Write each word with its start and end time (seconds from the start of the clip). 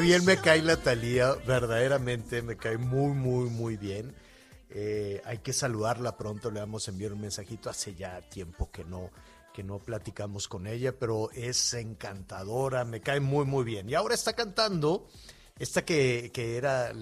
Bien 0.00 0.24
me 0.24 0.38
cae 0.38 0.62
la 0.62 0.76
Talía, 0.76 1.34
verdaderamente 1.46 2.42
me 2.42 2.56
cae 2.56 2.78
muy, 2.78 3.12
muy, 3.12 3.50
muy 3.50 3.76
bien. 3.76 4.14
Eh, 4.70 5.20
hay 5.24 5.38
que 5.38 5.52
saludarla 5.52 6.16
pronto, 6.16 6.50
le 6.50 6.60
vamos 6.60 6.86
a 6.86 6.90
enviar 6.90 7.12
un 7.12 7.20
mensajito. 7.20 7.70
Hace 7.70 7.94
ya 7.94 8.20
tiempo 8.20 8.70
que 8.70 8.84
no, 8.84 9.10
que 9.52 9.62
no 9.62 9.78
platicamos 9.78 10.48
con 10.48 10.66
ella, 10.66 10.98
pero 10.98 11.30
es 11.32 11.74
encantadora, 11.74 12.84
me 12.84 13.00
cae 13.00 13.20
muy, 13.20 13.44
muy 13.44 13.64
bien. 13.64 13.88
Y 13.88 13.94
ahora 13.94 14.14
está 14.14 14.32
cantando 14.32 15.08
esta 15.58 15.84
que, 15.84 16.30
que 16.32 16.56
era 16.56 16.92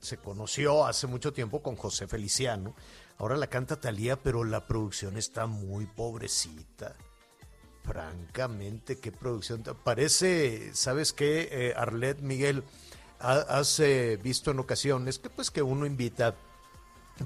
se 0.00 0.16
conoció 0.18 0.86
hace 0.86 1.06
mucho 1.06 1.32
tiempo 1.32 1.62
con 1.62 1.76
José 1.76 2.06
Feliciano. 2.06 2.74
Ahora 3.18 3.36
la 3.36 3.48
canta 3.48 3.80
Talía, 3.80 4.16
pero 4.22 4.44
la 4.44 4.66
producción 4.66 5.16
está 5.16 5.46
muy 5.46 5.86
pobrecita. 5.86 6.96
Francamente, 7.86 8.98
qué 8.98 9.12
producción. 9.12 9.62
Parece, 9.84 10.74
¿sabes 10.74 11.12
qué, 11.12 11.48
eh, 11.50 11.74
Arlet 11.76 12.20
Miguel? 12.20 12.64
ha- 13.20 13.58
Has 13.58 13.80
eh, 13.80 14.18
visto 14.22 14.50
en 14.50 14.58
ocasiones 14.58 15.18
que 15.18 15.30
pues 15.30 15.50
que 15.50 15.62
uno 15.62 15.86
invita 15.86 16.34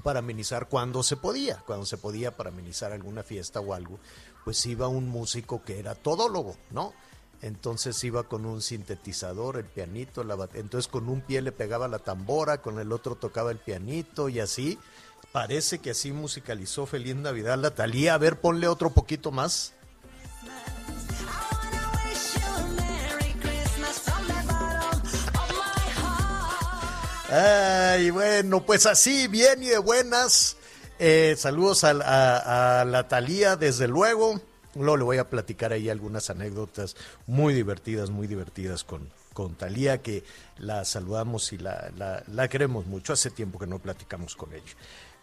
para 0.03 0.19
amenizar 0.19 0.69
cuando 0.69 1.03
se 1.03 1.17
podía, 1.17 1.57
cuando 1.65 1.85
se 1.85 1.97
podía 1.97 2.37
para 2.37 2.49
amenizar 2.49 2.93
alguna 2.93 3.23
fiesta 3.23 3.59
o 3.59 3.73
algo, 3.73 3.99
pues 4.45 4.65
iba 4.65 4.87
un 4.87 5.09
músico 5.09 5.63
que 5.63 5.79
era 5.79 5.95
todólogo, 5.95 6.55
¿no? 6.69 6.93
Entonces 7.41 8.01
iba 8.03 8.23
con 8.23 8.45
un 8.45 8.61
sintetizador, 8.61 9.57
el 9.57 9.65
pianito, 9.65 10.23
la 10.23 10.47
entonces 10.53 10.87
con 10.87 11.09
un 11.09 11.21
pie 11.21 11.41
le 11.41 11.51
pegaba 11.51 11.87
la 11.89 11.99
tambora, 11.99 12.61
con 12.61 12.79
el 12.79 12.91
otro 12.93 13.15
tocaba 13.15 13.51
el 13.51 13.57
pianito 13.57 14.29
y 14.29 14.39
así. 14.39 14.77
Parece 15.33 15.79
que 15.79 15.91
así 15.91 16.11
musicalizó 16.11 16.85
Feliz 16.85 17.15
Navidad 17.15 17.57
la 17.57 17.71
Talía. 17.73 18.13
A 18.13 18.17
ver, 18.17 18.39
ponle 18.39 18.67
otro 18.67 18.91
poquito 18.91 19.31
más. 19.31 19.73
Ay, 27.29 28.09
bueno, 28.09 28.65
pues 28.65 28.85
así, 28.85 29.27
bien 29.27 29.63
y 29.63 29.67
de 29.67 29.77
buenas. 29.77 30.57
Eh, 30.99 31.35
saludos 31.37 31.83
a, 31.83 31.93
la 32.85 33.07
Talía, 33.07 33.55
desde 33.55 33.87
luego. 33.87 34.41
Luego 34.75 34.97
le 34.97 35.03
voy 35.03 35.17
a 35.17 35.29
platicar 35.29 35.73
ahí 35.73 35.89
algunas 35.89 36.29
anécdotas 36.29 36.95
muy 37.27 37.53
divertidas, 37.53 38.09
muy 38.09 38.27
divertidas 38.27 38.83
con, 38.83 39.09
con 39.33 39.55
Talía, 39.55 40.01
que 40.01 40.23
la 40.57 40.85
saludamos 40.85 41.51
y 41.53 41.57
la- 41.57 42.23
la 42.27 42.47
queremos 42.47 42.85
mucho. 42.85 43.13
Hace 43.13 43.31
tiempo 43.31 43.59
que 43.59 43.67
no 43.67 43.79
platicamos 43.79 44.35
con 44.35 44.53
ella. 44.53 44.73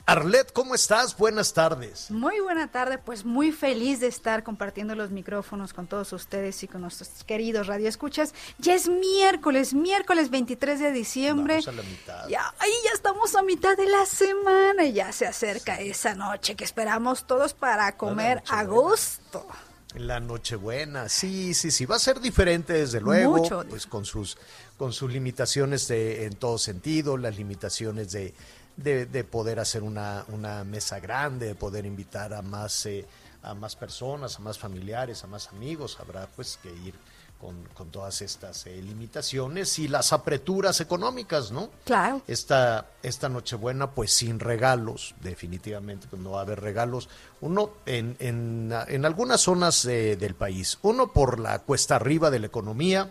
Arlet, 0.08 0.54
¿cómo 0.54 0.74
estás? 0.74 1.18
Buenas 1.18 1.52
tardes. 1.52 2.10
Muy 2.10 2.40
buena 2.40 2.72
tarde, 2.72 2.96
pues 2.96 3.26
muy 3.26 3.52
feliz 3.52 4.00
de 4.00 4.06
estar 4.06 4.42
compartiendo 4.42 4.94
los 4.94 5.10
micrófonos 5.10 5.74
con 5.74 5.86
todos 5.86 6.14
ustedes 6.14 6.62
y 6.62 6.66
con 6.66 6.80
nuestros 6.80 7.10
queridos 7.24 7.66
radioescuchas. 7.66 8.32
Ya 8.56 8.74
es 8.74 8.88
miércoles, 8.88 9.74
miércoles 9.74 10.30
23 10.30 10.80
de 10.80 10.92
diciembre. 10.92 11.56
Vamos 11.56 11.68
a 11.68 11.72
la 11.72 11.82
mitad. 11.82 12.26
Ya, 12.26 12.54
ahí 12.58 12.72
ya 12.86 12.92
estamos 12.94 13.36
a 13.36 13.42
mitad 13.42 13.76
de 13.76 13.84
la 13.84 14.06
semana 14.06 14.86
y 14.86 14.94
ya 14.94 15.12
se 15.12 15.26
acerca 15.26 15.78
esa 15.78 16.14
noche 16.14 16.56
que 16.56 16.64
esperamos 16.64 17.26
todos 17.26 17.52
para 17.52 17.94
comer 17.98 18.42
a 18.48 18.64
gusto. 18.64 19.46
La 19.94 20.20
Nochebuena, 20.20 21.10
sí, 21.10 21.52
sí, 21.52 21.70
sí, 21.70 21.84
va 21.84 21.96
a 21.96 21.98
ser 21.98 22.20
diferente 22.20 22.72
desde 22.72 23.02
luego, 23.02 23.36
Mucho 23.36 23.62
pues 23.68 23.86
con 23.86 24.06
sus, 24.06 24.38
con 24.78 24.94
sus 24.94 25.12
limitaciones 25.12 25.86
de, 25.88 26.24
en 26.24 26.34
todo 26.36 26.56
sentido, 26.56 27.16
las 27.18 27.36
limitaciones 27.36 28.12
de, 28.12 28.34
de, 28.78 29.06
de 29.06 29.24
poder 29.24 29.58
hacer 29.58 29.82
una, 29.82 30.24
una 30.28 30.64
mesa 30.64 31.00
grande, 31.00 31.46
de 31.48 31.54
poder 31.54 31.84
invitar 31.84 32.32
a 32.32 32.42
más, 32.42 32.86
eh, 32.86 33.04
a 33.42 33.52
más 33.54 33.74
personas, 33.76 34.36
a 34.36 34.38
más 34.40 34.58
familiares, 34.58 35.24
a 35.24 35.26
más 35.26 35.48
amigos, 35.48 35.98
habrá 36.00 36.26
pues 36.28 36.58
que 36.62 36.72
ir 36.72 36.94
con, 37.40 37.56
con 37.74 37.90
todas 37.90 38.22
estas 38.22 38.66
eh, 38.66 38.80
limitaciones 38.80 39.78
y 39.80 39.88
las 39.88 40.12
apreturas 40.12 40.80
económicas, 40.80 41.50
¿no? 41.50 41.70
Claro. 41.84 42.22
esta, 42.28 42.86
esta 43.02 43.28
Nochebuena, 43.28 43.90
pues 43.90 44.12
sin 44.12 44.38
regalos, 44.38 45.14
definitivamente, 45.20 46.06
pues 46.08 46.22
no 46.22 46.32
va 46.32 46.40
a 46.40 46.42
haber 46.42 46.60
regalos. 46.60 47.08
Uno, 47.40 47.72
en, 47.84 48.16
en, 48.20 48.72
en 48.88 49.04
algunas 49.04 49.40
zonas 49.40 49.84
eh, 49.86 50.16
del 50.16 50.34
país, 50.34 50.78
uno 50.82 51.12
por 51.12 51.40
la 51.40 51.58
cuesta 51.60 51.96
arriba 51.96 52.30
de 52.30 52.38
la 52.38 52.46
economía, 52.46 53.10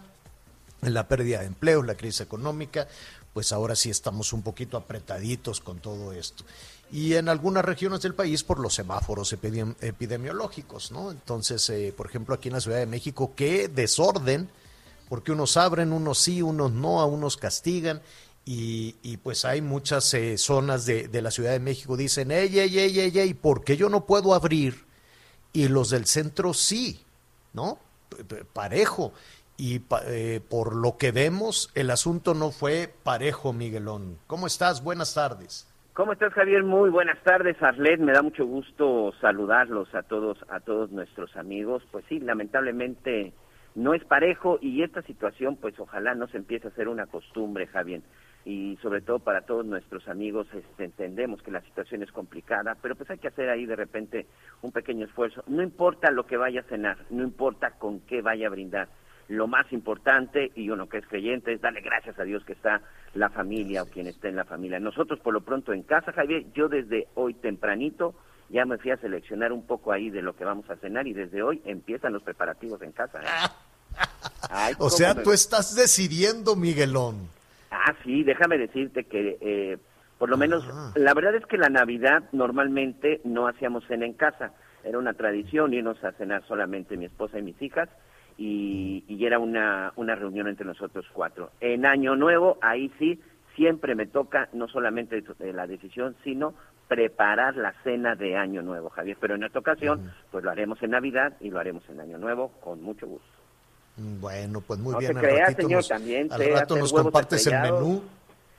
la 0.82 1.08
pérdida 1.08 1.40
de 1.40 1.48
empleo, 1.48 1.82
la 1.84 1.96
crisis 1.96 2.22
económica, 2.22 2.88
pues 3.38 3.52
ahora 3.52 3.76
sí 3.76 3.92
estamos 3.92 4.34
un 4.34 4.42
poquito 4.42 4.78
apretaditos 4.78 5.60
con 5.60 5.78
todo 5.78 6.12
esto. 6.12 6.44
Y 6.92 7.14
en 7.14 7.30
algunas 7.30 7.64
regiones 7.64 8.02
del 8.02 8.16
país 8.16 8.44
por 8.44 8.58
los 8.58 8.74
semáforos 8.74 9.32
epidem- 9.32 9.76
epidemiológicos, 9.80 10.92
¿no? 10.92 11.12
Entonces, 11.12 11.70
eh, 11.70 11.94
por 11.96 12.08
ejemplo, 12.08 12.34
aquí 12.34 12.48
en 12.48 12.56
la 12.56 12.62
Ciudad 12.62 12.80
de 12.80 12.88
México, 12.88 13.34
qué 13.36 13.68
desorden, 13.68 14.50
porque 15.08 15.34
unos 15.34 15.56
abren, 15.56 15.94
unos 15.94 16.18
sí, 16.18 16.42
unos 16.42 16.72
no, 16.72 17.00
a 17.00 17.06
unos 17.06 17.38
castigan. 17.38 18.02
Y, 18.44 18.96
y 19.04 19.18
pues 19.18 19.46
hay 19.46 19.62
muchas 19.62 20.12
eh, 20.16 20.40
zonas 20.40 20.88
de, 20.88 21.08
la 21.22 21.30
Ciudad 21.30 21.52
de 21.52 21.60
México 21.60 21.96
dicen, 21.96 22.32
ey, 22.32 22.58
ey, 22.58 22.80
ey, 22.80 23.00
ey, 23.00 23.20
ey, 23.20 23.34
¿por 23.36 23.64
qué 23.64 23.78
yo 23.78 23.88
no 23.88 24.08
puedo 24.08 24.34
abrir? 24.34 24.84
Y 25.54 25.68
los 25.68 25.92
del 25.92 26.08
centro 26.08 26.56
sí, 26.56 27.02
¿no? 27.54 27.78
Parejo. 28.54 29.14
Y 29.58 29.82
eh, 30.06 30.40
por 30.48 30.76
lo 30.76 30.98
que 30.98 31.12
vemos, 31.12 31.72
el 31.74 31.90
asunto 31.90 32.36
no 32.36 32.52
fue 32.52 32.94
parejo, 33.04 33.54
Miguelón. 33.54 34.20
¿Cómo 34.28 34.46
estás? 34.46 34.84
Buenas 34.84 35.16
tardes. 35.16 35.68
¿Cómo 35.94 36.14
estás, 36.14 36.32
Javier? 36.34 36.64
Muy 36.64 36.92
buenas 36.92 37.18
tardes, 37.24 37.62
Arlet. 37.62 38.00
Me 38.00 38.14
da 38.14 38.22
mucho 38.22 38.46
gusto 38.46 39.14
saludarlos 39.20 39.96
a 39.96 40.04
todos, 40.04 40.38
a 40.48 40.60
todos 40.60 40.92
nuestros 40.92 41.36
amigos. 41.36 41.82
Pues 41.92 42.06
sí, 42.08 42.20
lamentablemente 42.20 43.34
no 43.74 43.96
es 43.96 44.04
parejo 44.06 44.60
y 44.62 44.84
esta 44.84 45.02
situación, 45.02 45.56
pues 45.56 45.80
ojalá 45.80 46.14
no 46.14 46.28
se 46.28 46.38
empiece 46.38 46.68
a 46.68 46.70
hacer 46.70 46.88
una 46.88 47.08
costumbre, 47.08 47.66
Javier. 47.66 48.02
Y 48.46 48.78
sobre 48.82 49.02
todo 49.02 49.18
para 49.18 49.42
todos 49.42 49.66
nuestros 49.66 50.08
amigos, 50.08 50.48
este, 50.54 50.84
entendemos 50.84 51.42
que 51.42 51.50
la 51.50 51.62
situación 51.62 52.04
es 52.04 52.12
complicada, 52.12 52.78
pero 52.80 52.96
pues 52.96 53.10
hay 53.10 53.18
que 53.18 53.30
hacer 53.30 53.50
ahí 53.50 53.66
de 53.66 53.76
repente 53.76 54.28
un 54.62 54.72
pequeño 54.72 55.06
esfuerzo. 55.06 55.44
No 55.48 55.64
importa 55.64 56.12
lo 56.12 56.28
que 56.28 56.38
vaya 56.38 56.62
a 56.62 56.70
cenar, 56.70 56.98
no 57.10 57.24
importa 57.24 57.72
con 57.72 58.02
qué 58.02 58.22
vaya 58.22 58.46
a 58.46 58.52
brindar. 58.52 58.88
Lo 59.30 59.48
más 59.48 59.72
importante 59.74 60.52
y 60.56 60.70
uno 60.70 60.88
que 60.88 60.98
es 61.00 61.08
creyente 61.08 61.52
es 61.54 61.62
darle 61.62 61.82
gracias 61.82 62.18
a 62.20 62.24
Dios 62.24 62.44
que 62.46 62.54
está 62.54 62.82
la 63.14 63.30
familia 63.30 63.84
o 63.84 63.86
quien 63.88 64.08
esté 64.08 64.30
en 64.30 64.36
la 64.38 64.46
familia. 64.46 64.80
Nosotros 64.80 65.20
por 65.20 65.34
lo 65.34 65.42
pronto 65.42 65.74
en 65.74 65.84
casa, 65.84 66.14
Javier, 66.14 66.46
yo 66.54 66.70
desde 66.70 67.08
hoy 67.16 67.34
tempranito 67.34 68.16
ya 68.50 68.66
me 68.66 68.78
fui 68.78 68.92
a 68.92 68.98
seleccionar 68.98 69.52
un 69.52 69.66
poco 69.68 69.92
ahí 69.92 70.10
de 70.10 70.22
lo 70.22 70.36
que 70.36 70.46
vamos 70.46 70.70
a 70.70 70.78
cenar 70.78 71.08
y 71.08 71.14
desde 71.14 71.42
hoy 71.44 71.62
empiezan 71.66 72.14
los 72.14 72.24
preparativos 72.24 72.82
en 72.82 72.94
casa. 72.94 73.20
¿eh? 73.22 73.26
Ay, 74.50 74.74
O 74.80 74.90
sea, 74.90 75.14
me- 75.14 75.24
tú 75.24 75.32
estás 75.34 75.76
decidiendo, 75.76 76.56
Miguelón. 76.56 77.28
Ah, 77.72 77.94
sí, 78.04 78.24
déjame 78.24 78.58
decirte 78.58 79.04
que 79.04 79.38
eh, 79.42 79.78
por 80.18 80.30
lo 80.30 80.38
menos, 80.38 80.64
Ah. 80.72 80.94
la 80.96 81.14
verdad 81.14 81.36
es 81.36 81.46
que 81.46 81.58
la 81.58 81.70
Navidad 81.70 82.24
normalmente 82.32 83.20
no 83.26 83.48
hacíamos 83.48 83.86
cena 83.88 84.06
en 84.06 84.14
casa, 84.14 84.54
era 84.84 84.98
una 84.98 85.14
tradición 85.14 85.74
irnos 85.74 86.02
a 86.04 86.14
cenar 86.14 86.44
solamente 86.48 86.96
mi 86.96 87.06
esposa 87.06 87.38
y 87.40 87.42
mis 87.44 87.62
hijas 87.62 87.90
y, 88.38 89.04
y 89.08 89.26
era 89.26 89.40
una, 89.40 89.92
una 89.96 90.16
reunión 90.16 90.48
entre 90.48 90.66
nosotros 90.66 91.06
cuatro. 91.14 91.52
En 91.60 91.86
Año 91.86 92.16
Nuevo, 92.16 92.58
ahí 92.62 92.92
sí, 93.00 93.20
siempre 93.56 93.96
me 93.96 94.06
toca 94.06 94.50
no 94.54 94.68
solamente 94.68 95.24
eh, 95.40 95.54
la 95.54 95.68
decisión, 95.68 96.16
sino 96.24 96.54
preparar 96.88 97.56
la 97.58 97.74
cena 97.84 98.16
de 98.16 98.38
Año 98.38 98.62
Nuevo, 98.62 98.90
Javier. 98.90 99.18
Pero 99.20 99.36
en 99.36 99.44
esta 99.44 99.60
ocasión, 99.60 100.12
pues 100.32 100.44
lo 100.44 100.52
haremos 100.52 100.82
en 100.84 100.92
Navidad 100.92 101.34
y 101.42 101.50
lo 101.50 101.60
haremos 101.60 101.84
en 101.90 102.00
Año 102.00 102.18
Nuevo 102.18 102.50
con 102.62 102.82
mucho 102.82 103.08
gusto. 103.08 103.28
Mm, 103.98 104.22
Bueno, 104.22 104.62
pues 104.62 104.80
muy 104.80 104.94
No 104.94 105.00
bien. 105.00 105.12
se 105.14 105.20
al 105.20 105.26
crea, 105.26 105.46
ratito 105.48 105.62
señor, 105.64 105.78
nos, 105.80 105.88
también 105.90 106.32
al 106.32 106.54
rato 106.54 106.78
nos 106.78 106.94
compartes 106.94 107.48
el 107.48 107.60
menú. 107.62 108.04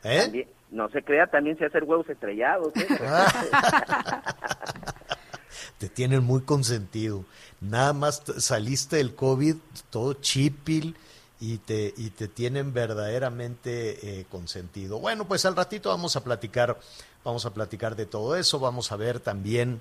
¿Eh? 0.04 0.20
También- 0.24 0.48
no 0.70 0.90
se 0.90 1.02
crea, 1.02 1.26
también 1.28 1.56
sé 1.56 1.64
hacer 1.64 1.84
huevos 1.84 2.06
estrellados. 2.10 2.76
¿eh? 2.76 2.86
Te 5.78 5.88
tienen 5.88 6.24
muy 6.24 6.42
consentido. 6.42 7.24
Nada 7.60 7.92
más 7.92 8.22
saliste 8.38 8.96
del 8.96 9.14
COVID 9.14 9.56
todo 9.90 10.14
chipil 10.14 10.96
y 11.40 11.58
te, 11.58 11.94
y 11.96 12.10
te 12.10 12.28
tienen 12.28 12.72
verdaderamente 12.72 14.20
eh, 14.20 14.26
consentido. 14.30 14.98
Bueno, 14.98 15.26
pues 15.26 15.44
al 15.44 15.56
ratito 15.56 15.90
vamos 15.90 16.16
a 16.16 16.24
platicar, 16.24 16.78
vamos 17.24 17.46
a 17.46 17.54
platicar 17.54 17.96
de 17.96 18.06
todo 18.06 18.36
eso, 18.36 18.58
vamos 18.58 18.92
a 18.92 18.96
ver 18.96 19.20
también 19.20 19.80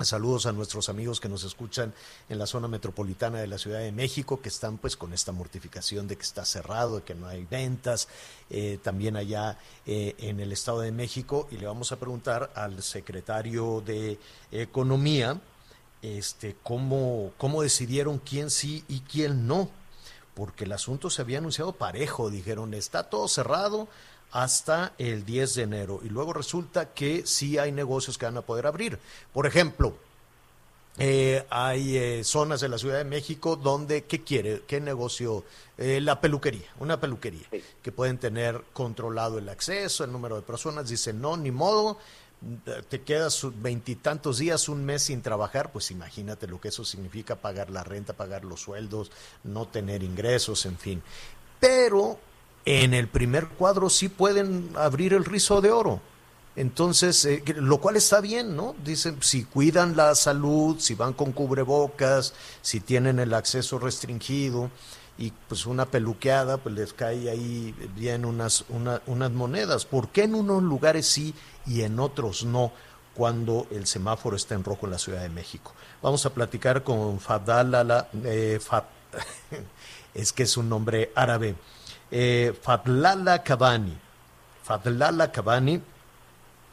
Saludos 0.00 0.46
a 0.46 0.52
nuestros 0.52 0.88
amigos 0.88 1.20
que 1.20 1.28
nos 1.28 1.44
escuchan 1.44 1.94
en 2.28 2.38
la 2.38 2.48
zona 2.48 2.66
metropolitana 2.66 3.38
de 3.38 3.46
la 3.46 3.58
Ciudad 3.58 3.78
de 3.78 3.92
México, 3.92 4.40
que 4.42 4.48
están 4.48 4.76
pues 4.76 4.96
con 4.96 5.12
esta 5.12 5.30
mortificación 5.30 6.08
de 6.08 6.16
que 6.16 6.24
está 6.24 6.44
cerrado, 6.44 6.96
de 6.96 7.02
que 7.04 7.14
no 7.14 7.28
hay 7.28 7.44
ventas, 7.44 8.08
eh, 8.50 8.80
también 8.82 9.16
allá 9.16 9.56
eh, 9.86 10.16
en 10.18 10.40
el 10.40 10.50
Estado 10.50 10.80
de 10.80 10.90
México. 10.90 11.46
Y 11.52 11.58
le 11.58 11.66
vamos 11.66 11.92
a 11.92 12.00
preguntar 12.00 12.50
al 12.56 12.82
secretario 12.82 13.82
de 13.86 14.18
Economía 14.50 15.40
este, 16.02 16.56
cómo, 16.60 17.32
cómo 17.38 17.62
decidieron 17.62 18.18
quién 18.18 18.50
sí 18.50 18.84
y 18.88 18.98
quién 19.00 19.46
no, 19.46 19.70
porque 20.34 20.64
el 20.64 20.72
asunto 20.72 21.08
se 21.08 21.22
había 21.22 21.38
anunciado 21.38 21.72
parejo, 21.72 22.30
dijeron, 22.30 22.74
está 22.74 23.04
todo 23.04 23.28
cerrado 23.28 23.86
hasta 24.34 24.92
el 24.98 25.24
10 25.24 25.54
de 25.54 25.62
enero. 25.62 26.00
Y 26.02 26.08
luego 26.08 26.32
resulta 26.32 26.92
que 26.92 27.24
sí 27.24 27.56
hay 27.56 27.70
negocios 27.70 28.18
que 28.18 28.26
van 28.26 28.36
a 28.36 28.42
poder 28.42 28.66
abrir. 28.66 28.98
Por 29.32 29.46
ejemplo, 29.46 29.96
eh, 30.98 31.46
hay 31.50 31.96
eh, 31.96 32.24
zonas 32.24 32.60
de 32.60 32.68
la 32.68 32.76
Ciudad 32.76 32.98
de 32.98 33.04
México 33.04 33.54
donde, 33.54 34.04
¿qué 34.04 34.24
quiere? 34.24 34.62
¿Qué 34.66 34.80
negocio? 34.80 35.44
Eh, 35.78 36.00
la 36.00 36.20
peluquería, 36.20 36.68
una 36.80 37.00
peluquería, 37.00 37.46
Sí. 37.50 37.62
que 37.80 37.92
pueden 37.92 38.18
tener 38.18 38.60
controlado 38.72 39.38
el 39.38 39.48
acceso, 39.48 40.02
el 40.02 40.10
número 40.10 40.34
de 40.34 40.42
personas. 40.42 40.88
Dicen, 40.88 41.20
no, 41.20 41.36
ni 41.36 41.52
modo, 41.52 41.96
te 42.88 43.02
quedas 43.02 43.40
veintitantos 43.62 44.38
días, 44.38 44.68
un 44.68 44.84
mes 44.84 45.04
sin 45.04 45.22
trabajar, 45.22 45.70
pues 45.70 45.92
imagínate 45.92 46.48
lo 46.48 46.60
que 46.60 46.68
eso 46.68 46.84
significa, 46.84 47.36
pagar 47.36 47.70
la 47.70 47.84
renta, 47.84 48.14
pagar 48.14 48.44
los 48.44 48.60
sueldos, 48.60 49.12
no 49.44 49.66
tener 49.68 50.02
ingresos, 50.02 50.66
en 50.66 50.76
fin. 50.76 51.02
Pero 51.60 52.18
en 52.66 52.94
el 52.94 53.08
primer 53.08 53.48
cuadro 53.48 53.90
sí 53.90 54.08
pueden 54.08 54.70
abrir 54.76 55.12
el 55.14 55.24
rizo 55.24 55.60
de 55.60 55.70
oro. 55.70 56.00
Entonces, 56.56 57.24
eh, 57.24 57.42
lo 57.56 57.78
cual 57.80 57.96
está 57.96 58.20
bien, 58.20 58.54
¿no? 58.56 58.76
Dicen, 58.84 59.18
si 59.22 59.44
cuidan 59.44 59.96
la 59.96 60.14
salud, 60.14 60.76
si 60.78 60.94
van 60.94 61.12
con 61.12 61.32
cubrebocas, 61.32 62.32
si 62.62 62.78
tienen 62.80 63.18
el 63.18 63.34
acceso 63.34 63.78
restringido 63.80 64.70
y 65.18 65.32
pues 65.48 65.66
una 65.66 65.86
peluqueada, 65.86 66.58
pues 66.58 66.74
les 66.74 66.92
cae 66.92 67.28
ahí 67.28 67.74
bien 67.96 68.24
unas, 68.24 68.64
una- 68.68 69.02
unas 69.06 69.32
monedas. 69.32 69.84
¿Por 69.84 70.08
qué 70.10 70.24
en 70.24 70.34
unos 70.36 70.62
lugares 70.62 71.06
sí 71.06 71.34
y 71.66 71.82
en 71.82 71.98
otros 71.98 72.44
no? 72.44 72.72
cuando 73.14 73.68
el 73.70 73.86
semáforo 73.86 74.34
está 74.34 74.56
en 74.56 74.64
rojo 74.64 74.86
en 74.86 74.90
la 74.92 74.98
Ciudad 74.98 75.22
de 75.22 75.28
México. 75.28 75.72
Vamos 76.02 76.26
a 76.26 76.34
platicar 76.34 76.82
con 76.82 77.20
Fadalala, 77.20 78.08
eh, 78.24 78.58
Fat- 78.60 78.88
es 80.14 80.32
que 80.32 80.42
es 80.44 80.56
un 80.56 80.68
nombre 80.68 81.12
árabe, 81.14 81.54
eh, 82.16 82.54
Fadlala 82.62 83.42
Kabani. 83.42 83.92
Fadlala 84.62 85.32
Kabani, 85.32 85.82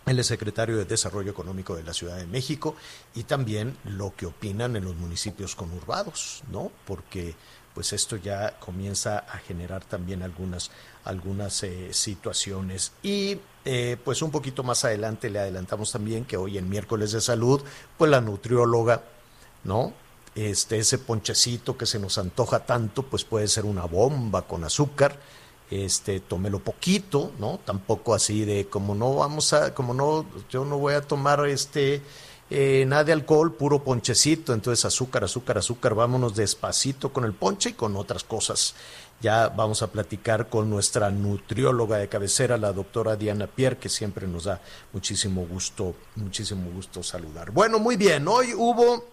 él 0.06 0.20
es 0.20 0.28
secretario 0.28 0.78
de 0.78 0.86
Desarrollo 0.86 1.32
Económico 1.32 1.76
de 1.76 1.84
la 1.84 1.94
Ciudad 1.94 2.18
de 2.18 2.28
México 2.28 2.76
y 3.16 3.24
también 3.24 3.76
lo 3.86 4.16
que 4.16 4.28
opinan 4.28 4.76
en 4.76 4.86
los 4.86 4.96
municipios 4.96 5.56
conurbados, 5.56 6.44
¿no? 6.52 6.72
Porque 6.86 7.34
pues 7.74 7.92
esto 7.92 8.18
ya 8.18 8.60
comienza 8.60 9.18
a 9.18 9.40
generar 9.40 9.84
también 9.84 10.22
algunas, 10.22 10.70
algunas 11.06 11.64
eh, 11.64 11.92
situaciones. 11.92 12.92
Y 13.02 13.40
eh, 13.66 13.98
pues 14.06 14.22
un 14.22 14.30
poquito 14.30 14.62
más 14.62 14.86
adelante 14.86 15.32
le 15.32 15.40
adelantamos 15.40 15.92
también 15.92 16.24
que 16.24 16.38
hoy 16.38 16.60
en 16.60 16.70
miércoles 16.70 17.14
de 17.14 17.22
salud, 17.22 17.64
pues 17.98 18.12
la 18.12 18.22
nutrióloga, 18.22 19.04
¿no? 19.64 19.94
Este, 20.34 20.78
ese 20.78 20.98
ponchecito 20.98 21.78
que 21.78 21.86
se 21.86 22.00
nos 22.00 22.18
antoja 22.18 22.66
tanto, 22.66 23.04
pues 23.04 23.26
puede 23.26 23.48
ser 23.50 23.66
una 23.66 23.84
bomba 23.86 24.44
con 24.44 24.64
azúcar, 24.64 25.20
este, 25.70 26.22
tómelo 26.22 26.60
poquito, 26.60 27.32
¿no? 27.38 27.60
Tampoco 27.66 28.14
así 28.14 28.46
de 28.46 28.68
como 28.68 28.96
no 28.96 29.16
vamos 29.16 29.52
a, 29.54 29.74
como 29.74 29.94
no, 29.94 30.26
yo 30.50 30.64
no 30.64 30.78
voy 30.78 30.94
a 30.94 31.02
tomar 31.02 31.46
este 31.48 32.02
eh, 32.54 32.84
nada 32.86 33.06
de 33.06 33.14
alcohol, 33.14 33.54
puro 33.54 33.82
ponchecito, 33.82 34.54
entonces 34.54 34.84
azúcar, 34.84 35.24
azúcar, 35.24 35.58
azúcar, 35.58 35.96
vámonos 35.96 36.36
despacito 36.36 37.14
con 37.14 37.24
el 37.24 37.32
ponche 37.32 37.70
y 37.70 37.74
con 37.74 37.96
otras 37.96 38.26
cosas. 38.26 38.76
Ya 39.22 39.48
vamos 39.48 39.82
a 39.82 39.88
platicar 39.88 40.50
con 40.50 40.70
nuestra 40.70 41.12
nutrióloga 41.12 41.98
de 41.98 42.10
cabecera, 42.10 42.58
la 42.58 42.74
doctora 42.74 43.16
Diana 43.16 43.48
Pierre, 43.48 43.78
que 43.78 43.88
siempre 43.88 44.28
nos 44.28 44.44
da 44.44 44.60
muchísimo 44.92 45.46
gusto, 45.46 45.96
muchísimo 46.18 46.70
gusto 46.72 47.02
saludar. 47.02 47.52
Bueno, 47.52 47.80
muy 47.80 47.96
bien, 47.96 48.28
hoy 48.28 48.54
hubo 48.54 49.06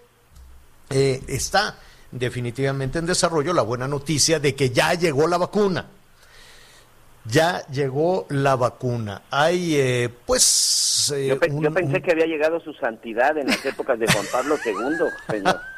eh, 0.91 1.23
está 1.29 1.77
definitivamente 2.11 2.99
en 2.99 3.07
desarrollo 3.07 3.53
la 3.53 3.63
buena 3.63 3.87
noticia 3.89 4.41
de 4.41 4.55
que 4.55 4.71
ya 4.71 4.95
llegó 4.95 5.27
la 5.27 5.37
vacuna. 5.39 5.87
Ya 7.25 7.67
llegó 7.67 8.25
la 8.31 8.57
vacuna. 8.57 9.23
Hay, 9.31 9.75
eh, 9.77 10.09
pues... 10.27 11.13
eh, 11.15 11.27
Yo, 11.29 11.39
pe- 11.39 11.51
un- 11.51 11.63
yo 11.63 11.75
pensé 11.75 11.97
un- 11.97 12.03
que 12.03 12.13
había 12.13 12.25
llegado 12.27 12.59
su 12.61 12.73
santidad 12.75 13.37
en 13.37 13.49
las 13.49 13.63
épocas 13.67 13.99
de 13.99 14.07
Juan 14.11 14.25
Pablo 14.33 14.57
II, 14.65 14.73
señor. 15.29 15.61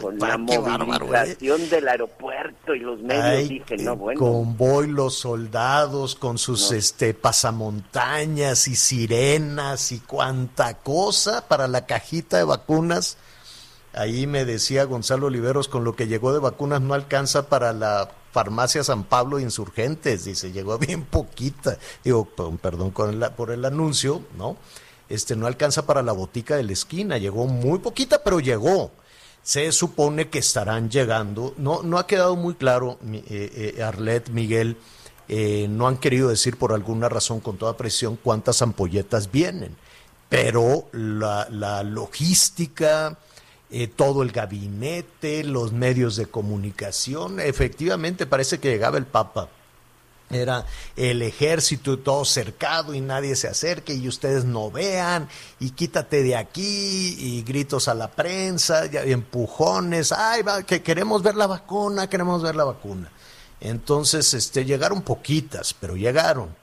Con 0.00 0.18
la 0.18 0.32
Ah, 0.34 0.38
qué 0.48 0.56
bárbaro, 0.58 1.06
movilización 1.06 1.68
del 1.68 1.86
aeropuerto 1.88 2.74
y 2.74 2.80
los 2.80 3.00
medios, 3.02 3.24
Ay, 3.24 3.48
dije, 3.48 3.76
no, 3.78 3.96
bueno. 3.96 4.18
convoy, 4.18 4.86
los 4.88 5.18
soldados 5.18 6.14
con 6.14 6.38
sus 6.38 6.70
No. 6.70 6.76
este 6.78 7.12
pasamontañas 7.12 8.66
y 8.68 8.76
sirenas 8.76 9.92
y 9.92 10.00
cuanta 10.00 10.72
cosa 10.78 11.46
para 11.48 11.68
la 11.68 11.84
cajita 11.84 12.38
de 12.38 12.44
vacunas. 12.44 13.18
Ahí 13.92 14.26
me 14.26 14.44
decía 14.44 14.84
Gonzalo 14.84 15.26
Oliveros, 15.26 15.68
con 15.68 15.84
lo 15.84 15.96
que 15.96 16.06
llegó 16.06 16.32
de 16.32 16.38
vacunas 16.38 16.80
no 16.80 16.94
alcanza 16.94 17.48
para 17.48 17.72
la 17.72 18.10
farmacia 18.32 18.84
San 18.84 19.04
Pablo 19.04 19.40
Insurgentes, 19.40 20.24
dice, 20.24 20.52
llegó 20.52 20.78
bien 20.78 21.04
poquita. 21.04 21.78
Digo, 22.04 22.28
perdón, 22.60 22.92
por 22.92 23.50
el 23.50 23.64
anuncio, 23.64 24.22
¿no? 24.36 24.56
Este 25.08 25.34
no 25.34 25.48
alcanza 25.48 25.86
para 25.86 26.02
la 26.02 26.12
botica 26.12 26.56
de 26.56 26.62
la 26.62 26.72
esquina, 26.72 27.18
llegó 27.18 27.46
muy 27.46 27.80
poquita, 27.80 28.22
pero 28.22 28.38
llegó. 28.38 28.92
Se 29.42 29.72
supone 29.72 30.28
que 30.28 30.38
estarán 30.38 30.88
llegando, 30.88 31.54
no, 31.56 31.82
no 31.82 31.98
ha 31.98 32.06
quedado 32.06 32.36
muy 32.36 32.54
claro, 32.54 32.98
eh, 33.10 33.74
eh, 33.76 33.82
Arlet, 33.82 34.28
Miguel, 34.28 34.76
eh, 35.28 35.66
no 35.68 35.88
han 35.88 35.96
querido 35.96 36.28
decir 36.28 36.56
por 36.56 36.72
alguna 36.72 37.08
razón 37.08 37.40
con 37.40 37.56
toda 37.56 37.76
presión 37.76 38.18
cuántas 38.22 38.62
ampolletas 38.62 39.32
vienen, 39.32 39.76
pero 40.28 40.88
la 40.92 41.82
logística, 41.82 43.18
eh, 43.70 43.86
todo 43.86 44.22
el 44.22 44.32
gabinete, 44.32 45.44
los 45.44 45.72
medios 45.72 46.16
de 46.16 46.26
comunicación, 46.26 47.40
efectivamente 47.40 48.26
parece 48.26 48.58
que 48.58 48.70
llegaba 48.70 48.98
el 48.98 49.06
Papa. 49.06 49.48
Era 50.30 50.64
el 50.94 51.22
ejército 51.22 51.98
todo 51.98 52.24
cercado 52.24 52.94
y 52.94 53.00
nadie 53.00 53.34
se 53.34 53.48
acerque 53.48 53.94
y 53.94 54.06
ustedes 54.06 54.44
no 54.44 54.70
vean 54.70 55.28
y 55.58 55.70
quítate 55.70 56.22
de 56.22 56.36
aquí 56.36 57.16
y 57.18 57.42
gritos 57.42 57.88
a 57.88 57.94
la 57.94 58.08
prensa 58.08 58.86
y 58.86 59.10
empujones, 59.10 60.12
ay, 60.12 60.42
va, 60.42 60.62
que 60.62 60.82
queremos 60.82 61.24
ver 61.24 61.34
la 61.34 61.48
vacuna, 61.48 62.08
queremos 62.08 62.42
ver 62.42 62.54
la 62.54 62.64
vacuna. 62.64 63.10
Entonces, 63.60 64.32
este, 64.32 64.64
llegaron 64.64 65.02
poquitas, 65.02 65.74
pero 65.74 65.96
llegaron. 65.96 66.56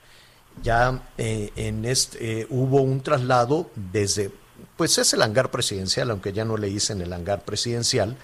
Ya 0.64 1.04
eh, 1.18 1.52
en 1.56 1.86
este 1.86 2.42
eh, 2.42 2.48
hubo 2.50 2.82
un 2.82 3.02
traslado 3.02 3.70
desde, 3.76 4.32
pues 4.76 4.98
es 4.98 5.14
el 5.14 5.22
hangar 5.22 5.52
presidencial, 5.52 6.12
aunque 6.12 6.34
ya 6.34 6.46
no 6.46 6.58
le 6.58 6.68
dicen 6.68 7.02
el 7.02 7.14
hangar 7.14 7.44
presidencial, 7.46 8.18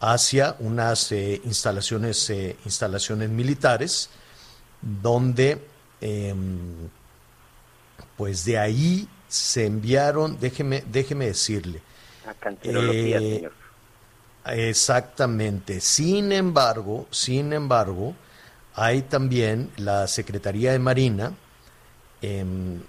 hacia 0.00 0.56
unas 0.60 1.10
eh, 1.12 1.40
instalaciones, 1.44 2.28
eh, 2.30 2.56
instalaciones 2.64 3.30
militares, 3.30 4.10
donde 4.80 5.66
em, 6.00 6.90
pues 8.16 8.44
de 8.44 8.58
ahí 8.58 9.08
se 9.28 9.66
enviaron, 9.66 10.38
déjeme, 10.38 10.84
déjeme 10.86 11.26
decirle, 11.26 11.82
A 12.26 12.34
cancerología, 12.34 13.18
Eh, 13.18 13.30
señor. 13.30 13.52
Exactamente. 14.46 15.80
Sin 15.80 16.32
embargo, 16.32 17.06
sin 17.10 17.52
embargo, 17.52 18.14
hay 18.74 19.02
también 19.02 19.70
la 19.76 20.06
Secretaría 20.06 20.72
de 20.72 20.78
Marina 20.78 21.32
em, 22.22 22.82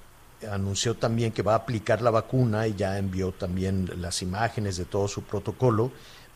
anunció 0.51 0.95
también 0.95 1.31
que 1.31 1.41
va 1.41 1.53
a 1.53 1.57
aplicar 1.57 2.01
la 2.01 2.11
vacuna 2.11 2.67
y 2.67 2.75
ya 2.75 2.97
envió 2.97 3.31
también 3.31 3.89
las 4.01 4.21
imágenes 4.21 4.77
de 4.77 4.85
todo 4.85 5.07
su 5.07 5.23
protocolo. 5.23 5.91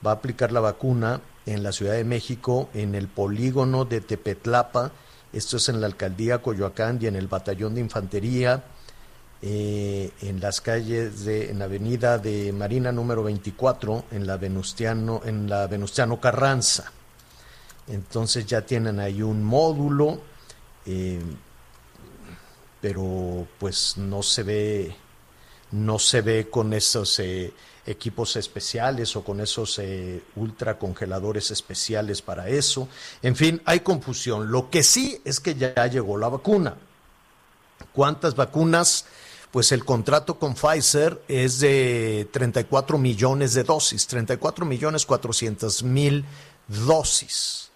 Va 0.05 0.11
a 0.11 0.15
aplicar 0.15 0.51
la 0.51 0.59
vacuna 0.59 1.21
en 1.45 1.63
la 1.63 1.71
Ciudad 1.71 1.93
de 1.93 2.03
México, 2.03 2.69
en 2.73 2.95
el 2.95 3.07
polígono 3.07 3.85
de 3.85 4.01
Tepetlapa, 4.01 4.91
esto 5.33 5.57
es 5.57 5.69
en 5.69 5.79
la 5.79 5.87
alcaldía 5.87 6.41
Coyoacán 6.41 6.99
y 7.01 7.07
en 7.07 7.15
el 7.15 7.27
batallón 7.27 7.75
de 7.75 7.81
infantería, 7.81 8.63
eh, 9.41 10.11
en 10.21 10.39
las 10.41 10.59
calles 10.59 11.23
de, 11.23 11.49
en 11.49 11.59
la 11.59 11.65
avenida 11.65 12.17
de 12.17 12.51
Marina 12.51 12.91
número 12.91 13.23
24, 13.23 14.05
en 14.11 14.27
la 14.27 14.37
Venustiano, 14.37 15.21
en 15.23 15.49
la 15.49 15.67
Venustiano 15.67 16.19
Carranza. 16.19 16.91
Entonces 17.87 18.45
ya 18.45 18.61
tienen 18.65 18.99
ahí 18.99 19.21
un 19.21 19.41
módulo, 19.41 20.19
eh, 20.85 21.21
pero 22.81 23.47
pues 23.59 23.95
no 23.97 24.23
se 24.23 24.43
ve, 24.43 24.95
no 25.71 25.99
se 25.99 26.21
ve 26.21 26.49
con 26.49 26.73
esos 26.73 27.19
eh, 27.19 27.53
equipos 27.85 28.35
especiales 28.35 29.15
o 29.15 29.23
con 29.23 29.39
esos 29.39 29.79
eh, 29.79 30.23
ultracongeladores 30.35 31.51
especiales 31.51 32.21
para 32.21 32.49
eso. 32.49 32.87
En 33.21 33.35
fin, 33.35 33.61
hay 33.65 33.81
confusión. 33.81 34.51
Lo 34.51 34.69
que 34.69 34.83
sí 34.83 35.21
es 35.23 35.39
que 35.39 35.55
ya 35.55 35.87
llegó 35.87 36.17
la 36.17 36.29
vacuna. 36.29 36.75
¿Cuántas 37.93 38.35
vacunas? 38.35 39.05
Pues 39.51 39.71
el 39.73 39.83
contrato 39.83 40.39
con 40.39 40.55
Pfizer 40.55 41.21
es 41.27 41.59
de 41.59 42.29
34 42.31 42.97
millones 42.97 43.53
de 43.53 43.63
dosis, 43.63 44.07
34 44.07 44.65
millones 44.65 45.05
400 45.05 45.83
mil 45.83 46.23
dosis. 46.67 47.69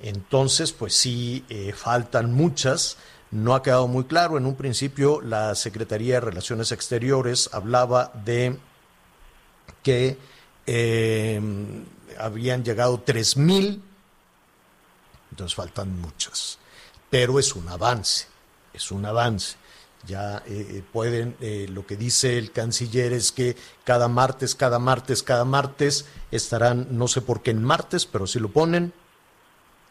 Entonces, 0.00 0.70
pues 0.70 0.94
sí, 0.94 1.44
eh, 1.48 1.72
faltan 1.72 2.32
muchas. 2.32 2.98
No 3.30 3.54
ha 3.54 3.62
quedado 3.62 3.88
muy 3.88 4.04
claro. 4.04 4.38
En 4.38 4.46
un 4.46 4.54
principio, 4.54 5.20
la 5.20 5.54
Secretaría 5.54 6.14
de 6.14 6.20
Relaciones 6.20 6.72
Exteriores 6.72 7.50
hablaba 7.52 8.10
de 8.24 8.58
que 9.82 10.18
eh, 10.66 11.40
habían 12.18 12.64
llegado 12.64 13.00
3 13.00 13.36
mil, 13.36 13.82
entonces 15.30 15.54
faltan 15.54 16.00
muchas. 16.00 16.58
Pero 17.10 17.38
es 17.38 17.54
un 17.54 17.68
avance, 17.68 18.26
es 18.72 18.90
un 18.90 19.04
avance. 19.04 19.56
Ya 20.06 20.42
eh, 20.46 20.82
pueden, 20.92 21.36
eh, 21.40 21.66
lo 21.68 21.86
que 21.86 21.96
dice 21.96 22.38
el 22.38 22.52
canciller 22.52 23.12
es 23.12 23.32
que 23.32 23.56
cada 23.84 24.08
martes, 24.08 24.54
cada 24.54 24.78
martes, 24.78 25.22
cada 25.22 25.44
martes 25.44 26.06
estarán, 26.30 26.86
no 26.90 27.08
sé 27.08 27.20
por 27.20 27.42
qué 27.42 27.50
en 27.50 27.64
martes, 27.64 28.06
pero 28.06 28.26
si 28.26 28.38
lo 28.38 28.48
ponen, 28.48 28.92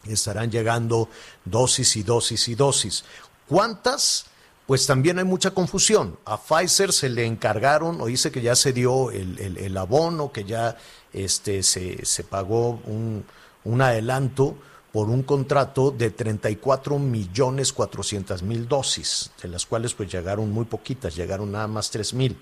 estarán 0.06 0.52
llegando 0.52 1.10
dosis 1.44 1.96
y 1.98 2.04
dosis 2.04 2.48
y 2.48 2.56
dosis. 2.56 3.04
¿Cuántas? 3.48 4.26
Pues 4.66 4.86
también 4.86 5.18
hay 5.20 5.24
mucha 5.26 5.52
confusión. 5.52 6.18
A 6.26 6.38
Pfizer 6.38 6.92
se 6.92 7.10
le 7.10 7.26
encargaron, 7.26 8.02
o 8.02 8.08
dice 8.08 8.32
que 8.32 8.42
ya 8.42 8.56
se 8.56 8.74
dio 8.74 9.12
el, 9.12 9.40
el- 9.40 9.58
el 9.58 9.78
abono, 9.78 10.32
que 10.32 10.44
ya 10.44 10.76
este, 11.14 11.64
se, 11.64 12.06
se 12.06 12.24
pagó 12.24 12.82
un, 12.86 13.24
un 13.64 13.82
adelanto 13.82 14.58
por 14.92 15.10
un 15.10 15.24
contrato 15.24 15.92
de 15.92 16.10
34 16.12 17.00
millones 17.00 17.72
400 17.72 18.42
mil 18.44 18.68
dosis, 18.68 19.32
de 19.42 19.48
las 19.50 19.66
cuales 19.66 19.94
pues 19.94 20.12
llegaron 20.12 20.52
muy 20.52 20.66
poquitas, 20.66 21.16
llegaron 21.16 21.52
nada 21.52 21.68
más 21.68 21.90
3 21.92 22.14
mil. 22.14 22.38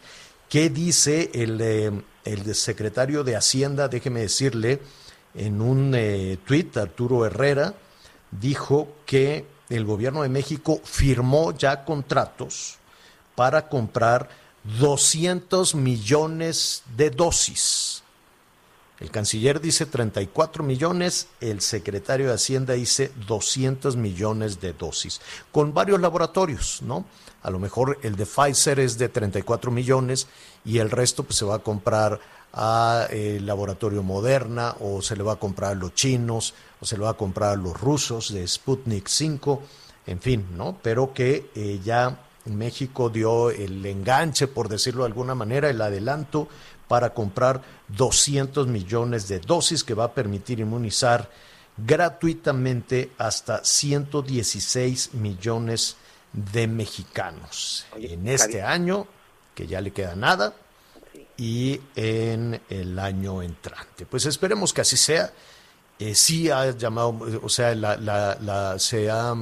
¿Qué 0.50 0.69
dice 0.69 1.29
el, 1.33 1.59
eh, 1.62 1.91
el 2.24 2.55
secretario 2.55 3.24
de 3.24 3.35
Hacienda? 3.35 3.88
Déjeme 3.88 4.21
decirle, 4.21 4.79
en 5.35 5.62
un 5.62 5.93
eh, 5.95 6.38
tuit, 6.45 6.75
Arturo 6.77 7.25
Herrera 7.25 7.74
dijo 8.31 8.88
que 9.05 9.45
el 9.69 9.86
gobierno 9.86 10.24
de 10.24 10.29
México 10.29 10.79
firmó 10.84 11.51
ya 11.51 11.84
contratos 11.86 12.77
para 13.36 13.67
comprar 13.67 14.29
200 14.79 15.75
millones 15.75 16.84
de 16.95 17.10
dosis. 17.10 18.03
El 19.00 19.12
canciller 19.12 19.60
dice 19.60 19.86
34 19.86 20.63
millones, 20.63 21.27
el 21.41 21.60
secretario 21.60 22.27
de 22.27 22.36
Hacienda 22.36 22.74
dice 22.75 23.12
200 23.27 23.98
millones 23.98 24.62
de 24.62 24.72
dosis, 24.72 25.19
con 25.51 25.74
varios 25.74 26.00
laboratorios, 26.00 26.81
¿no? 26.81 27.05
A 27.43 27.51
lo 27.51 27.60
mejor 27.60 28.00
el 28.03 28.15
de 28.15 28.25
Pfizer 28.25 28.79
es 28.79 28.98
de 28.98 29.10
34 29.10 29.69
millones 29.69 30.27
y 30.63 30.79
el 30.79 30.89
resto 30.89 31.24
pues, 31.24 31.38
se 31.38 31.45
va 31.45 31.55
a 31.55 31.60
comprar 31.60 32.19
a 32.55 33.07
eh, 33.09 33.38
el 33.38 33.45
laboratorio 33.45 34.01
Moderna 34.01 34.75
o 34.79 35.01
se 35.01 35.15
le 35.15 35.24
va 35.24 35.33
a 35.33 35.35
comprar 35.35 35.71
a 35.71 35.75
los 35.75 35.93
chinos 35.93 36.53
o 36.79 36.85
se 36.85 36.97
le 36.97 37.03
va 37.03 37.12
a 37.12 37.15
comprar 37.15 37.51
a 37.51 37.55
los 37.55 37.79
rusos 37.79 38.33
de 38.33 38.47
Sputnik 38.47 39.07
5, 39.07 39.62
en 40.07 40.21
fin, 40.21 40.45
¿no? 40.55 40.77
Pero 40.81 41.13
que 41.13 41.51
eh, 41.53 41.79
ya 41.83 42.17
México 42.45 43.09
dio 43.09 43.50
el 43.50 43.85
enganche, 43.85 44.47
por 44.47 44.69
decirlo 44.69 45.03
de 45.03 45.07
alguna 45.07 45.35
manera, 45.35 45.69
el 45.69 45.81
adelanto 45.81 46.47
para 46.88 47.13
comprar 47.13 47.62
200 47.89 48.67
millones 48.67 49.27
de 49.27 49.39
dosis 49.39 49.83
que 49.83 49.93
va 49.93 50.05
a 50.05 50.13
permitir 50.13 50.59
inmunizar 50.59 51.29
gratuitamente 51.77 53.12
hasta 53.17 53.63
116 53.65 55.13
millones 55.15 55.97
de 56.31 56.67
mexicanos 56.67 57.85
Oye, 57.95 58.13
en 58.13 58.27
este 58.27 58.62
Javier. 58.62 58.65
año, 58.65 59.07
que 59.53 59.67
ya 59.67 59.81
le 59.81 59.91
queda 59.91 60.15
nada. 60.15 60.53
Y 61.38 61.80
en 61.96 62.62
el 62.70 62.98
año 63.00 63.42
entrante. 63.42 64.06
Pues 64.06 64.25
esperemos 64.25 64.74
que 64.74 64.82
así 64.82 64.98
sea. 64.98 65.32
Eh, 65.98 66.15
sí 66.15 66.50
ha 66.50 66.72
llamado, 66.72 67.18
o 67.42 67.50
sea, 67.50 67.74
la, 67.74 68.75
se 68.80 69.10
ha, 69.10 69.34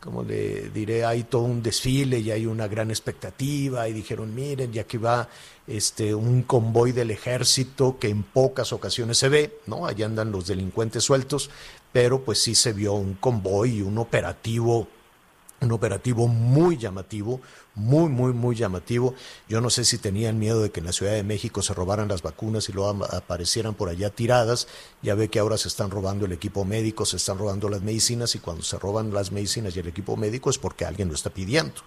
como 0.00 0.22
le 0.24 0.70
diré, 0.70 1.04
hay 1.04 1.24
todo 1.24 1.42
un 1.42 1.62
desfile 1.62 2.18
y 2.18 2.30
hay 2.32 2.46
una 2.46 2.66
gran 2.66 2.90
expectativa 2.90 3.88
y 3.88 3.92
dijeron, 3.92 4.34
miren, 4.34 4.72
ya 4.72 4.84
que 4.84 4.98
va 4.98 5.28
este, 5.66 6.14
un 6.14 6.42
convoy 6.42 6.90
del 6.92 7.12
ejército 7.12 7.98
que 7.98 8.08
en 8.08 8.24
pocas 8.24 8.72
ocasiones 8.72 9.18
se 9.18 9.28
ve, 9.28 9.60
¿no? 9.66 9.86
Allá 9.86 10.06
andan 10.06 10.32
los 10.32 10.48
delincuentes 10.48 11.04
sueltos, 11.04 11.50
pero 11.92 12.24
pues 12.24 12.42
sí 12.42 12.56
se 12.56 12.72
vio 12.72 12.94
un 12.94 13.14
convoy 13.14 13.76
y 13.76 13.82
un 13.82 13.98
operativo 13.98 14.88
un 15.60 15.72
operativo 15.72 16.28
muy 16.28 16.76
llamativo, 16.76 17.40
muy, 17.78 18.10
muy, 18.10 18.32
muy 18.32 18.56
llamativo. 18.56 19.14
Yo 19.48 19.60
no 19.60 19.70
sé 19.70 19.84
si 19.84 19.98
tenían 19.98 20.38
miedo 20.38 20.62
de 20.62 20.70
que 20.70 20.80
en 20.80 20.86
la 20.86 20.92
Ciudad 20.92 21.12
de 21.12 21.22
México 21.22 21.62
se 21.62 21.72
robaran 21.72 22.08
las 22.08 22.22
vacunas 22.22 22.68
y 22.68 22.72
luego 22.72 23.04
aparecieran 23.04 23.74
por 23.74 23.88
allá 23.88 24.10
tiradas. 24.10 24.68
Ya 25.02 25.14
ve 25.14 25.28
que 25.28 25.38
ahora 25.38 25.56
se 25.56 25.68
están 25.68 25.90
robando 25.90 26.26
el 26.26 26.32
equipo 26.32 26.64
médico, 26.64 27.06
se 27.06 27.16
están 27.16 27.38
robando 27.38 27.68
las 27.68 27.82
medicinas 27.82 28.34
y 28.34 28.40
cuando 28.40 28.62
se 28.62 28.78
roban 28.78 29.12
las 29.14 29.32
medicinas 29.32 29.76
y 29.76 29.80
el 29.80 29.88
equipo 29.88 30.16
médico 30.16 30.50
es 30.50 30.58
porque 30.58 30.84
alguien 30.84 31.08
lo 31.08 31.14
está 31.14 31.30
pidiendo. 31.30 31.80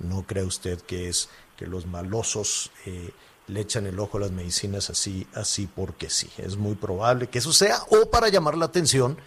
¿No 0.00 0.26
cree 0.26 0.44
usted 0.44 0.80
que 0.80 1.08
es 1.08 1.28
que 1.56 1.66
los 1.66 1.86
malosos 1.86 2.70
eh, 2.86 3.10
le 3.46 3.60
echan 3.60 3.86
el 3.86 3.98
ojo 3.98 4.16
a 4.16 4.20
las 4.20 4.30
medicinas 4.32 4.90
así, 4.90 5.26
así 5.34 5.66
porque 5.66 6.10
sí? 6.10 6.28
Es 6.38 6.56
muy 6.56 6.74
probable 6.74 7.28
que 7.28 7.38
eso 7.38 7.52
sea 7.52 7.78
o 7.90 8.10
para 8.10 8.28
llamar 8.28 8.56
la 8.56 8.66
atención 8.66 9.18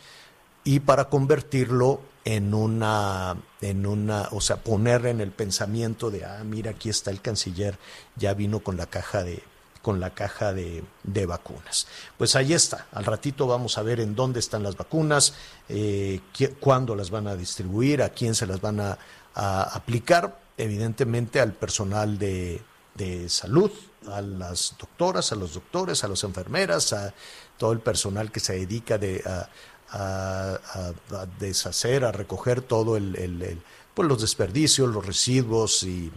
y 0.63 0.79
para 0.79 1.10
convertirlo 1.10 2.01
en 2.25 2.53
una, 2.53 3.36
en 3.62 3.86
una, 3.86 4.30
o 4.32 4.42
sea, 4.42 4.58
poner 4.58 5.06
en 5.06 5.22
el 5.22 5.32
pensamiento 5.32 6.10
de, 6.10 6.25
ah, 6.25 6.44
mira, 6.46 6.72
aquí 6.72 6.89
está 6.89 7.12
el 7.12 7.22
canciller, 7.22 7.77
ya 8.15 8.34
vino 8.34 8.62
con 8.62 8.77
la 8.77 8.86
caja 8.86 9.24
de, 9.24 9.44
con 9.82 10.00
la 10.00 10.12
caja 10.12 10.53
de, 10.53 10.84
de 11.03 11.25
vacunas. 11.25 11.88
Pues 12.18 12.36
ahí 12.36 12.53
está, 12.53 12.88
al 12.94 13.03
ratito 13.03 13.46
vamos 13.46 13.77
a 13.77 13.84
ver 13.84 14.00
en 14.00 14.15
dónde 14.15 14.39
están 14.39 14.63
las 14.63 14.77
vacunas, 14.77 15.34
eh, 15.68 16.22
cuándo 16.60 16.96
las 16.96 17.10
van 17.10 17.27
a 17.27 17.36
distribuir, 17.36 18.01
a 18.01 18.10
quién 18.10 18.36
se 18.36 18.48
las 18.48 18.62
van 18.62 18.80
a, 18.80 18.98
a 19.36 19.63
aplicar, 19.63 20.39
evidentemente 20.58 21.42
al 21.42 21.53
personal 21.53 22.18
de, 22.18 22.62
de 22.96 23.27
salud, 23.27 23.72
a 24.08 24.22
las 24.22 24.75
doctoras, 24.80 25.32
a 25.32 25.36
los 25.36 25.53
doctores, 25.53 26.03
a 26.03 26.08
las 26.08 26.24
enfermeras, 26.24 26.94
a 26.94 27.13
todo 27.58 27.72
el 27.72 27.80
personal 27.80 28.32
que 28.32 28.39
se 28.39 28.53
dedica 28.53 28.98
de, 28.98 29.22
a, 29.25 29.50
a- 29.94 31.26
deshacer, 31.40 32.04
a 32.06 32.12
recoger 32.12 32.62
todo 32.62 32.98
el, 32.98 33.16
el- 33.16 33.42
el- 33.42 33.62
pues 33.94 34.08
los 34.08 34.22
desperdicios, 34.22 34.90
los 34.94 35.06
residuos 35.06 35.84
y, 35.84 36.12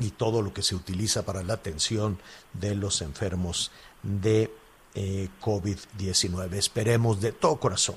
y 0.00 0.10
todo 0.10 0.42
lo 0.42 0.52
que 0.52 0.62
se 0.62 0.74
utiliza 0.74 1.24
para 1.24 1.42
la 1.42 1.54
atención 1.54 2.18
de 2.52 2.74
los 2.74 3.02
enfermos 3.02 3.70
de 4.02 4.52
eh, 4.94 5.28
COVID-19. 5.42 6.54
Esperemos 6.54 7.20
de 7.20 7.32
todo 7.32 7.56
corazón 7.56 7.96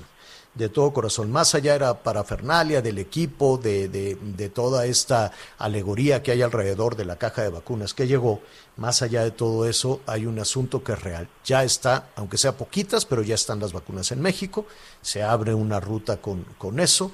de 0.54 0.68
todo 0.68 0.92
corazón. 0.92 1.30
Más 1.30 1.54
allá 1.54 1.74
era 1.74 2.02
parafernalia 2.02 2.82
del 2.82 2.98
equipo, 2.98 3.58
de, 3.58 3.88
de, 3.88 4.16
de 4.16 4.48
toda 4.48 4.86
esta 4.86 5.32
alegoría 5.58 6.22
que 6.22 6.32
hay 6.32 6.42
alrededor 6.42 6.96
de 6.96 7.04
la 7.04 7.16
caja 7.16 7.42
de 7.42 7.50
vacunas 7.50 7.94
que 7.94 8.06
llegó, 8.06 8.40
más 8.76 9.02
allá 9.02 9.22
de 9.22 9.30
todo 9.30 9.68
eso, 9.68 10.00
hay 10.06 10.26
un 10.26 10.38
asunto 10.38 10.82
que 10.82 10.92
es 10.92 11.02
real. 11.02 11.28
Ya 11.44 11.62
está, 11.64 12.08
aunque 12.16 12.38
sea 12.38 12.56
poquitas, 12.56 13.04
pero 13.04 13.22
ya 13.22 13.34
están 13.34 13.60
las 13.60 13.72
vacunas 13.72 14.10
en 14.12 14.20
México, 14.20 14.66
se 15.02 15.22
abre 15.22 15.54
una 15.54 15.80
ruta 15.80 16.20
con, 16.20 16.44
con 16.58 16.80
eso 16.80 17.12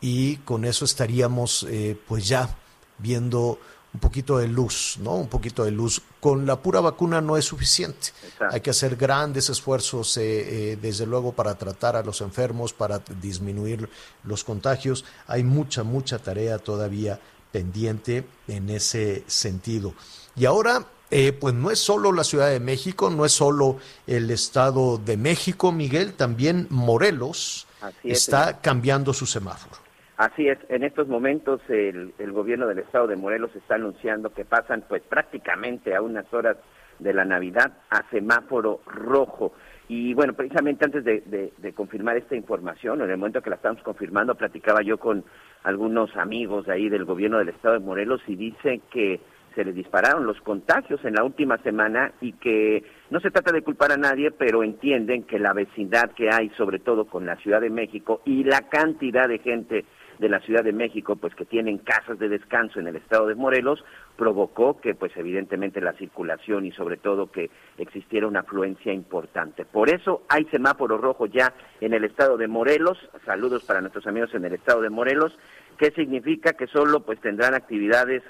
y 0.00 0.36
con 0.38 0.64
eso 0.64 0.84
estaríamos 0.84 1.66
eh, 1.68 1.98
pues 2.08 2.26
ya 2.26 2.56
viendo 2.98 3.58
un 3.94 4.00
poquito 4.00 4.38
de 4.38 4.48
luz, 4.48 4.96
¿no? 5.00 5.16
Un 5.16 5.28
poquito 5.28 5.64
de 5.64 5.70
luz. 5.70 6.00
Con 6.20 6.46
la 6.46 6.60
pura 6.60 6.80
vacuna 6.80 7.20
no 7.20 7.36
es 7.36 7.44
suficiente. 7.44 8.08
Exacto. 8.24 8.54
Hay 8.54 8.60
que 8.60 8.70
hacer 8.70 8.96
grandes 8.96 9.50
esfuerzos, 9.50 10.16
eh, 10.16 10.72
eh, 10.72 10.78
desde 10.80 11.04
luego, 11.04 11.32
para 11.32 11.56
tratar 11.56 11.96
a 11.96 12.02
los 12.02 12.22
enfermos, 12.22 12.72
para 12.72 13.02
disminuir 13.20 13.88
los 14.24 14.44
contagios. 14.44 15.04
Hay 15.26 15.44
mucha, 15.44 15.82
mucha 15.82 16.18
tarea 16.18 16.58
todavía 16.58 17.20
pendiente 17.50 18.24
en 18.48 18.70
ese 18.70 19.24
sentido. 19.26 19.92
Y 20.34 20.46
ahora, 20.46 20.86
eh, 21.10 21.32
pues 21.32 21.54
no 21.54 21.70
es 21.70 21.78
solo 21.78 22.12
la 22.12 22.24
Ciudad 22.24 22.48
de 22.48 22.60
México, 22.60 23.10
no 23.10 23.26
es 23.26 23.32
solo 23.32 23.76
el 24.06 24.30
Estado 24.30 24.96
de 24.96 25.18
México, 25.18 25.70
Miguel, 25.70 26.14
también 26.14 26.66
Morelos 26.70 27.66
es, 28.02 28.22
está 28.22 28.46
señor. 28.46 28.60
cambiando 28.62 29.12
su 29.12 29.26
semáforo. 29.26 29.76
Así 30.22 30.46
es, 30.46 30.56
en 30.68 30.84
estos 30.84 31.08
momentos 31.08 31.60
el, 31.68 32.14
el 32.16 32.30
gobierno 32.30 32.68
del 32.68 32.78
estado 32.78 33.08
de 33.08 33.16
Morelos 33.16 33.50
está 33.56 33.74
anunciando 33.74 34.32
que 34.32 34.44
pasan 34.44 34.84
pues 34.88 35.02
prácticamente 35.02 35.96
a 35.96 36.00
unas 36.00 36.32
horas 36.32 36.56
de 37.00 37.12
la 37.12 37.24
Navidad 37.24 37.72
a 37.90 38.08
semáforo 38.08 38.82
rojo. 38.86 39.52
Y 39.88 40.14
bueno, 40.14 40.34
precisamente 40.34 40.84
antes 40.84 41.04
de, 41.04 41.72
confirmar 41.74 42.18
esta 42.18 42.36
información, 42.36 43.00
en 43.00 43.10
el 43.10 43.16
momento 43.16 43.42
que 43.42 43.50
la 43.50 43.56
estamos 43.56 43.82
confirmando, 43.82 44.36
platicaba 44.36 44.80
yo 44.82 44.96
con 44.98 45.24
algunos 45.64 46.16
amigos 46.16 46.66
de 46.66 46.74
ahí 46.74 46.88
del 46.88 47.04
gobierno 47.04 47.38
del 47.38 47.48
estado 47.48 47.74
de 47.74 47.84
Morelos 47.84 48.22
y 48.28 48.36
dicen 48.36 48.80
que 48.92 49.18
se 49.56 49.64
les 49.64 49.74
dispararon 49.74 50.24
los 50.24 50.40
contagios 50.42 51.04
en 51.04 51.14
la 51.14 51.24
última 51.24 51.58
semana 51.58 52.12
y 52.20 52.34
que 52.34 52.84
no 53.10 53.18
se 53.18 53.32
trata 53.32 53.50
de 53.50 53.62
culpar 53.62 53.90
a 53.90 53.96
nadie, 53.96 54.30
pero 54.30 54.62
entienden 54.62 55.24
que 55.24 55.40
la 55.40 55.52
vecindad 55.52 56.12
que 56.12 56.30
hay, 56.32 56.48
sobre 56.50 56.78
todo 56.78 57.06
con 57.06 57.26
la 57.26 57.34
Ciudad 57.38 57.60
de 57.60 57.70
México 57.70 58.22
y 58.24 58.44
la 58.44 58.68
cantidad 58.70 59.26
de 59.26 59.40
gente 59.40 59.84
de 60.22 60.28
la 60.28 60.38
Ciudad 60.38 60.62
de 60.62 60.72
México, 60.72 61.16
pues 61.16 61.34
que 61.34 61.44
tienen 61.44 61.78
casas 61.78 62.16
de 62.20 62.28
descanso 62.28 62.78
en 62.78 62.86
el 62.86 62.94
estado 62.94 63.26
de 63.26 63.34
Morelos, 63.34 63.84
provocó 64.16 64.80
que 64.80 64.94
pues 64.94 65.10
evidentemente 65.16 65.80
la 65.80 65.94
circulación 65.94 66.64
y 66.64 66.70
sobre 66.70 66.96
todo 66.96 67.32
que 67.32 67.50
existiera 67.76 68.28
una 68.28 68.40
afluencia 68.40 68.92
importante. 68.92 69.64
Por 69.64 69.90
eso 69.90 70.22
hay 70.28 70.44
semáforo 70.44 70.96
rojo 70.96 71.26
ya 71.26 71.52
en 71.80 71.92
el 71.92 72.04
estado 72.04 72.36
de 72.36 72.46
Morelos. 72.46 72.98
Saludos 73.26 73.64
para 73.64 73.80
nuestros 73.80 74.06
amigos 74.06 74.32
en 74.32 74.44
el 74.44 74.54
estado 74.54 74.80
de 74.80 74.90
Morelos, 74.90 75.36
que 75.76 75.90
significa 75.90 76.52
que 76.52 76.68
solo 76.68 77.00
pues 77.00 77.20
tendrán 77.20 77.54
actividades 77.54 78.22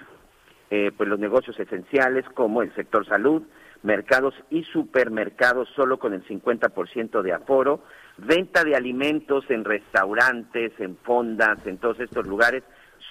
eh, 0.71 0.93
pues 0.97 1.07
los 1.11 1.19
negocios 1.19 1.61
esenciales 1.61 2.25
como 2.31 2.63
el 2.63 2.75
sector 2.75 3.07
salud, 3.07 3.43
mercados 3.83 4.35
y 4.49 4.65
supermercados 4.65 5.69
solo 5.77 5.99
con 5.99 6.15
el 6.15 6.25
50% 6.25 7.21
de 7.21 7.33
aforo, 7.35 7.85
venta 8.19 8.65
de 8.65 8.77
alimentos 8.77 9.45
en 9.51 9.65
restaurantes, 9.65 10.73
en 10.79 10.97
fondas, 10.99 11.67
en 11.67 11.79
todos 11.79 12.01
estos 12.01 12.27
lugares, 12.27 12.63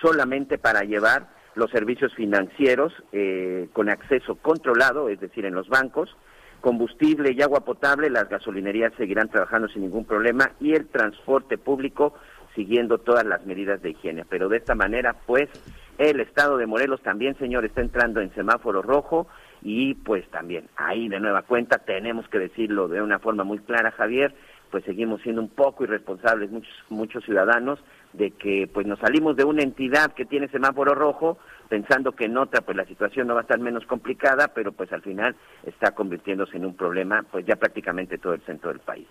solamente 0.01 0.57
para 0.57 0.81
llevar 0.83 1.27
los 1.55 1.69
servicios 1.71 2.13
financieros 2.15 2.93
eh, 3.11 3.67
con 3.73 3.89
acceso 3.89 4.35
controlado, 4.35 5.09
es 5.09 5.19
decir, 5.19 5.45
en 5.45 5.53
los 5.53 5.67
bancos, 5.67 6.15
combustible 6.61 7.31
y 7.31 7.41
agua 7.41 7.61
potable, 7.61 8.09
las 8.09 8.29
gasolinerías 8.29 8.93
seguirán 8.95 9.29
trabajando 9.29 9.67
sin 9.67 9.81
ningún 9.81 10.05
problema 10.05 10.51
y 10.59 10.73
el 10.73 10.87
transporte 10.87 11.57
público 11.57 12.13
siguiendo 12.55 12.99
todas 12.99 13.25
las 13.25 13.45
medidas 13.45 13.81
de 13.81 13.91
higiene. 13.91 14.25
Pero 14.29 14.49
de 14.49 14.57
esta 14.57 14.75
manera, 14.75 15.15
pues, 15.25 15.49
el 15.97 16.19
estado 16.19 16.57
de 16.57 16.67
Morelos 16.67 17.01
también, 17.01 17.37
señor, 17.37 17.65
está 17.65 17.81
entrando 17.81 18.21
en 18.21 18.33
semáforo 18.33 18.81
rojo 18.81 19.27
y 19.61 19.93
pues 19.93 20.27
también 20.31 20.67
ahí 20.75 21.07
de 21.07 21.19
nueva 21.19 21.43
cuenta 21.43 21.77
tenemos 21.77 22.27
que 22.29 22.39
decirlo 22.39 22.87
de 22.87 23.01
una 23.01 23.19
forma 23.19 23.43
muy 23.43 23.59
clara, 23.59 23.91
Javier, 23.91 24.33
pues 24.71 24.83
seguimos 24.85 25.21
siendo 25.21 25.41
un 25.41 25.49
poco 25.49 25.83
irresponsables 25.83 26.49
muchos 26.49 26.73
muchos 26.89 27.23
ciudadanos 27.25 27.79
de 28.13 28.31
que 28.31 28.69
pues 28.73 28.87
nos 28.87 28.99
salimos 28.99 29.35
de 29.35 29.43
una 29.43 29.63
entidad 29.63 30.13
que 30.13 30.25
tiene 30.25 30.47
semáforo 30.47 30.95
rojo 30.95 31.37
pensando 31.69 32.13
que 32.13 32.25
en 32.25 32.37
otra 32.37 32.61
pues 32.61 32.75
la 32.75 32.85
situación 32.85 33.27
no 33.27 33.33
va 33.35 33.41
a 33.41 33.43
estar 33.43 33.59
menos 33.59 33.85
complicada, 33.85 34.49
pero 34.49 34.71
pues 34.71 34.91
al 34.91 35.01
final 35.01 35.35
está 35.65 35.91
convirtiéndose 35.91 36.57
en 36.57 36.65
un 36.65 36.75
problema 36.75 37.23
pues 37.31 37.45
ya 37.45 37.55
prácticamente 37.55 38.17
todo 38.17 38.33
el 38.33 38.41
centro 38.41 38.69
del 38.69 38.79
país. 38.79 39.07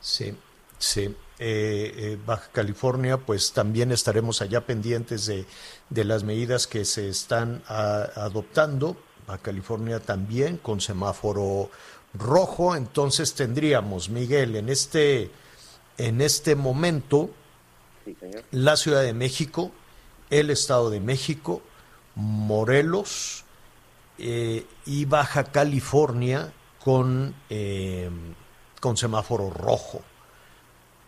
Sí, 0.00 0.36
sí. 0.78 1.14
Eh, 1.40 1.92
eh, 1.96 2.18
Baja 2.26 2.50
California, 2.52 3.16
pues 3.18 3.52
también 3.52 3.92
estaremos 3.92 4.42
allá 4.42 4.62
pendientes 4.66 5.26
de, 5.26 5.44
de 5.88 6.04
las 6.04 6.24
medidas 6.24 6.66
que 6.66 6.84
se 6.84 7.08
están 7.08 7.62
a- 7.68 8.08
adoptando. 8.16 8.96
Baja 9.26 9.42
California 9.42 10.00
también 10.00 10.56
con 10.56 10.80
semáforo 10.80 11.70
rojo. 12.14 12.76
Entonces 12.76 13.34
tendríamos, 13.34 14.08
Miguel, 14.08 14.56
en 14.56 14.68
este, 14.68 15.30
en 15.96 16.20
este 16.20 16.54
momento, 16.56 17.30
Sí, 18.04 18.16
señor. 18.18 18.44
la 18.52 18.76
Ciudad 18.76 19.02
de 19.02 19.12
México, 19.14 19.70
el 20.30 20.50
Estado 20.50 20.90
de 20.90 21.00
México, 21.00 21.62
Morelos 22.14 23.44
eh, 24.18 24.66
y 24.86 25.04
Baja 25.04 25.44
California 25.44 26.52
con, 26.82 27.34
eh, 27.50 28.10
con 28.80 28.96
semáforo 28.96 29.50
rojo. 29.50 30.02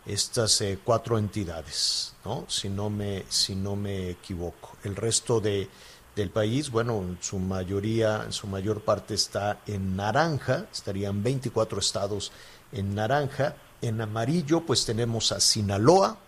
Estas 0.06 0.60
eh, 0.62 0.78
cuatro 0.82 1.18
entidades, 1.18 2.14
¿no? 2.24 2.44
Si 2.48 2.68
no 2.68 2.88
me, 2.90 3.24
si 3.28 3.54
no 3.54 3.76
me 3.76 4.10
equivoco. 4.10 4.76
El 4.82 4.96
resto 4.96 5.40
de, 5.40 5.68
del 6.16 6.30
país, 6.30 6.70
bueno, 6.70 6.98
en 6.98 7.18
su 7.20 7.38
mayoría, 7.38 8.22
en 8.24 8.32
su 8.32 8.46
mayor 8.46 8.82
parte 8.82 9.14
está 9.14 9.60
en 9.66 9.96
naranja, 9.96 10.66
estarían 10.72 11.22
24 11.22 11.78
estados 11.78 12.32
en 12.72 12.94
naranja. 12.94 13.54
En 13.80 14.00
amarillo, 14.00 14.60
pues 14.66 14.84
tenemos 14.84 15.32
a 15.32 15.40
Sinaloa, 15.40 16.18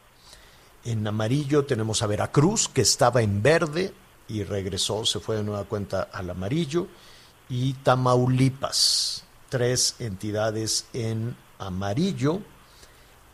en 0.85 1.07
amarillo 1.07 1.64
tenemos 1.64 2.03
a 2.03 2.07
Veracruz, 2.07 2.68
que 2.68 2.81
estaba 2.81 3.23
en 3.23 3.42
verde 3.42 3.92
y 4.29 4.42
regresó, 4.42 5.05
se 5.05 5.21
fue 5.21 5.37
de 5.37 5.45
nueva 5.45 5.64
cuenta 5.64 6.09
al 6.12 6.31
amarillo. 6.31 6.88
Y 7.49 7.75
Tamaulipas, 7.75 9.25
tres 9.49 9.97
entidades 9.99 10.87
en 10.92 11.37
amarillo. 11.59 12.40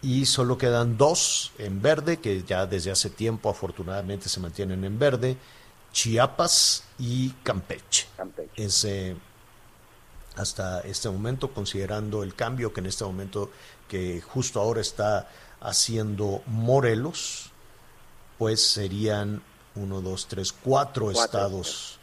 Y 0.03 0.27
solo 0.27 0.59
quedan 0.59 0.97
dos 0.97 1.53
en 1.59 1.81
verde, 1.81 2.19
que 2.19 2.43
ya 2.43 2.67
desde 2.67 2.91
hace 2.91 3.11
tiempo 3.11 3.49
afortunadamente 3.49 4.29
se 4.29 4.41
mantienen 4.41 4.85
en 4.85 4.99
verde. 4.99 5.37
Chiapas 5.99 6.85
y 7.01 7.31
Campeche. 7.43 8.07
Campeche. 8.17 8.53
Es, 8.55 8.85
eh, 8.85 9.17
hasta 10.37 10.79
este 10.83 11.11
momento, 11.11 11.53
considerando 11.53 12.23
el 12.23 12.37
cambio 12.37 12.73
que 12.73 12.79
en 12.79 12.87
este 12.87 13.03
momento, 13.03 13.51
que 13.89 14.21
justo 14.21 14.61
ahora 14.61 14.81
está 14.81 15.29
haciendo 15.61 16.41
Morelos, 16.47 17.51
pues 18.39 18.65
serían 18.65 19.43
uno, 19.75 20.01
dos, 20.01 20.29
tres, 20.29 20.53
cuatro, 20.53 21.07
Cuatro, 21.07 21.25
estados 21.25 21.99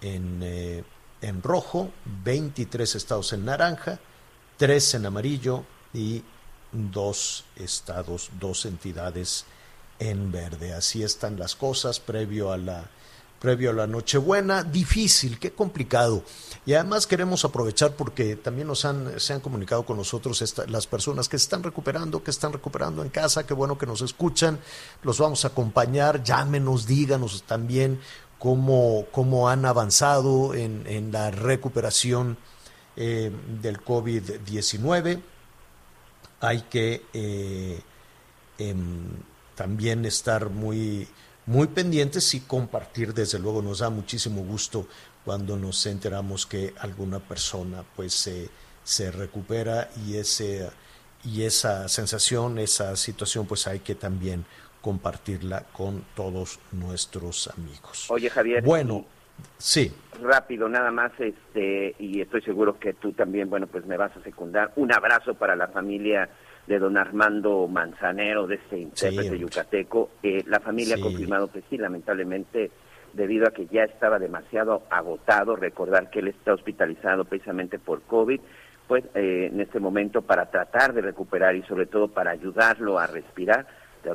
en, 0.00 0.40
eh, 0.42 0.84
en 1.20 1.42
rojo, 1.42 1.90
23 2.24 2.94
estados 2.94 3.34
en 3.34 3.44
naranja, 3.44 4.00
tres 4.56 4.94
en 4.94 5.04
amarillo 5.04 5.62
y 5.92 6.24
dos 6.72 7.44
estados, 7.56 8.30
dos 8.40 8.64
entidades 8.64 9.44
en 9.98 10.32
verde. 10.32 10.72
Así 10.72 11.02
están 11.02 11.38
las 11.38 11.54
cosas 11.54 12.00
previo 12.00 12.50
a 12.50 12.56
la 12.56 12.95
previo 13.40 13.70
a 13.70 13.72
la 13.74 13.86
Nochebuena, 13.86 14.62
difícil, 14.64 15.38
qué 15.38 15.52
complicado. 15.52 16.22
Y 16.64 16.74
además 16.74 17.06
queremos 17.06 17.44
aprovechar 17.44 17.92
porque 17.94 18.36
también 18.36 18.66
nos 18.66 18.84
han, 18.84 19.20
se 19.20 19.32
han 19.34 19.40
comunicado 19.40 19.84
con 19.84 19.96
nosotros 19.96 20.42
esta- 20.42 20.66
las 20.66 20.86
personas 20.86 21.28
que 21.28 21.38
se 21.38 21.44
están 21.44 21.62
recuperando, 21.62 22.22
que 22.24 22.30
están 22.30 22.52
recuperando 22.52 23.02
en 23.02 23.08
casa, 23.10 23.46
qué 23.46 23.54
bueno 23.54 23.78
que 23.78 23.86
nos 23.86 24.00
escuchan, 24.02 24.58
los 25.02 25.18
vamos 25.18 25.44
a 25.44 25.48
acompañar, 25.48 26.22
llámenos, 26.22 26.86
díganos 26.86 27.42
también 27.44 28.00
cómo, 28.38 29.06
cómo 29.12 29.48
han 29.48 29.64
avanzado 29.64 30.54
en, 30.54 30.84
en 30.86 31.12
la 31.12 31.30
recuperación 31.30 32.36
eh, 32.96 33.30
del 33.62 33.78
COVID-19. 33.84 35.20
Hay 36.40 36.62
que 36.62 37.02
eh, 37.14 37.80
em, 38.58 39.08
también 39.54 40.04
estar 40.04 40.50
muy, 40.50 41.08
muy 41.46 41.68
pendientes 41.68 42.34
y 42.34 42.40
compartir, 42.40 43.14
desde 43.14 43.38
luego 43.38 43.62
nos 43.62 43.78
da 43.78 43.90
muchísimo 43.90 44.42
gusto 44.42 44.86
cuando 45.24 45.56
nos 45.56 45.86
enteramos 45.86 46.46
que 46.46 46.74
alguna 46.78 47.20
persona 47.20 47.84
pues 47.94 48.12
se, 48.14 48.48
se 48.82 49.10
recupera 49.10 49.88
y 50.06 50.16
ese 50.16 50.68
y 51.24 51.42
esa 51.42 51.88
sensación, 51.88 52.58
esa 52.58 52.94
situación 52.94 53.46
pues 53.46 53.66
hay 53.66 53.80
que 53.80 53.94
también 53.96 54.44
compartirla 54.80 55.64
con 55.72 56.04
todos 56.14 56.60
nuestros 56.70 57.48
amigos. 57.48 58.08
Oye, 58.10 58.30
Javier, 58.30 58.62
Bueno, 58.62 59.04
sí, 59.58 59.92
rápido 60.22 60.68
nada 60.68 60.90
más 60.92 61.12
este 61.18 61.96
y 61.98 62.20
estoy 62.20 62.42
seguro 62.42 62.78
que 62.78 62.92
tú 62.92 63.12
también 63.12 63.50
bueno 63.50 63.66
pues 63.66 63.84
me 63.86 63.96
vas 63.96 64.16
a 64.16 64.22
secundar 64.22 64.72
un 64.76 64.92
abrazo 64.92 65.34
para 65.34 65.56
la 65.56 65.68
familia 65.68 66.28
de 66.66 66.78
don 66.78 66.96
Armando 66.96 67.68
Manzanero, 67.68 68.46
de 68.46 68.56
este 68.56 68.78
intérprete 68.78 69.38
yucateco. 69.38 70.10
Eh, 70.22 70.42
la 70.46 70.60
familia 70.60 70.96
Sí. 70.96 71.00
ha 71.00 71.04
confirmado 71.04 71.50
que 71.50 71.62
sí, 71.70 71.78
lamentablemente, 71.78 72.70
debido 73.12 73.46
a 73.46 73.52
que 73.52 73.66
ya 73.66 73.84
estaba 73.84 74.18
demasiado 74.18 74.82
agotado, 74.90 75.56
recordar 75.56 76.10
que 76.10 76.18
él 76.18 76.28
está 76.28 76.52
hospitalizado 76.54 77.24
precisamente 77.24 77.78
por 77.78 78.02
COVID, 78.02 78.40
pues 78.88 79.04
eh, 79.14 79.50
en 79.52 79.60
este 79.60 79.80
momento 79.80 80.22
para 80.22 80.46
tratar 80.50 80.92
de 80.92 81.00
recuperar 81.02 81.56
y 81.56 81.62
sobre 81.62 81.86
todo 81.86 82.08
para 82.08 82.30
ayudarlo 82.32 82.98
a 82.98 83.06
respirar, 83.06 83.66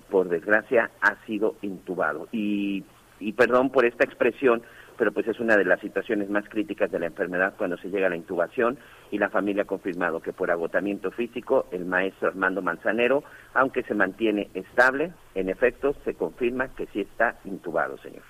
por 0.10 0.30
desgracia 0.30 0.90
ha 1.02 1.16
sido 1.26 1.56
intubado. 1.62 2.30
Y, 2.32 2.86
y 3.20 3.34
perdón 3.34 3.70
por 3.72 3.84
esta 3.86 4.06
expresión, 4.06 4.62
pero 4.98 5.12
pues 5.12 5.28
es 5.28 5.40
una 5.40 5.58
de 5.58 5.66
las 5.66 5.80
situaciones 5.80 6.30
más 6.30 6.48
críticas 6.50 6.92
de 6.92 7.00
la 7.00 7.08
enfermedad 7.08 7.54
cuando 7.58 7.78
se 7.78 7.90
llega 7.90 8.08
a 8.08 8.10
la 8.10 8.16
intubación 8.16 8.78
y 9.12 9.18
la 9.18 9.30
familia 9.30 9.64
ha 9.64 9.66
confirmado 9.66 10.22
que 10.22 10.34
por 10.34 10.52
agotamiento 10.52 11.12
físico 11.12 11.68
el 11.72 11.86
maestro 11.86 12.30
Armando 12.30 12.62
Manzanero, 12.62 13.24
aunque 13.54 13.84
se 13.84 13.94
mantiene 13.94 14.50
estable, 14.54 15.14
en 15.36 15.50
efecto 15.50 15.96
se 16.06 16.14
confirma 16.14 16.70
que 16.70 16.88
sí 16.88 17.02
está 17.02 17.40
intubado, 17.46 17.98
señor. 18.00 18.24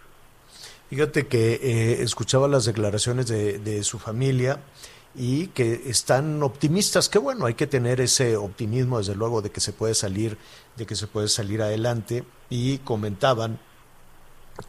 Fíjate 0.90 1.28
que 1.28 1.54
eh, 1.54 2.02
escuchaba 2.02 2.48
las 2.48 2.66
declaraciones 2.66 3.28
de, 3.28 3.60
de 3.60 3.84
su 3.84 3.98
familia 3.98 4.60
y 5.16 5.48
que 5.48 5.82
están 5.86 6.42
optimistas, 6.44 7.10
que 7.10 7.20
bueno, 7.20 7.46
hay 7.46 7.54
que 7.54 7.68
tener 7.68 8.00
ese 8.00 8.38
optimismo 8.38 8.98
desde 8.98 9.16
luego 9.16 9.42
de 9.42 9.50
que 9.50 9.60
se 9.60 9.74
puede 9.74 9.94
salir, 9.94 10.38
de 10.78 10.86
que 10.86 10.96
se 10.96 11.08
puede 11.08 11.28
salir 11.28 11.62
adelante 11.62 12.24
y 12.50 12.80
comentaban 12.80 13.60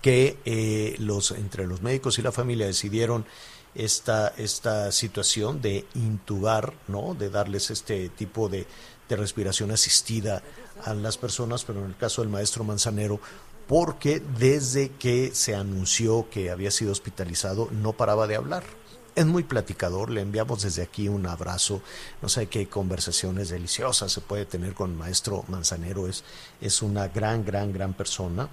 que 0.01 0.39
eh, 0.45 0.97
los 0.99 1.31
entre 1.33 1.67
los 1.67 1.83
médicos 1.83 2.19
y 2.19 2.23
la 2.23 2.33
familia 2.33 2.67
decidieron 2.67 3.27
esta 3.75 4.29
esta 4.37 4.93
situación 4.93 5.61
de 5.61 5.87
intubar, 5.95 6.75
¿no? 6.89 7.15
De 7.15 7.31
darles 7.31 7.71
este 7.71 8.09
tipo 8.09 8.49
de, 8.49 8.67
de 9.09 9.17
respiración 9.17 9.71
asistida 9.71 10.43
a 10.85 10.95
las 10.95 11.19
personas, 11.19 11.65
pero 11.65 11.81
en 11.81 11.87
el 11.87 11.97
caso 11.97 12.23
del 12.23 12.31
maestro 12.31 12.65
Manzanero 12.65 13.21
porque 13.67 14.21
desde 14.39 14.91
que 14.91 15.35
se 15.35 15.55
anunció 15.55 16.29
que 16.31 16.51
había 16.51 16.71
sido 16.71 16.93
hospitalizado 16.93 17.69
no 17.71 17.93
paraba 17.93 18.27
de 18.27 18.37
hablar. 18.37 18.65
Es 19.15 19.27
muy 19.27 19.43
platicador, 19.43 20.11
le 20.11 20.23
enviamos 20.23 20.63
desde 20.63 20.83
aquí 20.83 21.09
un 21.09 21.27
abrazo. 21.27 21.83
No 22.23 22.29
sé 22.31 22.47
qué 22.47 22.67
conversaciones 22.67 23.51
deliciosas 23.51 24.11
se 24.11 24.23
puede 24.23 24.47
tener 24.47 24.73
con 24.75 24.91
el 24.91 24.97
maestro 24.97 25.45
Manzanero. 25.49 26.09
Es, 26.09 26.25
es 26.61 26.81
una 26.81 27.09
gran, 27.09 27.45
gran, 27.45 27.73
gran 27.73 27.93
persona. 27.93 28.49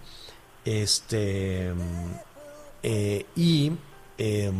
Este 0.65 1.71
eh, 2.83 3.25
y 3.35 3.71
eh, 4.17 4.51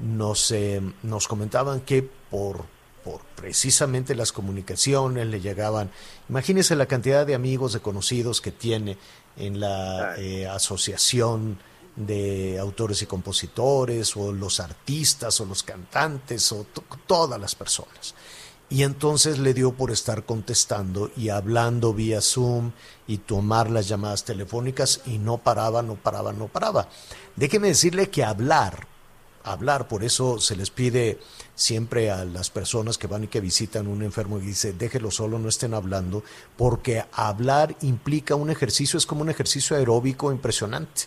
nos, 0.00 0.50
eh, 0.50 0.80
nos 1.02 1.28
comentaban 1.28 1.80
que 1.80 2.02
por, 2.30 2.64
por 3.04 3.20
precisamente 3.36 4.14
las 4.14 4.32
comunicaciones 4.32 5.26
le 5.26 5.40
llegaban, 5.40 5.90
imagínense 6.28 6.74
la 6.76 6.86
cantidad 6.86 7.26
de 7.26 7.34
amigos, 7.34 7.72
de 7.72 7.80
conocidos 7.80 8.40
que 8.40 8.52
tiene 8.52 8.98
en 9.36 9.60
la 9.60 10.16
eh, 10.18 10.46
asociación 10.46 11.58
de 11.96 12.58
autores 12.58 13.00
y 13.02 13.06
compositores, 13.06 14.16
o 14.16 14.30
los 14.32 14.60
artistas, 14.60 15.40
o 15.40 15.46
los 15.46 15.62
cantantes, 15.62 16.52
o 16.52 16.64
to- 16.72 16.84
todas 17.06 17.40
las 17.40 17.54
personas. 17.54 18.14
Y 18.68 18.82
entonces 18.82 19.38
le 19.38 19.54
dio 19.54 19.72
por 19.72 19.92
estar 19.92 20.24
contestando 20.24 21.10
y 21.16 21.28
hablando 21.28 21.94
vía 21.94 22.20
Zoom 22.20 22.72
y 23.06 23.18
tomar 23.18 23.70
las 23.70 23.86
llamadas 23.86 24.24
telefónicas 24.24 25.02
y 25.06 25.18
no 25.18 25.38
paraba, 25.38 25.82
no 25.82 25.94
paraba, 25.94 26.32
no 26.32 26.48
paraba. 26.48 26.88
Déjeme 27.36 27.68
decirle 27.68 28.10
que 28.10 28.24
hablar, 28.24 28.88
hablar, 29.44 29.86
por 29.86 30.02
eso 30.02 30.40
se 30.40 30.56
les 30.56 30.70
pide 30.70 31.20
siempre 31.54 32.10
a 32.10 32.24
las 32.24 32.50
personas 32.50 32.98
que 32.98 33.06
van 33.06 33.24
y 33.24 33.28
que 33.28 33.40
visitan 33.40 33.86
un 33.86 34.02
enfermo 34.02 34.38
y 34.38 34.42
dice, 34.42 34.72
déjelo 34.72 35.12
solo, 35.12 35.38
no 35.38 35.48
estén 35.48 35.72
hablando, 35.72 36.24
porque 36.56 37.04
hablar 37.12 37.76
implica 37.82 38.34
un 38.34 38.50
ejercicio, 38.50 38.98
es 38.98 39.06
como 39.06 39.22
un 39.22 39.30
ejercicio 39.30 39.76
aeróbico 39.76 40.32
impresionante. 40.32 41.02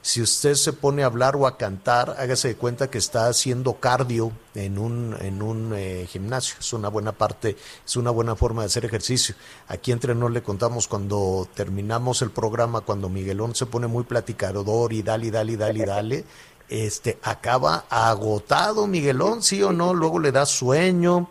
Si 0.00 0.22
usted 0.22 0.54
se 0.54 0.72
pone 0.72 1.02
a 1.02 1.06
hablar 1.06 1.34
o 1.36 1.46
a 1.46 1.56
cantar, 1.56 2.16
hágase 2.18 2.48
de 2.48 2.54
cuenta 2.56 2.88
que 2.88 2.98
está 2.98 3.26
haciendo 3.26 3.74
cardio 3.74 4.32
en 4.54 4.78
un, 4.78 5.16
en 5.20 5.42
un 5.42 5.72
eh, 5.74 6.06
gimnasio. 6.08 6.56
Es 6.60 6.72
una 6.72 6.88
buena 6.88 7.12
parte, 7.12 7.56
es 7.84 7.96
una 7.96 8.10
buena 8.10 8.36
forma 8.36 8.62
de 8.62 8.66
hacer 8.66 8.84
ejercicio. 8.84 9.34
Aquí 9.66 9.90
entre 9.90 10.14
nos 10.14 10.30
le 10.30 10.42
contamos 10.42 10.86
cuando 10.86 11.48
terminamos 11.52 12.22
el 12.22 12.30
programa, 12.30 12.82
cuando 12.82 13.08
Miguelón 13.08 13.54
se 13.54 13.66
pone 13.66 13.86
muy 13.88 14.04
platicador 14.04 14.92
y 14.92 15.02
dale, 15.02 15.26
y 15.26 15.30
dale, 15.30 15.56
dale, 15.56 15.78
y 15.80 15.84
dale, 15.84 16.24
este, 16.68 17.18
acaba 17.22 17.84
agotado 17.90 18.86
Miguelón, 18.86 19.42
sí 19.42 19.62
o 19.62 19.72
no, 19.72 19.94
luego 19.94 20.20
le 20.20 20.32
da 20.32 20.46
sueño 20.46 21.28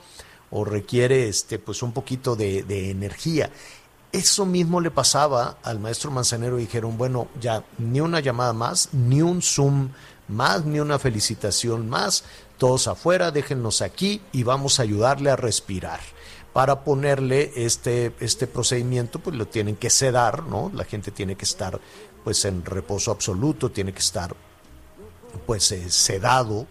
o 0.51 0.65
requiere 0.65 1.27
este, 1.27 1.58
pues 1.58 1.82
un 1.84 1.93
poquito 1.93 2.36
de, 2.36 2.63
de 2.63 2.91
energía. 2.91 3.49
Eso 4.11 4.45
mismo 4.45 4.79
le 4.79 4.89
pasaba 4.89 5.57
al 5.63 5.79
maestro 5.79 6.11
Manzanero 6.11 6.57
dijeron, 6.57 6.97
bueno, 6.97 7.27
ya 7.41 7.63
ni 7.77 7.99
una 7.99 8.19
llamada 8.19 8.53
más, 8.53 8.89
ni 8.93 9.21
un 9.21 9.41
Zoom 9.41 9.89
más, 10.27 10.65
ni 10.65 10.79
una 10.79 10.97
felicitación 10.97 11.89
más, 11.89 12.23
todos 12.57 12.87
afuera, 12.87 13.31
déjennos 13.31 13.81
aquí 13.81 14.21
y 14.31 14.43
vamos 14.43 14.79
a 14.79 14.83
ayudarle 14.83 15.29
a 15.29 15.35
respirar. 15.35 15.99
Para 16.53 16.83
ponerle 16.83 17.51
este, 17.55 18.13
este 18.19 18.47
procedimiento, 18.47 19.19
pues 19.19 19.35
lo 19.35 19.47
tienen 19.47 19.75
que 19.75 19.89
sedar, 19.89 20.43
¿no? 20.43 20.71
La 20.73 20.85
gente 20.85 21.11
tiene 21.11 21.35
que 21.35 21.45
estar 21.45 21.79
pues 22.23 22.45
en 22.45 22.65
reposo 22.65 23.11
absoluto, 23.11 23.69
tiene 23.69 23.93
que 23.93 23.99
estar 23.99 24.35
pues 25.45 25.71
eh, 25.71 25.89
sedado, 25.89 26.65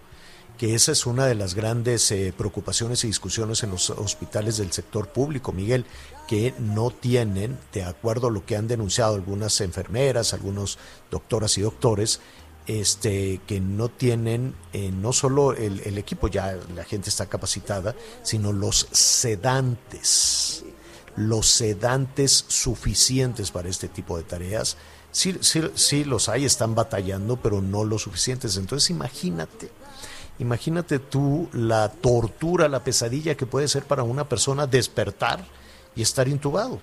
que 0.57 0.75
esa 0.75 0.93
es 0.93 1.07
una 1.07 1.27
de 1.27 1.35
las 1.35 1.55
grandes 1.55 2.11
eh, 2.11 2.33
preocupaciones 2.37 3.05
y 3.05 3.09
discusiones 3.09 3.63
en 3.63 3.71
los 3.71 3.91
hospitales 3.91 4.57
del 4.57 4.73
sector 4.73 5.09
público, 5.09 5.53
Miguel, 5.53 5.85
que 6.27 6.55
no 6.59 6.91
tienen, 6.91 7.59
de 7.73 7.85
acuerdo 7.85 8.29
a 8.29 8.31
lo 8.31 8.45
que 8.45 8.57
han 8.57 8.69
denunciado 8.69 9.15
algunas 9.15 9.61
enfermeras, 9.61 10.33
algunos 10.33 10.79
doctoras 11.11 11.57
y 11.59 11.63
doctores, 11.63 12.21
este, 12.67 13.41
que 13.47 13.61
no 13.61 13.89
tienen 13.89 14.55
eh, 14.73 14.91
no 14.91 15.13
solo 15.13 15.53
el, 15.53 15.81
el 15.81 15.99
equipo, 15.99 16.29
ya 16.29 16.59
la 16.75 16.85
gente 16.85 17.11
está 17.11 17.27
capacitada, 17.27 17.95
sino 18.23 18.53
los 18.53 18.89
sedantes, 18.91 20.65
los 21.17 21.47
sedantes 21.47 22.45
suficientes 22.49 23.51
para 23.51 23.69
este 23.69 23.89
tipo 23.89 24.17
de 24.17 24.25
tareas. 24.25 24.77
Sí, 25.13 25.39
sí, 25.41 25.63
sí 25.75 26.05
los 26.05 26.29
hay, 26.29 26.45
están 26.45 26.75
batallando, 26.75 27.37
pero 27.37 27.63
no 27.63 27.85
lo 27.85 27.99
suficientes. 27.99 28.57
Entonces 28.57 28.91
imagínate, 28.91 29.71
imagínate 30.39 30.99
tú 30.99 31.49
la 31.53 31.91
tortura, 31.91 32.69
la 32.69 32.85
pesadilla 32.85 33.37
que 33.37 33.47
puede 33.47 33.69
ser 33.69 33.85
para 33.85 34.03
una 34.03 34.29
persona 34.29 34.67
despertar 34.67 35.45
y 35.95 36.03
estar 36.03 36.29
intubado. 36.29 36.81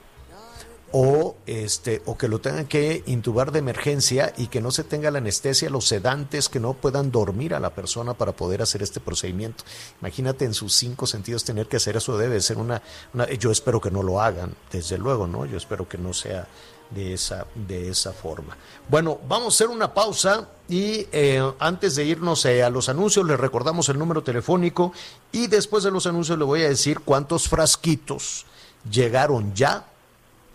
O, 0.95 1.35
este, 1.47 2.03
o 2.05 2.19
que 2.19 2.27
lo 2.27 2.39
tengan 2.39 2.67
que 2.67 3.01
intubar 3.07 3.51
de 3.51 3.57
emergencia 3.57 4.31
y 4.37 4.45
que 4.45 4.61
no 4.61 4.69
se 4.69 4.83
tenga 4.83 5.09
la 5.09 5.17
anestesia, 5.17 5.71
los 5.71 5.87
sedantes, 5.87 6.49
que 6.49 6.59
no 6.59 6.75
puedan 6.75 7.09
dormir 7.09 7.55
a 7.55 7.59
la 7.59 7.73
persona 7.73 8.13
para 8.13 8.33
poder 8.33 8.61
hacer 8.61 8.83
este 8.83 8.99
procedimiento. 8.99 9.63
Imagínate 10.01 10.45
en 10.45 10.53
sus 10.53 10.75
cinco 10.75 11.07
sentidos 11.07 11.43
tener 11.43 11.65
que 11.65 11.77
hacer 11.77 11.97
eso, 11.97 12.15
debe 12.15 12.39
ser 12.41 12.59
una, 12.59 12.83
una 13.11 13.27
yo 13.27 13.49
espero 13.49 13.81
que 13.81 13.89
no 13.89 14.03
lo 14.03 14.21
hagan, 14.21 14.53
desde 14.71 14.99
luego, 14.99 15.25
¿no? 15.25 15.47
Yo 15.47 15.57
espero 15.57 15.89
que 15.89 15.97
no 15.97 16.13
sea 16.13 16.47
de 16.93 17.13
esa, 17.13 17.45
de 17.55 17.89
esa 17.89 18.13
forma. 18.13 18.57
Bueno, 18.89 19.19
vamos 19.27 19.53
a 19.53 19.55
hacer 19.55 19.67
una 19.73 19.93
pausa 19.93 20.47
y 20.69 21.07
eh, 21.11 21.41
antes 21.59 21.95
de 21.95 22.05
irnos 22.05 22.45
eh, 22.45 22.63
a 22.63 22.69
los 22.69 22.89
anuncios 22.89 23.25
les 23.25 23.39
recordamos 23.39 23.89
el 23.89 23.97
número 23.99 24.23
telefónico 24.23 24.93
y 25.31 25.47
después 25.47 25.83
de 25.83 25.91
los 25.91 26.05
anuncios 26.07 26.37
le 26.37 26.45
voy 26.45 26.63
a 26.63 26.69
decir 26.69 26.99
cuántos 26.99 27.47
frasquitos 27.49 28.45
llegaron 28.89 29.53
ya 29.53 29.85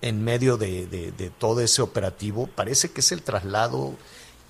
en 0.01 0.23
medio 0.23 0.57
de, 0.57 0.87
de- 0.87 1.31
todo 1.39 1.61
ese 1.61 1.83
operativo. 1.83 2.47
Parece 2.55 2.91
que 2.93 3.01
es 3.01 3.11
el 3.13 3.23
traslado, 3.23 3.95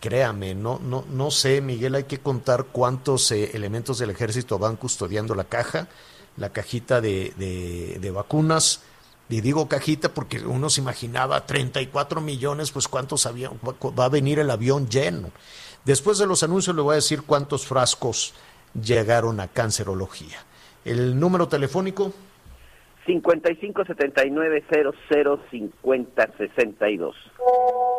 créame, 0.00 0.54
no, 0.54 0.78
no, 0.78 1.04
no 1.10 1.30
sé, 1.30 1.60
Miguel, 1.60 1.94
hay 1.94 2.04
que 2.04 2.18
contar 2.18 2.66
cuántos 2.66 3.30
eh, 3.32 3.52
elementos 3.54 3.98
del 3.98 4.10
ejército 4.10 4.58
van 4.58 4.76
custodiando 4.76 5.34
la 5.34 5.44
caja, 5.44 5.88
la 6.36 6.50
cajita 6.50 7.00
de- 7.00 7.32
de 8.00 8.10
vacunas. 8.10 8.82
Y 9.28 9.40
digo 9.40 9.68
cajita 9.68 10.14
porque 10.14 10.40
uno 10.40 10.70
se 10.70 10.80
imaginaba 10.80 11.44
34 11.44 12.20
millones, 12.20 12.70
pues 12.70 12.88
cuántos 12.88 13.26
aviones, 13.26 13.58
va 13.62 14.04
a 14.06 14.08
venir 14.08 14.38
el 14.38 14.50
avión 14.50 14.88
lleno. 14.88 15.30
Después 15.84 16.18
de 16.18 16.26
los 16.26 16.42
anuncios 16.42 16.74
le 16.74 16.82
voy 16.82 16.92
a 16.92 16.96
decir 16.96 17.22
cuántos 17.22 17.66
frascos 17.66 18.34
llegaron 18.74 19.40
a 19.40 19.48
cancerología. 19.48 20.38
El 20.84 21.18
número 21.18 21.48
telefónico 21.48 22.12
55 23.08 23.84
79 23.86 24.64
00 24.70 25.40
50 25.50 26.30
62. 26.36 27.16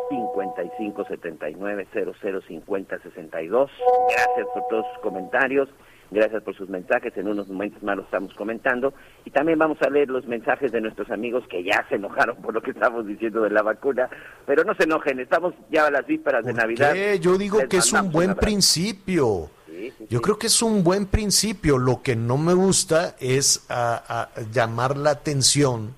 55 0.08 1.04
79 1.04 1.88
00 1.92 2.42
50 2.42 2.98
62. 3.02 3.70
Gracias 4.08 4.46
por 4.54 4.68
todos 4.68 4.86
sus 4.92 5.02
comentarios. 5.02 5.68
Gracias 6.12 6.42
por 6.42 6.56
sus 6.56 6.68
mensajes. 6.68 7.16
En 7.16 7.28
unos 7.28 7.46
momentos 7.48 7.82
más 7.82 7.96
los 7.96 8.04
estamos 8.06 8.34
comentando. 8.34 8.92
Y 9.24 9.30
también 9.30 9.58
vamos 9.58 9.78
a 9.82 9.88
leer 9.90 10.08
los 10.08 10.26
mensajes 10.26 10.72
de 10.72 10.80
nuestros 10.80 11.10
amigos 11.10 11.44
que 11.48 11.62
ya 11.62 11.86
se 11.88 11.94
enojaron 11.96 12.36
por 12.42 12.52
lo 12.52 12.60
que 12.60 12.72
estamos 12.72 13.06
diciendo 13.06 13.42
de 13.42 13.50
la 13.50 13.62
vacuna. 13.62 14.08
Pero 14.46 14.64
no 14.64 14.74
se 14.74 14.84
enojen, 14.84 15.20
estamos 15.20 15.54
ya 15.70 15.86
a 15.86 15.90
las 15.90 16.06
vísperas 16.06 16.44
de 16.44 16.52
¿Por 16.52 16.60
Navidad. 16.62 16.92
qué? 16.92 17.18
Yo 17.20 17.38
digo 17.38 17.58
Les 17.60 17.68
que 17.68 17.76
es 17.76 17.92
un 17.92 18.10
buen 18.10 18.34
principio. 18.34 19.50
Sí, 19.68 19.92
sí, 19.96 20.06
Yo 20.10 20.18
sí. 20.18 20.22
creo 20.24 20.38
que 20.38 20.48
es 20.48 20.62
un 20.62 20.82
buen 20.82 21.06
principio. 21.06 21.78
Lo 21.78 22.02
que 22.02 22.16
no 22.16 22.36
me 22.38 22.54
gusta 22.54 23.14
es 23.20 23.64
a- 23.68 24.28
a 24.36 24.40
llamar 24.52 24.96
la 24.96 25.10
atención 25.10 25.94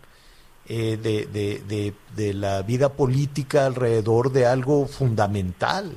eh, 0.69 0.97
de, 1.03 1.27
de- 1.27 1.61
de- 1.67 1.93
de 2.15 2.35
la 2.35 2.63
vida 2.63 2.91
política 2.91 3.67
alrededor 3.67 4.31
de 4.31 4.47
algo 4.47 4.87
fundamental. 4.87 5.93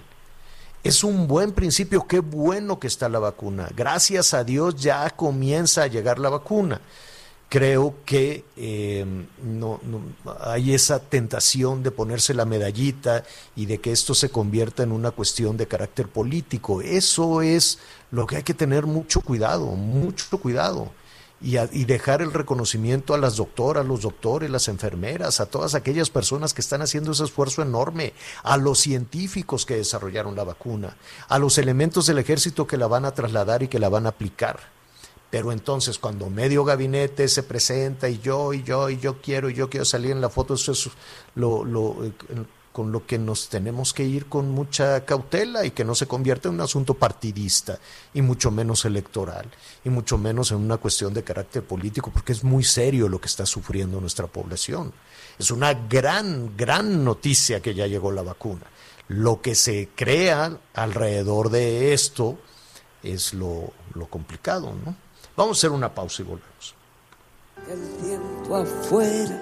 Es 0.85 1.03
un 1.03 1.27
buen 1.27 1.51
principio, 1.51 2.05
qué 2.07 2.19
bueno 2.19 2.79
que 2.79 2.85
está 2.85 3.09
la 3.09 3.17
vacuna. 3.17 3.67
Gracias 3.75 4.35
a 4.35 4.43
Dios 4.43 4.75
ya 4.75 5.09
comienza 5.09 5.81
a 5.81 5.87
llegar 5.87 6.19
la 6.19 6.29
vacuna. 6.29 6.79
Creo 7.49 7.95
que 8.05 8.45
eh, 8.55 9.03
no, 9.43 9.79
no- 9.83 10.01
hay 10.41 10.75
esa 10.75 10.99
tentación 10.99 11.81
de 11.81 11.89
ponerse 11.89 12.35
la 12.35 12.45
medallita 12.45 13.23
y 13.55 13.65
de 13.65 13.79
que 13.79 13.91
esto 13.91 14.13
se 14.13 14.29
convierta 14.29 14.83
en 14.83 14.91
una 14.91 15.09
cuestión 15.09 15.57
de 15.57 15.67
carácter 15.67 16.07
político. 16.07 16.81
Eso 16.81 17.41
es 17.41 17.79
lo 18.11 18.27
que 18.27 18.35
hay 18.37 18.43
que 18.43 18.53
tener 18.53 18.85
mucho 18.85 19.21
cuidado, 19.21 19.65
mucho 19.71 20.37
cuidado 20.39 20.91
y, 21.45 21.57
a- 21.57 21.69
y 21.71 21.85
dejar 21.85 22.21
el 22.21 22.33
reconocimiento 22.33 23.13
a 23.13 23.17
las 23.17 23.35
doctoras, 23.37 23.85
los 23.85 24.01
doctores, 24.01 24.49
las 24.49 24.67
enfermeras, 24.67 25.39
a 25.39 25.45
todas 25.45 25.75
aquellas 25.75 26.09
personas 26.09 26.53
que 26.53 26.61
están 26.61 26.81
haciendo 26.81 27.11
ese 27.11 27.23
esfuerzo 27.23 27.61
enorme, 27.61 28.13
a 28.43 28.57
los 28.57 28.79
científicos 28.79 29.65
que 29.65 29.75
desarrollaron 29.77 30.35
la 30.35 30.43
vacuna, 30.43 30.97
a 31.29 31.37
los 31.39 31.57
elementos 31.57 32.07
del 32.07 32.17
ejército 32.17 32.65
que 32.65 32.77
la 32.77 32.87
van 32.87 33.05
a 33.05 33.13
trasladar 33.13 33.61
y 33.63 33.67
que 33.67 33.79
la 33.79 33.89
van 33.89 34.07
a 34.07 34.09
aplicar. 34.09 34.59
Pero 35.29 35.51
entonces 35.51 35.99
cuando 35.99 36.29
medio 36.29 36.63
gabinete 36.63 37.27
se 37.27 37.43
presenta 37.43 38.09
y 38.09 38.19
yo, 38.19 38.53
y 38.53 38.63
yo, 38.63 38.89
y 38.89 38.97
yo 38.97 39.21
quiero, 39.21 39.49
y 39.49 39.53
yo 39.53 39.69
quiero 39.69 39.85
salir 39.85 40.11
en 40.11 40.21
la 40.21 40.29
foto, 40.29 40.53
eso 40.55 40.71
es 40.71 40.89
lo, 41.35 41.63
lo, 41.63 42.05
eh, 42.05 42.11
con 42.75 42.91
lo 42.91 43.07
que 43.07 43.17
nos 43.17 43.47
tenemos 43.47 43.93
que 43.93 44.03
ir 44.03 44.25
con 44.25 44.51
mucha 44.51 45.05
cautela 45.05 45.65
y 45.65 45.71
que 45.71 45.85
no 45.85 45.95
se 45.95 46.07
convierta 46.07 46.49
en 46.49 46.55
un 46.55 46.59
asunto 46.59 46.93
partidista 46.93 47.79
y 48.13 48.21
mucho 48.21 48.51
menos 48.51 48.83
electoral 48.83 49.45
y 49.85 49.89
mucho 49.89 50.17
menos 50.17 50.51
en 50.51 50.57
una 50.57 50.75
cuestión 50.75 51.13
de 51.13 51.23
carácter 51.23 51.63
político, 51.63 52.11
porque 52.11 52.33
es 52.33 52.43
muy 52.43 52.65
serio 52.65 53.07
lo 53.07 53.21
que 53.21 53.27
está 53.27 53.45
sufriendo 53.45 54.01
nuestra 54.01 54.27
población. 54.27 54.91
Es 55.39 55.51
una 55.51 55.73
gran, 55.73 56.57
gran 56.57 57.05
noticia 57.05 57.61
que 57.61 57.73
ya 57.73 57.87
llegó 57.87 58.11
la 58.11 58.23
vacuna. 58.23 58.63
Lo 59.07 59.41
que 59.41 59.55
se 59.55 59.91
crea 59.95 60.57
alrededor 60.73 61.51
de 61.51 61.93
esto 61.93 62.37
es 63.01 63.33
lo, 63.33 63.71
lo 63.93 64.07
complicado, 64.07 64.73
¿no? 64.83 64.97
Vamos 65.37 65.55
a 65.55 65.59
hacer 65.59 65.71
una 65.71 65.95
pausa 65.95 66.23
y 66.23 66.25
volvemos. 66.25 66.75
El 67.69 67.79
viento 68.05 68.53
afuera 68.53 69.41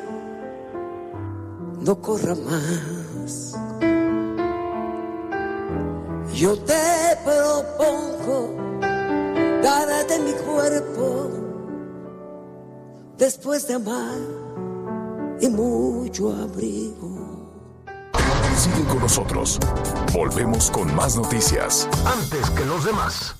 no 1.81 1.99
corra 1.99 2.35
más. 2.35 3.02
Yo 6.33 6.57
te 6.57 7.17
propongo 7.23 8.55
darte 9.63 10.19
mi 10.19 10.33
cuerpo 10.33 11.29
después 13.17 13.67
de 13.67 13.75
amar 13.75 14.17
y 15.39 15.47
mucho 15.47 16.33
abrigo. 16.33 17.03
Sigue 18.57 18.83
con 18.85 18.99
nosotros. 18.99 19.59
Volvemos 20.13 20.69
con 20.71 20.93
más 20.95 21.15
noticias. 21.15 21.87
Antes 22.05 22.49
que 22.51 22.65
los 22.65 22.85
demás. 22.85 23.35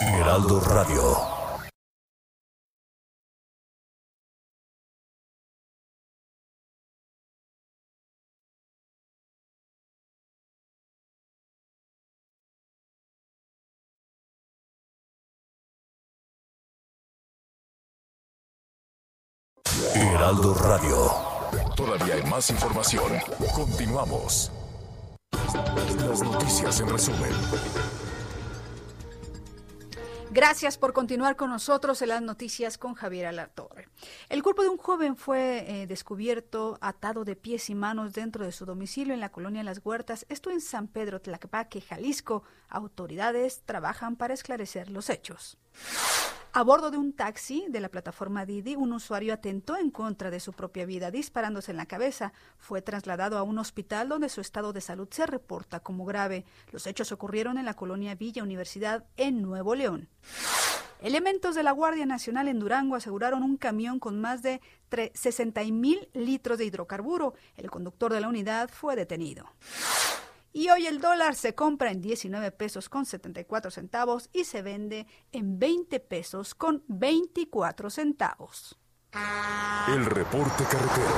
Heraldo 0.00 0.60
Radio. 0.60 1.33
Heraldo 20.34 20.54
Radio. 20.54 21.76
Todavía 21.76 22.14
hay 22.14 22.22
más 22.24 22.50
información. 22.50 23.12
Continuamos. 23.54 24.50
Las 25.96 26.22
noticias 26.22 26.80
en 26.80 26.88
resumen. 26.88 27.30
Gracias 30.30 30.76
por 30.76 30.92
continuar 30.92 31.36
con 31.36 31.50
nosotros 31.50 32.02
en 32.02 32.08
las 32.08 32.20
noticias 32.20 32.78
con 32.78 32.94
Javier 32.94 33.26
Alatorre. 33.26 33.88
El 34.28 34.42
cuerpo 34.42 34.62
de 34.62 34.70
un 34.70 34.76
joven 34.78 35.16
fue 35.16 35.66
eh, 35.68 35.86
descubierto 35.86 36.78
atado 36.80 37.24
de 37.24 37.36
pies 37.36 37.70
y 37.70 37.76
manos 37.76 38.12
dentro 38.12 38.44
de 38.44 38.50
su 38.50 38.66
domicilio 38.66 39.14
en 39.14 39.20
la 39.20 39.30
colonia 39.30 39.62
Las 39.62 39.80
Huertas, 39.84 40.26
esto 40.28 40.50
en 40.50 40.60
San 40.60 40.88
Pedro 40.88 41.20
Tlaquepaque, 41.20 41.80
Jalisco. 41.80 42.42
Autoridades 42.68 43.62
trabajan 43.64 44.16
para 44.16 44.34
esclarecer 44.34 44.90
los 44.90 45.10
hechos. 45.10 45.58
A 46.56 46.62
bordo 46.62 46.92
de 46.92 46.98
un 46.98 47.12
taxi 47.12 47.66
de 47.68 47.80
la 47.80 47.88
plataforma 47.88 48.46
Didi, 48.46 48.76
un 48.76 48.92
usuario 48.92 49.34
atentó 49.34 49.76
en 49.76 49.90
contra 49.90 50.30
de 50.30 50.38
su 50.38 50.52
propia 50.52 50.86
vida 50.86 51.10
disparándose 51.10 51.72
en 51.72 51.76
la 51.76 51.86
cabeza. 51.86 52.32
Fue 52.58 52.80
trasladado 52.80 53.38
a 53.38 53.42
un 53.42 53.58
hospital 53.58 54.08
donde 54.08 54.28
su 54.28 54.40
estado 54.40 54.72
de 54.72 54.80
salud 54.80 55.08
se 55.10 55.26
reporta 55.26 55.80
como 55.80 56.04
grave. 56.04 56.44
Los 56.70 56.86
hechos 56.86 57.10
ocurrieron 57.10 57.58
en 57.58 57.64
la 57.64 57.74
colonia 57.74 58.14
Villa 58.14 58.44
Universidad 58.44 59.04
en 59.16 59.42
Nuevo 59.42 59.74
León. 59.74 60.08
Elementos 61.00 61.56
de 61.56 61.64
la 61.64 61.72
Guardia 61.72 62.06
Nacional 62.06 62.46
en 62.46 62.60
Durango 62.60 62.94
aseguraron 62.94 63.42
un 63.42 63.56
camión 63.56 63.98
con 63.98 64.20
más 64.20 64.40
de 64.42 64.60
60 65.12 65.60
mil 65.64 66.08
litros 66.12 66.56
de 66.56 66.66
hidrocarburo. 66.66 67.34
El 67.56 67.68
conductor 67.68 68.12
de 68.12 68.20
la 68.20 68.28
unidad 68.28 68.70
fue 68.70 68.94
detenido. 68.94 69.50
Y 70.56 70.70
hoy 70.70 70.86
el 70.86 71.00
dólar 71.00 71.34
se 71.34 71.56
compra 71.56 71.90
en 71.90 72.00
19 72.00 72.52
pesos 72.52 72.88
con 72.88 73.06
74 73.06 73.72
centavos 73.72 74.30
y 74.32 74.44
se 74.44 74.62
vende 74.62 75.08
en 75.32 75.58
20 75.58 75.98
pesos 75.98 76.54
con 76.54 76.84
24 76.86 77.90
centavos. 77.90 78.78
El 79.88 80.06
reporte 80.06 80.62
carretero. 80.62 81.10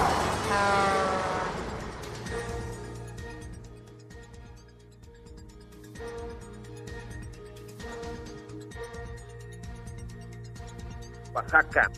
Oaxaca. 11.35 11.91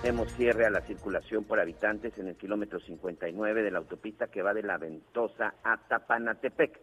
Tenemos 0.00 0.32
cierre 0.34 0.64
a 0.64 0.70
la 0.70 0.80
circulación 0.82 1.42
por 1.42 1.58
habitantes 1.58 2.16
en 2.18 2.28
el 2.28 2.36
kilómetro 2.36 2.78
59 2.78 3.64
de 3.64 3.70
la 3.72 3.78
autopista 3.78 4.28
que 4.28 4.42
va 4.42 4.54
de 4.54 4.62
La 4.62 4.78
Ventosa 4.78 5.54
a 5.64 5.76
Tapanatepec. 5.76 6.78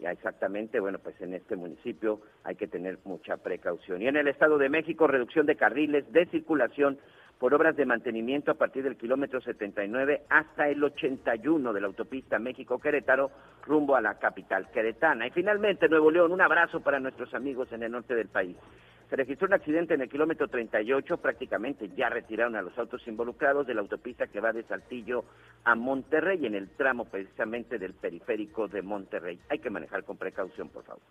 Ya 0.00 0.10
exactamente, 0.10 0.80
bueno, 0.80 0.98
pues 0.98 1.20
en 1.20 1.34
este 1.34 1.56
municipio 1.56 2.22
hay 2.42 2.56
que 2.56 2.66
tener 2.66 2.98
mucha 3.04 3.36
precaución. 3.36 4.00
Y 4.00 4.08
en 4.08 4.16
el 4.16 4.28
Estado 4.28 4.56
de 4.56 4.70
México, 4.70 5.06
reducción 5.06 5.44
de 5.44 5.56
carriles 5.56 6.10
de 6.10 6.24
circulación 6.26 6.98
por 7.38 7.52
obras 7.52 7.76
de 7.76 7.84
mantenimiento 7.84 8.52
a 8.52 8.54
partir 8.54 8.82
del 8.82 8.96
kilómetro 8.96 9.42
79 9.42 10.22
hasta 10.30 10.66
el 10.68 10.82
81 10.82 11.70
de 11.70 11.80
la 11.82 11.86
autopista 11.86 12.38
México-Querétaro 12.38 13.30
rumbo 13.66 13.94
a 13.94 14.00
la 14.00 14.18
capital 14.18 14.70
queretana. 14.70 15.26
Y 15.26 15.30
finalmente, 15.30 15.86
Nuevo 15.88 16.10
León, 16.10 16.32
un 16.32 16.40
abrazo 16.40 16.80
para 16.80 16.98
nuestros 16.98 17.34
amigos 17.34 17.70
en 17.72 17.82
el 17.82 17.92
norte 17.92 18.14
del 18.14 18.28
país. 18.28 18.56
Se 19.10 19.16
registró 19.16 19.46
un 19.46 19.54
accidente 19.54 19.94
en 19.94 20.00
el 20.00 20.08
kilómetro 20.08 20.48
38, 20.48 21.18
prácticamente 21.18 21.90
ya 21.96 22.08
retiraron 22.08 22.56
a 22.56 22.62
los 22.62 22.76
autos 22.78 23.06
involucrados 23.06 23.66
de 23.66 23.74
la 23.74 23.82
autopista 23.82 24.26
que 24.26 24.40
va 24.40 24.52
de 24.52 24.62
Saltillo 24.64 25.24
a 25.64 25.74
Monterrey, 25.74 26.46
en 26.46 26.54
el 26.54 26.70
tramo 26.70 27.04
precisamente 27.04 27.78
del 27.78 27.94
periférico 27.94 28.66
de 28.68 28.82
Monterrey. 28.82 29.38
Hay 29.50 29.58
que 29.58 29.70
manejar 29.70 30.04
con 30.04 30.16
precaución, 30.16 30.68
por 30.68 30.84
favor. 30.84 31.02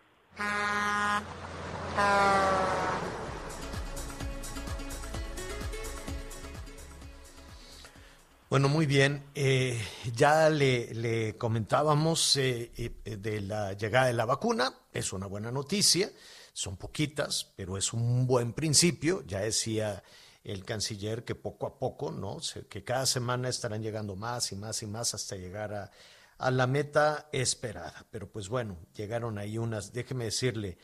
Bueno, 8.53 8.69
muy 8.69 8.86
bien. 8.86 9.23
Eh, 9.34 9.82
ya 10.15 10.47
le, 10.47 11.36
comentábamos 11.39 12.38
eh, 12.38 12.71
eh, 12.77 13.17
de 13.17 13.41
la 13.41 13.73
llegada 13.73 14.06
de 14.06 14.13
la 14.13 14.25
vacuna. 14.25 14.71
Es 14.91 15.12
una 15.12 15.25
buena 15.25 15.51
noticia. 15.51 16.12
Son 16.53 16.77
poquitas, 16.77 17.51
pero 17.55 17.77
es 17.77 17.93
un 17.93 18.27
buen 18.27 18.53
principio. 18.53 19.23
Ya 19.25 19.39
decía 19.41 20.03
el 20.43 20.63
canciller 20.65 21.23
que 21.23 21.35
poco 21.35 21.65
a 21.67 21.79
poco, 21.79 22.11
¿no? 22.11 22.37
Que 22.69 22.83
cada 22.83 23.05
semana 23.05 23.49
estarán 23.49 23.81
llegando 23.81 24.15
más 24.15 24.51
y 24.51 24.55
más 24.55 24.83
y 24.83 24.87
más 24.87 25.13
hasta 25.13 25.35
llegar 25.35 25.73
a, 25.73 26.51
la 26.51 26.67
meta 26.67 27.29
esperada. 27.31 28.05
Pero 28.11 28.29
pues 28.31 28.49
bueno, 28.49 28.77
llegaron 28.95 29.37
ahí 29.37 29.57
unas, 29.57 29.93
déjeme 29.93 30.25
decirle, 30.25 30.77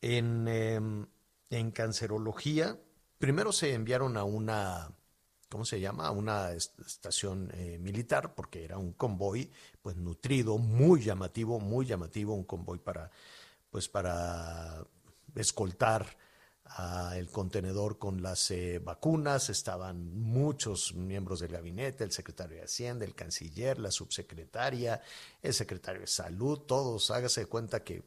en, 0.00 0.48
em, 0.48 1.06
en 1.50 1.70
cancerología, 1.70 2.78
primero 3.18 3.52
se 3.52 3.74
enviaron 3.74 4.16
a 4.16 4.24
una, 4.24 4.90
¿cómo 5.48 5.64
se 5.64 5.80
llama? 5.80 6.06
A 6.06 6.10
una 6.12 6.52
est- 6.52 6.78
estación 6.80 7.50
eh, 7.54 7.78
militar, 7.78 8.34
porque 8.34 8.64
era 8.64 8.78
un 8.78 8.92
convoy, 8.92 9.50
pues 9.82 9.96
nutrido, 9.96 10.58
muy 10.58 11.02
llamativo, 11.02 11.60
muy 11.60 11.86
llamativo, 11.86 12.34
un 12.34 12.44
convoy 12.44 12.78
para, 12.78 13.10
pues 13.70 13.88
para 13.88 14.84
escoltar 15.34 16.16
a 16.64 17.16
el 17.18 17.28
contenedor 17.30 17.98
con 17.98 18.22
las 18.22 18.50
eh, 18.52 18.78
vacunas, 18.78 19.50
estaban 19.50 20.14
muchos 20.14 20.94
miembros 20.94 21.40
del 21.40 21.52
gabinete, 21.52 22.04
el 22.04 22.12
secretario 22.12 22.58
de 22.58 22.64
Hacienda, 22.64 23.04
el 23.04 23.14
canciller, 23.14 23.78
la 23.78 23.90
subsecretaria, 23.90 25.00
el 25.42 25.52
secretario 25.54 26.02
de 26.02 26.06
Salud, 26.06 26.60
todos, 26.60 27.10
hágase 27.10 27.46
cuenta 27.46 27.82
que 27.82 28.02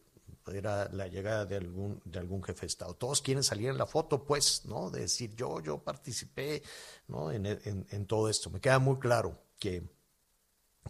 era 0.53 0.89
la 0.91 1.07
llegada 1.07 1.45
de 1.45 1.57
algún, 1.57 2.01
de 2.05 2.19
algún 2.19 2.43
jefe 2.43 2.61
de 2.61 2.67
Estado. 2.67 2.93
Todos 2.95 3.21
quieren 3.21 3.43
salir 3.43 3.69
en 3.69 3.77
la 3.77 3.85
foto, 3.85 4.23
pues, 4.25 4.65
¿no? 4.65 4.89
De 4.89 5.01
decir, 5.01 5.35
yo, 5.35 5.61
yo 5.61 5.79
participé, 5.79 6.63
¿no? 7.07 7.31
En, 7.31 7.45
en- 7.45 7.85
en 7.89 8.05
todo 8.05 8.29
esto. 8.29 8.49
Me 8.49 8.59
queda 8.61 8.79
muy 8.79 8.99
claro 8.99 9.37
que, 9.59 9.83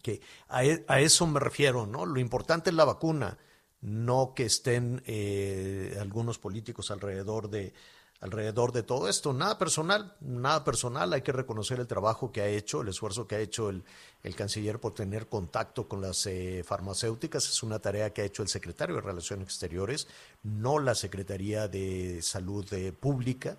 que 0.01 0.21
a, 0.49 0.63
e- 0.65 0.83
a 0.88 0.99
eso 0.99 1.25
me 1.27 1.39
refiero, 1.39 1.86
¿no? 1.86 2.05
Lo 2.05 2.19
importante 2.19 2.69
es 2.69 2.75
la 2.75 2.86
vacuna, 2.86 3.38
no 3.84 4.34
que 4.34 4.46
estén 4.46 5.04
eh, 5.06 5.98
algunos 6.00 6.39
políticos 6.39 6.89
alrededor 6.89 7.50
de 7.50 7.74
alrededor 8.22 8.72
de 8.72 8.84
todo 8.84 9.10
esto. 9.10 9.34
Nada 9.34 9.58
personal, 9.58 10.15
nada 10.22 10.63
personal. 10.63 11.12
Hay 11.12 11.24
que 11.24 11.34
reconocer 11.34 11.82
el 11.82 11.88
trabajo 11.88 12.32
que 12.32 12.39
ha 12.39 12.48
hecho, 12.48 12.82
el 12.82 12.88
esfuerzo 12.88 13.28
que 13.28 13.36
ha 13.36 13.39
hecho 13.39 13.69
el, 13.69 13.84
el 14.24 14.34
canciller 14.34 14.80
por 14.80 14.93
tener 14.93 15.28
contacto 15.28 15.89
con 15.89 16.00
las 16.00 16.26
eh, 16.26 16.63
farmacéuticas. 16.65 17.50
Es 17.50 17.63
una 17.63 17.80
tarea 17.80 18.13
que 18.13 18.22
ha 18.22 18.26
hecho 18.26 18.41
el 18.41 18.48
secretario 18.48 18.96
de 18.96 19.02
Relaciones 19.02 19.43
Exteriores, 19.48 20.08
no 20.43 20.80
la 20.80 20.96
Secretaría 20.96 21.67
de 21.67 22.22
Salud 22.22 22.65
eh, 22.72 22.93
Pública, 22.93 23.58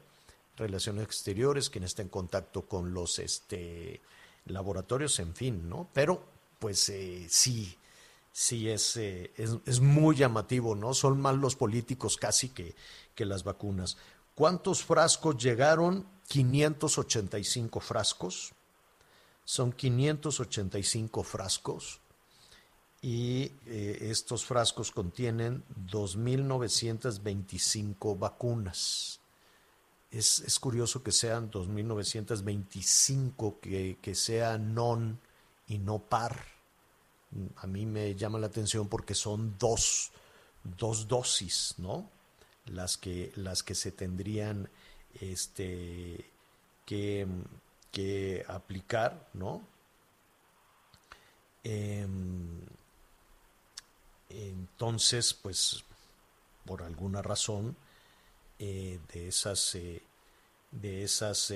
Relaciones 0.57 1.05
Exteriores, 1.05 1.69
quien 1.69 1.85
está 1.85 2.01
en 2.01 2.09
contacto 2.09 2.63
con 2.63 2.95
los 2.95 3.19
este, 3.19 4.01
laboratorios, 4.47 5.19
en 5.19 5.35
fin, 5.35 5.69
¿no? 5.69 5.91
Pero, 5.93 6.25
pues 6.59 6.91
sí, 7.29 7.77
sí 8.35 8.69
es, 8.69 8.97
eh, 8.97 9.33
es, 9.37 9.57
es 9.65 9.81
muy 9.81 10.17
llamativo, 10.17 10.75
¿no? 10.75 10.93
Son 10.93 11.21
más 11.21 11.37
los 11.37 11.55
políticos 11.55 12.17
casi 12.17 12.49
que, 12.49 12.75
que 13.15 13.25
las 13.25 13.45
vacunas. 13.45 13.97
¿Cuántos 14.35 14.83
frascos 14.83 15.39
llegaron? 15.39 16.05
585 16.27 17.79
frascos. 17.79 18.53
Son 19.45 19.73
585 19.73 21.23
frascos. 21.23 22.01
Y 23.01 23.53
eh, 23.67 24.09
estos 24.11 24.45
frascos 24.45 24.91
contienen 24.91 25.63
2.925 25.93 28.19
vacunas. 28.19 29.21
Es, 30.11 30.41
es 30.41 30.59
curioso 30.59 31.05
que 31.05 31.13
sean 31.13 31.53
2.925, 31.53 33.61
que, 33.61 33.99
que 34.03 34.17
sea 34.17 34.59
non 34.59 35.21
y 35.69 35.79
no 35.79 36.01
par. 36.01 36.54
A 37.57 37.67
mí 37.67 37.87
me 37.87 38.15
llama 38.15 38.39
la 38.39 38.47
atención 38.47 38.89
porque 38.89 39.15
son 39.15 39.57
dos, 39.59 40.11
dos 40.63 41.09
dosis, 41.09 41.75
¿no? 41.79 42.09
Las 42.67 42.97
que, 42.97 43.33
las 43.37 43.63
que 43.63 43.75
se 43.75 43.93
tendrían 43.93 44.69
este, 45.21 46.31
que, 46.87 47.27
que 47.91 48.45
aplicar, 48.49 49.29
¿no? 49.35 49.63
Em, 51.63 52.61
entonces, 54.29 55.35
pues, 55.35 55.83
por 56.65 56.83
alguna 56.83 57.23
razón, 57.23 57.77
eh, 58.59 59.01
de 59.13 59.29
esas, 59.29 59.75
eh, 59.75 60.03
de 60.71 61.05
esas 61.05 61.51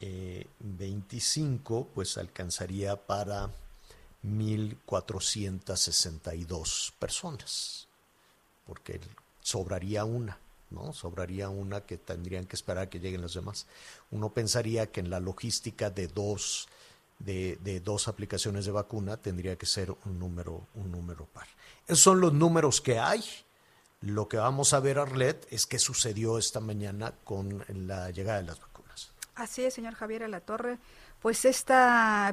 eh, 0.00 0.46
dosis, 0.58 1.38
2.925, 1.38 1.86
pues 1.94 2.18
alcanzaría 2.18 3.06
para 3.06 3.50
1.462 4.24 6.92
personas, 6.98 7.86
porque 8.66 9.00
sobraría 9.40 10.04
una, 10.04 10.38
¿no? 10.70 10.92
Sobraría 10.92 11.48
una 11.48 11.82
que 11.82 11.96
tendrían 11.98 12.46
que 12.46 12.56
esperar 12.56 12.84
a 12.84 12.90
que 12.90 12.98
lleguen 13.00 13.22
las 13.22 13.34
demás. 13.34 13.66
Uno 14.10 14.32
pensaría 14.32 14.90
que 14.90 14.98
en 15.00 15.10
la 15.10 15.20
logística 15.20 15.90
de 15.90 16.08
dos, 16.08 16.68
de, 17.18 17.58
de 17.62 17.80
dos 17.80 18.08
aplicaciones 18.08 18.64
de 18.64 18.72
vacuna 18.72 19.18
tendría 19.18 19.56
que 19.56 19.66
ser 19.66 19.94
un 20.04 20.18
número, 20.18 20.66
un 20.74 20.90
número 20.90 21.26
par. 21.26 21.46
Esos 21.86 22.00
son 22.00 22.20
los 22.20 22.32
números 22.32 22.80
que 22.80 22.98
hay. 22.98 23.22
Lo 24.00 24.26
que 24.28 24.38
vamos 24.38 24.72
a 24.74 24.80
ver, 24.80 24.98
Arlet, 24.98 25.46
es 25.50 25.66
qué 25.66 25.78
sucedió 25.78 26.38
esta 26.38 26.60
mañana 26.60 27.14
con 27.24 27.64
la 27.68 28.10
llegada 28.10 28.40
de 28.40 28.46
las 28.46 28.60
vacunas. 28.60 28.73
Así 29.34 29.64
es, 29.64 29.74
señor 29.74 29.94
Javier 29.94 30.22
Alatorre. 30.22 30.78
Pues 31.20 31.44
este 31.44 31.74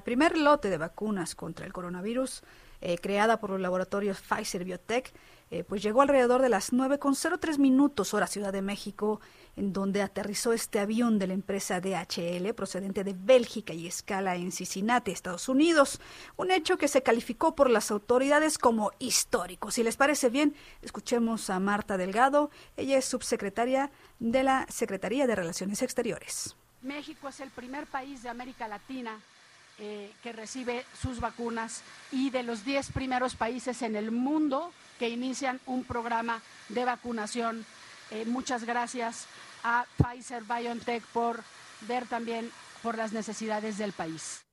primer 0.04 0.38
lote 0.38 0.70
de 0.70 0.78
vacunas 0.78 1.34
contra 1.34 1.66
el 1.66 1.74
coronavirus, 1.74 2.44
eh, 2.80 2.98
creada 3.00 3.40
por 3.40 3.50
los 3.50 3.60
laboratorios 3.60 4.22
Pfizer 4.22 4.66
Biotech, 4.66 5.12
eh, 5.50 5.64
pues 5.64 5.82
llegó 5.82 6.02
alrededor 6.02 6.42
de 6.42 6.50
las 6.50 6.72
9.03 6.72 7.58
minutos 7.58 8.14
hora 8.14 8.28
Ciudad 8.28 8.54
de 8.54 8.62
México, 8.62 9.20
en 9.56 9.74
donde 9.74 10.02
aterrizó 10.02 10.54
este 10.54 10.80
avión 10.80 11.18
de 11.18 11.28
la 11.28 11.34
empresa 11.34 11.82
DHL 11.82 12.54
procedente 12.54 13.04
de 13.04 13.16
Bélgica 13.18 13.74
y 13.74 13.88
escala 13.88 14.36
en 14.36 14.52
Cincinnati, 14.52 15.12
Estados 15.12 15.50
Unidos. 15.50 16.00
Un 16.38 16.52
hecho 16.52 16.78
que 16.78 16.88
se 16.88 17.02
calificó 17.02 17.56
por 17.56 17.70
las 17.70 17.90
autoridades 17.90 18.60
como 18.60 18.92
histórico. 19.00 19.72
Si 19.72 19.84
les 19.84 19.98
parece 19.98 20.30
bien, 20.30 20.56
escuchemos 20.84 21.50
a 21.50 21.60
Marta 21.60 21.98
Delgado. 21.98 22.52
Ella 22.78 22.98
es 22.98 23.06
subsecretaria 23.06 23.92
de 24.20 24.44
la 24.44 24.68
Secretaría 24.70 25.26
de 25.26 25.36
Relaciones 25.36 25.82
Exteriores. 25.82 26.56
México 26.82 27.30
es 27.30 27.40
el 27.40 27.50
primer 27.50 27.86
país 27.88 28.24
de 28.24 28.30
América 28.30 28.68
Latina 28.68 29.20
eh, 29.80 30.12
que 30.22 30.32
recibe 30.32 30.86
sus 31.02 31.20
vacunas 31.20 31.82
y 32.12 32.30
de 32.30 32.44
los 32.44 32.66
10 32.66 32.92
primeros 32.92 33.36
países 33.36 33.82
en 33.82 33.96
el 33.96 34.12
mundo 34.12 34.72
que 35.00 35.10
inician 35.10 35.60
un 35.66 35.84
programa 35.84 36.42
de 36.70 36.86
vacunación. 36.86 37.66
Eh, 38.12 38.26
muchas 38.26 38.64
gracias 38.64 39.26
a 39.64 39.86
Pfizer 39.98 40.44
BioNTech 40.44 41.04
por 41.06 41.44
ver 41.88 42.06
también 42.06 42.52
por 42.84 42.98
las 42.98 43.12
necesidades 43.12 43.78
del 43.78 43.94
país. 43.94 44.44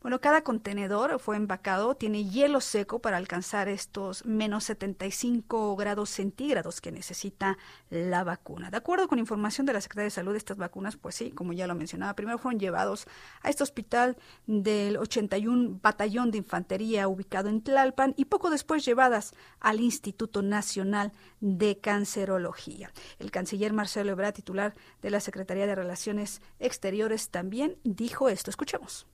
Bueno, 0.00 0.20
cada 0.20 0.42
contenedor 0.42 1.18
fue 1.18 1.36
empacado, 1.36 1.94
tiene 1.94 2.24
hielo 2.24 2.60
seco 2.60 3.00
para 3.00 3.16
alcanzar 3.16 3.68
estos 3.68 4.24
menos 4.24 4.64
75 4.64 5.76
grados 5.76 6.10
centígrados 6.10 6.80
que 6.80 6.92
necesita 6.92 7.58
la 7.90 8.24
vacuna. 8.24 8.70
De 8.70 8.76
acuerdo 8.76 9.08
con 9.08 9.18
información 9.18 9.66
de 9.66 9.72
la 9.72 9.80
Secretaría 9.80 10.04
de 10.04 10.10
Salud, 10.10 10.36
estas 10.36 10.56
vacunas, 10.56 10.96
pues 10.96 11.14
sí, 11.14 11.30
como 11.30 11.52
ya 11.52 11.66
lo 11.66 11.74
mencionaba, 11.74 12.14
primero 12.14 12.38
fueron 12.38 12.58
llevados 12.58 13.06
a 13.42 13.50
este 13.50 13.62
hospital 13.62 14.16
del 14.46 14.96
81 14.96 15.78
Batallón 15.82 16.30
de 16.30 16.38
Infantería 16.38 17.08
ubicado 17.08 17.48
en 17.48 17.62
Tlalpan 17.62 18.14
y 18.16 18.26
poco 18.26 18.50
después 18.50 18.84
llevadas 18.84 19.34
al 19.60 19.80
Instituto 19.80 20.42
Nacional 20.42 21.12
de 21.40 21.78
Cancerología. 21.78 22.92
El 23.18 23.30
canciller 23.30 23.72
Marcelo 23.72 24.12
Ebrard, 24.12 24.34
titular 24.34 24.74
de 25.00 25.10
la 25.10 25.20
Secretaría 25.20 25.66
de 25.66 25.74
Relaciones 25.74 26.40
Exteriores, 26.58 27.30
también 27.30 27.76
dijo 27.84 28.28
esto. 28.28 28.50
Escuchemos. 28.50 29.06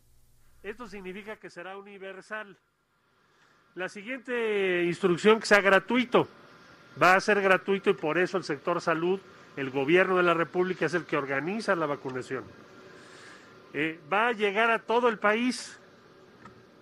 Esto 0.63 0.89
significa 0.89 1.37
que 1.37 1.51
será 1.51 1.77
universal. 1.77 2.57
La 3.75 3.89
siguiente 3.89 4.85
instrucción 4.85 5.41
que 5.41 5.47
sea 5.47 5.61
gratuito. 5.61 6.29
Va 7.01 7.15
a 7.15 7.21
ser 7.21 7.41
gratuito 7.41 7.91
y 7.91 7.95
por 7.95 8.19
eso 8.19 8.37
el 8.37 8.45
sector 8.45 8.81
salud, 8.81 9.21
el 9.57 9.71
gobierno 9.71 10.17
de 10.17 10.25
la 10.25 10.35
República 10.35 10.87
es 10.87 10.95
el 10.95 11.05
que 11.05 11.17
organiza 11.17 11.77
la 11.77 11.87
vacunación. 11.87 12.45
Eh, 13.73 14.01
va 14.13 14.29
a 14.29 14.33
llegar 14.33 14.71
a 14.71 14.81
todo 14.81 15.09
el 15.09 15.19
país, 15.19 15.79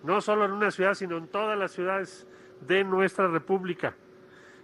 no 0.03 0.21
solo 0.21 0.45
en 0.45 0.53
una 0.53 0.71
ciudad, 0.71 0.95
sino 0.95 1.17
en 1.17 1.27
todas 1.27 1.57
las 1.57 1.71
ciudades 1.71 2.25
de 2.61 2.83
nuestra 2.83 3.27
República. 3.27 3.93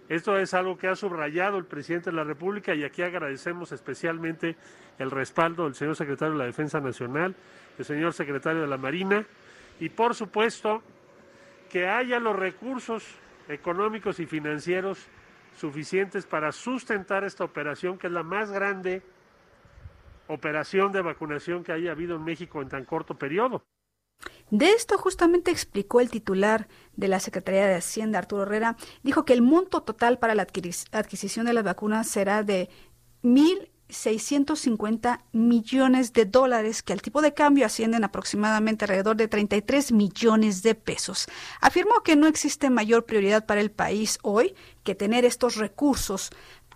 Esto 0.08 0.36
es 0.36 0.52
algo 0.54 0.76
que 0.76 0.88
ha 0.88 0.96
subrayado 0.96 1.56
el 1.56 1.64
presidente 1.64 2.10
de 2.10 2.16
la 2.16 2.24
República 2.24 2.74
y 2.74 2.84
aquí 2.84 3.02
agradecemos 3.02 3.72
especialmente 3.72 4.56
el 4.98 5.10
respaldo 5.10 5.64
del 5.64 5.74
señor 5.74 5.96
secretario 5.96 6.32
de 6.32 6.38
la 6.38 6.44
Defensa 6.44 6.80
Nacional, 6.80 7.34
el 7.78 7.84
señor 7.84 8.12
secretario 8.12 8.62
de 8.62 8.68
la 8.68 8.76
Marina 8.76 9.26
y 9.80 9.88
por 9.88 10.14
supuesto 10.14 10.82
que 11.70 11.88
haya 11.88 12.20
los 12.20 12.36
recursos 12.36 13.04
económicos 13.48 14.20
y 14.20 14.26
financieros 14.26 15.06
suficientes 15.56 16.26
para 16.26 16.52
sustentar 16.52 17.24
esta 17.24 17.44
operación 17.44 17.98
que 17.98 18.06
es 18.06 18.12
la 18.12 18.22
más 18.22 18.50
grande 18.50 19.02
operación 20.28 20.92
de 20.92 21.02
vacunación 21.02 21.64
que 21.64 21.72
haya 21.72 21.92
habido 21.92 22.16
en 22.16 22.24
México 22.24 22.62
en 22.62 22.68
tan 22.68 22.84
corto 22.84 23.16
periodo. 23.18 23.64
De 24.50 24.70
esto 24.70 24.96
justamente 24.98 25.50
explicó 25.50 26.00
el 26.00 26.10
titular 26.10 26.68
de 26.96 27.08
la 27.08 27.20
Secretaría 27.20 27.66
de 27.66 27.74
Hacienda, 27.74 28.18
Arturo 28.18 28.42
Herrera, 28.42 28.76
dijo 29.02 29.24
que 29.24 29.32
el 29.32 29.42
monto 29.42 29.82
total 29.82 30.18
para 30.18 30.34
la 30.34 30.46
adquisición 30.92 31.46
de 31.46 31.52
las 31.52 31.64
vacunas 31.64 32.08
será 32.08 32.42
de 32.42 32.68
1.650 33.94 35.20
millones 35.32 36.12
de 36.12 36.24
dólares, 36.24 36.82
que 36.82 36.92
al 36.92 37.02
tipo 37.02 37.22
de 37.22 37.32
cambio 37.32 37.66
ascienden 37.66 38.04
aproximadamente 38.04 38.84
alrededor 38.84 39.16
de 39.16 39.28
33 39.28 39.92
millones 39.92 40.62
de 40.62 40.74
pesos. 40.74 41.26
Afirmó 41.60 42.02
que 42.02 42.16
no 42.16 42.26
existe 42.26 42.70
mayor 42.70 43.04
prioridad 43.04 43.46
para 43.46 43.60
el 43.60 43.70
país 43.70 44.18
hoy 44.22 44.54
que 44.82 44.94
tener 44.94 45.24
estos 45.24 45.56
recursos 45.56 46.30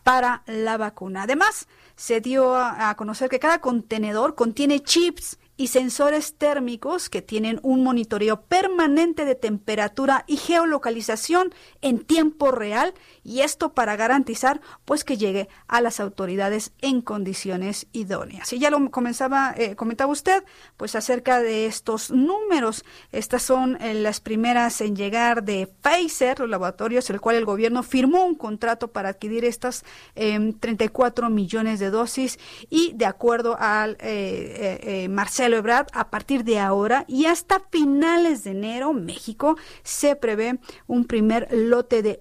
para 0.04 0.42
la 0.46 0.76
vacuna. 0.76 1.24
Además, 1.24 1.68
se 1.96 2.20
dio 2.20 2.54
a 2.57 2.94
conocer 2.96 3.28
que 3.28 3.40
cada 3.40 3.61
contenedor 3.61 4.35
contiene 4.35 4.80
chips 4.80 5.38
y 5.59 5.66
sensores 5.66 6.34
térmicos 6.34 7.11
que 7.11 7.20
tienen 7.20 7.61
un 7.62 7.82
monitoreo 7.84 8.40
permanente 8.42 9.26
de 9.26 9.34
temperatura 9.34 10.24
y 10.26 10.38
geolocalización 10.38 11.52
en 11.82 11.98
tiempo 11.98 12.52
real 12.52 12.94
y 13.24 13.40
esto 13.40 13.74
para 13.74 13.96
garantizar 13.96 14.62
pues 14.86 15.04
que 15.04 15.18
llegue 15.18 15.48
a 15.66 15.82
las 15.82 16.00
autoridades 16.00 16.72
en 16.80 17.02
condiciones 17.02 17.88
idóneas. 17.92 18.52
Y 18.52 18.61
ya 18.61 18.70
lo 18.70 18.90
comenzaba 18.90 19.52
eh, 19.56 19.74
comentaba 19.76 20.11
usted 20.11 20.44
pues 20.76 20.94
acerca 20.94 21.42
de 21.42 21.66
estos 21.66 22.11
números. 22.11 22.84
Estas 23.12 23.42
son 23.42 23.76
eh, 23.82 23.92
las 23.94 24.20
primeras 24.20 24.80
en 24.80 24.96
llegar 24.96 25.42
de 25.42 25.66
Pfizer, 25.66 26.38
los 26.38 26.48
laboratorios, 26.48 27.11
el 27.11 27.20
cual 27.20 27.36
el 27.36 27.44
gobierno 27.44 27.82
firmó 27.82 28.24
un 28.24 28.36
contrato 28.36 28.88
para 28.88 29.11
adquirir 29.11 29.44
estas 29.44 29.84
eh, 30.14 30.54
34 30.61 31.30
millones 31.30 31.80
de 31.80 31.90
dosis 31.90 32.38
y 32.70 32.92
de 32.94 33.06
acuerdo 33.06 33.56
al 33.59 33.96
eh, 34.00 34.78
eh, 34.82 35.09
Marcelo 35.49 35.57
Ebrard, 35.59 35.86
a 35.94 36.11
partir 36.11 36.44
de 36.44 36.59
ahora 36.61 37.05
y 37.09 37.24
hasta 37.24 37.61
finales 37.70 38.44
de 38.44 38.51
enero, 38.51 38.92
México 38.92 39.57
se 39.82 40.14
prevé 40.14 40.59
un 40.86 41.07
primer 41.07 41.49
lote 41.51 42.03
de 42.03 42.20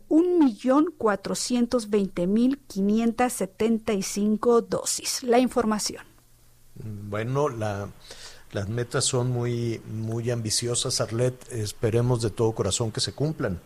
1.420.575 3.30 4.62
dosis. 4.68 5.24
La 5.24 5.40
información. 5.40 6.04
Bueno, 6.76 7.50
la, 7.50 7.90
las 8.52 8.70
metas 8.70 9.04
son 9.06 9.30
muy, 9.32 9.82
muy 9.92 10.30
ambiciosas, 10.32 11.02
Arlet. 11.02 11.52
Esperemos 11.52 12.22
de 12.22 12.30
todo 12.30 12.52
corazón 12.54 12.92
que 12.92 13.00
se 13.02 13.14
cumplan. 13.14 13.60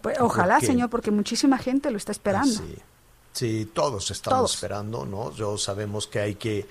Pues, 0.00 0.18
Ojalá, 0.20 0.54
Porque- 0.54 0.66
señor, 0.66 0.90
porque 0.90 1.10
muchísima 1.10 1.58
gente 1.58 1.90
lo 1.90 1.96
está 1.98 2.12
esperando. 2.12 2.52
Sí, 2.52 2.76
sí, 3.32 3.70
todos 3.74 4.10
estamos 4.10 4.38
Todos. 4.38 4.54
esperando, 4.54 5.04
¿no? 5.04 5.32
Yo 5.32 5.58
sabemos 5.58 6.06
que 6.06 6.20
hay 6.20 6.34
que 6.36 6.66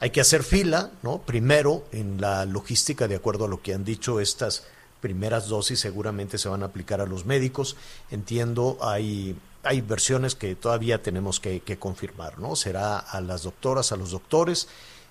hay 0.00 0.10
que 0.10 0.20
hacer 0.20 0.42
fila, 0.42 0.90
¿no? 1.02 1.18
Primero 1.18 1.84
en 1.92 2.20
la 2.20 2.44
logística, 2.46 3.06
de 3.06 3.16
acuerdo 3.16 3.44
a 3.44 3.48
lo 3.48 3.62
que 3.62 3.74
han 3.74 3.84
dicho 3.84 4.18
estas 4.18 4.64
primeras 5.00 5.48
dosis, 5.48 5.80
seguramente 5.80 6.38
se 6.38 6.48
van 6.48 6.62
a 6.62 6.66
aplicar 6.66 7.00
a 7.00 7.06
los 7.06 7.24
médicos. 7.24 7.76
Entiendo, 8.10 8.78
hay 8.80 9.36
hay 9.62 9.80
versiones 9.80 10.34
que 10.34 10.54
todavía 10.54 11.02
tenemos 11.02 11.40
que, 11.40 11.60
confirmar, 11.78 12.38
¿no? 12.38 12.56
Será 12.56 12.98
a 12.98 13.20
las 13.20 13.42
doctoras, 13.42 13.92
a 13.92 13.96
los 13.96 14.10
doctores. 14.10 14.68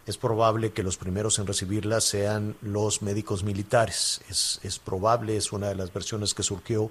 Es 0.07 0.17
probable 0.17 0.71
que 0.71 0.81
los 0.81 0.97
primeros 0.97 1.37
en 1.37 1.45
recibirlas 1.45 2.03
sean 2.03 2.55
los 2.61 3.01
médicos 3.01 3.43
militares. 3.43 4.21
Es, 4.27 4.59
es 4.63 4.79
probable, 4.79 5.37
es 5.37 5.51
una 5.51 5.67
de 5.67 5.75
las 5.75 5.93
versiones 5.93 6.33
que 6.33 6.41
surgió 6.41 6.89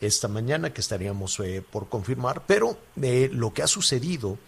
esta 0.00 0.28
mañana 0.28 0.72
que 0.72 0.80
estaríamos 0.80 1.40
eh, 1.40 1.62
por 1.68 1.88
confirmar, 1.88 2.42
pero 2.46 2.76
eh, 3.00 3.30
lo 3.32 3.52
que 3.52 3.62
ha 3.62 3.66
sucedido 3.66 4.38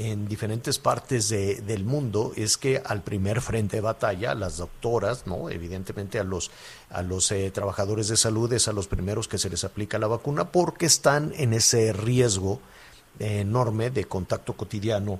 en 0.00 0.28
diferentes 0.28 0.78
partes 0.78 1.28
de- 1.28 1.56
del 1.56 1.82
mundo 1.84 2.32
es 2.36 2.56
que 2.56 2.80
al 2.84 3.02
primer 3.02 3.40
frente 3.40 3.78
de 3.78 3.80
batalla, 3.80 4.34
las 4.34 4.56
doctoras, 4.58 5.26
no, 5.26 5.50
evidentemente 5.50 6.20
a 6.20 6.24
los 6.24 6.50
a 6.90 7.02
los 7.02 7.30
eh, 7.32 7.50
trabajadores 7.50 8.06
de 8.08 8.16
salud 8.16 8.50
es 8.52 8.68
a 8.68 8.72
los 8.72 8.86
primeros 8.86 9.26
que 9.28 9.38
se 9.38 9.50
les 9.50 9.64
aplica 9.64 9.98
la 9.98 10.06
vacuna 10.06 10.52
porque 10.52 10.86
están 10.86 11.32
en 11.36 11.52
ese 11.52 11.92
riesgo 11.92 12.60
enorme 13.18 13.90
de 13.90 14.04
contacto 14.04 14.54
cotidiano 14.56 15.18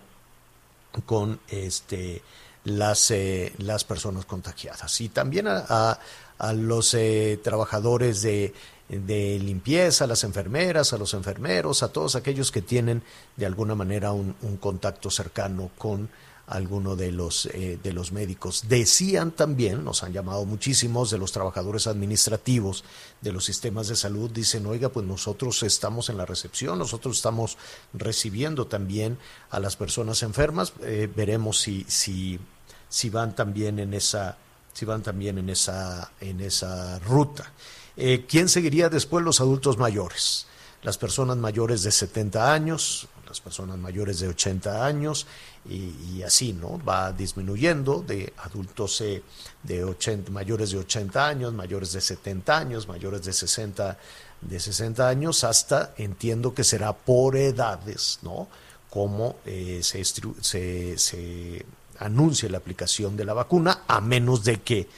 con 1.07 1.41
este 1.49 2.22
las 2.64 3.11
eh, 3.11 3.53
las 3.59 3.85
personas 3.85 4.24
contagiadas. 4.26 5.01
Y 5.01 5.09
también 5.09 5.49
a, 5.49 5.64
a- 5.68 5.99
a 6.39 6.53
los 6.53 6.95
eh, 6.95 7.41
trabajadores 7.43 8.22
de, 8.22 8.55
de 8.89 9.39
limpieza, 9.39 10.05
a 10.05 10.07
las 10.07 10.24
enfermeras, 10.24 10.93
a 10.93 10.99
los 10.99 11.12
enfermeros, 11.14 11.82
a 11.82 11.93
todos 11.93 12.16
aquellos 12.16 12.51
que 12.51 12.62
tienen 12.62 13.03
de 13.36 13.47
alguna 13.47 13.74
manera 13.74 14.12
un, 14.12 14.34
contacto 14.61 15.11
cercano 15.11 15.70
con 15.76 16.09
alguno 16.47 16.97
de 16.97 17.12
los 17.12 17.45
eh, 17.47 17.78
de 17.82 17.93
los 17.93 18.11
médicos. 18.11 18.64
Decían 18.68 19.32
también, 19.32 19.84
nos 19.84 20.03
han 20.03 20.14
llamado 20.14 20.47
muchísimos 20.47 21.11
de 21.11 21.18
los 21.18 21.32
trabajadores 21.32 21.86
administrativos 21.86 22.84
de 23.20 23.32
los 23.32 23.45
sistemas 23.45 23.89
de 23.89 23.97
salud, 23.97 24.30
dicen, 24.30 24.64
oiga, 24.64 24.89
pues 24.89 25.05
nosotros 25.05 25.62
estamos 25.62 26.09
en 26.09 26.16
la 26.16 26.24
recepción, 26.24 26.78
nosotros 26.78 27.18
estamos 27.18 27.59
recibiendo 27.93 28.66
también 28.66 29.18
a 29.51 29.61
las 29.61 29.76
personas 29.76 30.22
enfermas, 30.22 30.72
eh, 30.80 31.11
veremos 31.14 31.61
si, 31.61 31.84
si, 31.86 32.41
si 32.89 33.11
van 33.11 33.36
también 33.36 33.78
en 33.78 33.93
esa, 33.93 34.39
si 34.72 34.86
van 34.86 35.03
también 35.03 35.36
en 35.36 35.51
esa, 35.51 36.12
en 36.20 36.41
esa 36.41 36.99
ruta. 37.01 37.53
Eh, 38.01 38.26
¿Quién 38.28 38.49
seguiría 38.49 38.88
después 38.88 39.24
los 39.24 39.40
adultos 39.40 39.76
mayores? 39.76 40.46
Las 40.84 40.96
personas 40.96 41.36
mayores 41.36 41.82
de 41.82 41.90
70 41.90 42.53
años, 42.53 43.09
las 43.26 43.40
personas 43.40 43.76
mayores 43.76 44.20
de 44.20 44.28
80 44.28 44.86
años 44.86 45.26
y, 45.68 46.22
así, 46.22 46.53
¿no? 46.53 46.80
Va 46.84 47.11
disminuyendo 47.12 48.05
de 48.07 48.32
adultos 48.38 49.01
eh, 49.01 49.24
de 49.64 49.82
80, 49.82 50.30
mayores 50.30 50.70
de 50.70 50.78
80 50.78 51.26
años, 51.26 51.53
mayores 51.53 51.92
de 51.92 52.01
70 52.01 52.57
años, 52.57 52.86
mayores 52.86 53.24
de 53.24 53.32
60, 53.32 53.99
de 54.42 54.61
60 54.61 55.09
años, 55.09 55.42
hasta 55.42 55.92
entiendo 55.96 56.55
que 56.55 56.62
será 56.62 56.92
por 56.92 57.36
edades, 57.36 58.20
¿no? 58.22 58.46
Como 58.90 59.38
eh, 59.44 59.80
se, 59.82 60.05
se, 60.05 61.66
anuncie 61.99 62.49
la 62.49 62.59
aplicación 62.59 63.16
de 63.16 63.24
la 63.24 63.34
vacuna, 63.34 63.82
a 63.88 64.01
menos 64.01 64.44
de 64.44 64.61
que 64.61 64.88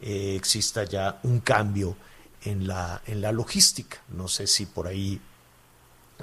exista 0.00 0.84
ya 0.84 1.18
un 1.24 1.40
cambio 1.40 1.96
en 2.44 2.66
la, 2.66 3.02
en 3.06 3.20
la 3.20 3.32
logística. 3.32 3.98
No 4.08 4.28
sé 4.28 4.46
si 4.46 4.66
por 4.66 4.86
ahí 4.86 5.20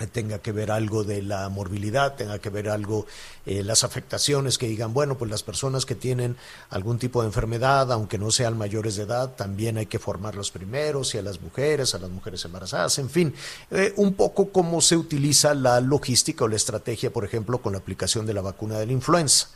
tenga 0.07 0.39
que 0.39 0.51
ver 0.51 0.71
algo 0.71 1.03
de 1.03 1.21
la 1.21 1.47
morbilidad, 1.49 2.15
tenga 2.15 2.39
que 2.39 2.49
ver 2.49 2.69
algo 2.69 3.05
eh, 3.45 3.63
las 3.63 3.83
afectaciones 3.83 4.57
que 4.57 4.67
digan, 4.67 4.93
bueno, 4.93 5.17
pues 5.17 5.29
las 5.29 5.43
personas 5.43 5.85
que 5.85 5.95
tienen 5.95 6.37
algún 6.69 6.97
tipo 6.97 7.21
de 7.21 7.27
enfermedad, 7.27 7.91
aunque 7.91 8.17
no 8.17 8.31
sean 8.31 8.57
mayores 8.57 8.95
de 8.95 9.03
edad, 9.03 9.31
también 9.35 9.77
hay 9.77 9.87
que 9.87 9.99
formarlos 9.99 10.51
primeros 10.51 11.13
y 11.13 11.17
a 11.17 11.21
las 11.21 11.41
mujeres, 11.41 11.93
a 11.93 11.99
las 11.99 12.09
mujeres 12.09 12.43
embarazadas, 12.45 12.97
en 12.99 13.09
fin, 13.09 13.33
eh, 13.69 13.93
un 13.97 14.13
poco 14.13 14.51
cómo 14.51 14.81
se 14.81 14.97
utiliza 14.97 15.53
la 15.53 15.81
logística 15.81 16.45
o 16.45 16.47
la 16.47 16.55
estrategia, 16.55 17.11
por 17.11 17.25
ejemplo, 17.25 17.61
con 17.61 17.73
la 17.73 17.79
aplicación 17.79 18.25
de 18.25 18.33
la 18.33 18.41
vacuna 18.41 18.79
de 18.79 18.85
la 18.85 18.93
influenza. 18.93 19.49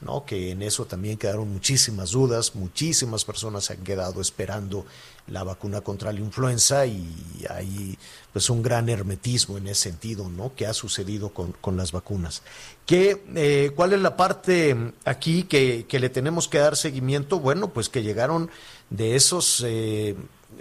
¿No? 0.00 0.24
que 0.24 0.50
en 0.50 0.62
eso 0.62 0.86
también 0.86 1.18
quedaron 1.18 1.52
muchísimas 1.52 2.12
dudas, 2.12 2.54
muchísimas 2.54 3.24
personas 3.24 3.64
se 3.64 3.74
han 3.74 3.84
quedado 3.84 4.20
esperando 4.20 4.86
la 5.26 5.44
vacuna 5.44 5.80
contra 5.80 6.12
la 6.12 6.20
influenza 6.20 6.86
y 6.86 7.06
hay 7.48 7.96
pues 8.32 8.50
un 8.50 8.62
gran 8.62 8.88
hermetismo 8.88 9.58
en 9.58 9.68
ese 9.68 9.90
sentido, 9.90 10.28
¿no? 10.28 10.52
¿Qué 10.54 10.66
ha 10.66 10.74
sucedido 10.74 11.30
con, 11.30 11.52
con 11.60 11.76
las 11.76 11.92
vacunas? 11.92 12.42
¿Qué, 12.86 13.22
eh, 13.34 13.70
¿Cuál 13.76 13.92
es 13.92 14.00
la 14.00 14.16
parte 14.16 14.76
aquí 15.04 15.44
que, 15.44 15.86
que 15.88 16.00
le 16.00 16.08
tenemos 16.08 16.48
que 16.48 16.58
dar 16.58 16.76
seguimiento? 16.76 17.38
Bueno, 17.38 17.70
pues 17.70 17.88
que 17.88 18.02
llegaron 18.02 18.50
de 18.90 19.14
esos 19.14 19.64
eh, 19.66 20.16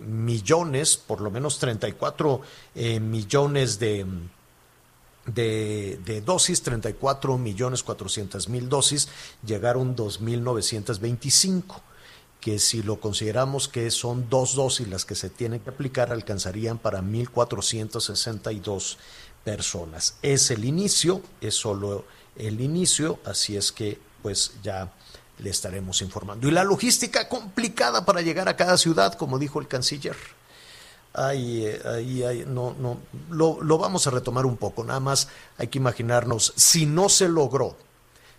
millones, 0.06 0.98
por 0.98 1.22
lo 1.22 1.32
menos 1.32 1.60
34 1.60 2.42
eh, 2.76 3.00
millones 3.00 3.80
de 3.80 4.06
de, 5.34 6.00
de 6.06 6.22
dosis, 6.22 6.62
34 6.62 7.38
millones 7.38 7.84
400 7.84 8.50
mil 8.50 8.70
dosis, 8.70 9.10
llegaron 9.46 9.96
2.925, 9.96 11.82
que 12.40 12.60
si 12.60 12.84
lo 12.84 13.00
consideramos 13.00 13.68
que 13.68 13.92
son 13.92 14.30
dos 14.30 14.56
dosis 14.56 14.88
las 14.88 15.06
que 15.06 15.16
se 15.16 15.30
tienen 15.30 15.60
que 15.60 15.70
aplicar, 15.70 16.12
alcanzarían 16.12 16.78
para 16.78 17.02
1.462 17.02 18.98
personas. 19.44 20.16
Es 20.22 20.52
el 20.52 20.66
inicio, 20.66 21.22
es 21.42 21.56
solo 21.56 22.06
el 22.36 22.62
inicio, 22.62 23.20
así 23.26 23.58
es 23.58 23.72
que 23.72 24.00
pues 24.22 24.54
ya 24.64 24.92
le 25.40 25.50
estaremos 25.50 26.02
informando. 26.02 26.48
Y 26.48 26.52
la 26.52 26.64
logística 26.64 27.28
complicada 27.30 28.06
para 28.06 28.22
llegar 28.22 28.50
a 28.50 28.56
cada 28.56 28.78
ciudad, 28.78 29.14
como 29.14 29.40
dijo 29.40 29.60
el 29.60 29.68
canciller. 29.68 30.16
Ahí, 31.14 31.66
ahí, 31.86 32.24
ahí, 32.24 32.44
no, 32.48 32.76
no, 32.80 33.00
lo, 33.32 33.62
lo 33.64 33.78
vamos 33.80 34.06
a 34.06 34.12
retomar 34.12 34.46
un 34.46 34.58
poco, 34.58 34.84
nada 34.84 35.00
más 35.00 35.28
hay 35.58 35.68
que 35.68 35.80
imaginarnos, 35.80 36.54
si 36.56 36.86
no 36.86 37.10
se 37.10 37.28
logró, 37.28 37.76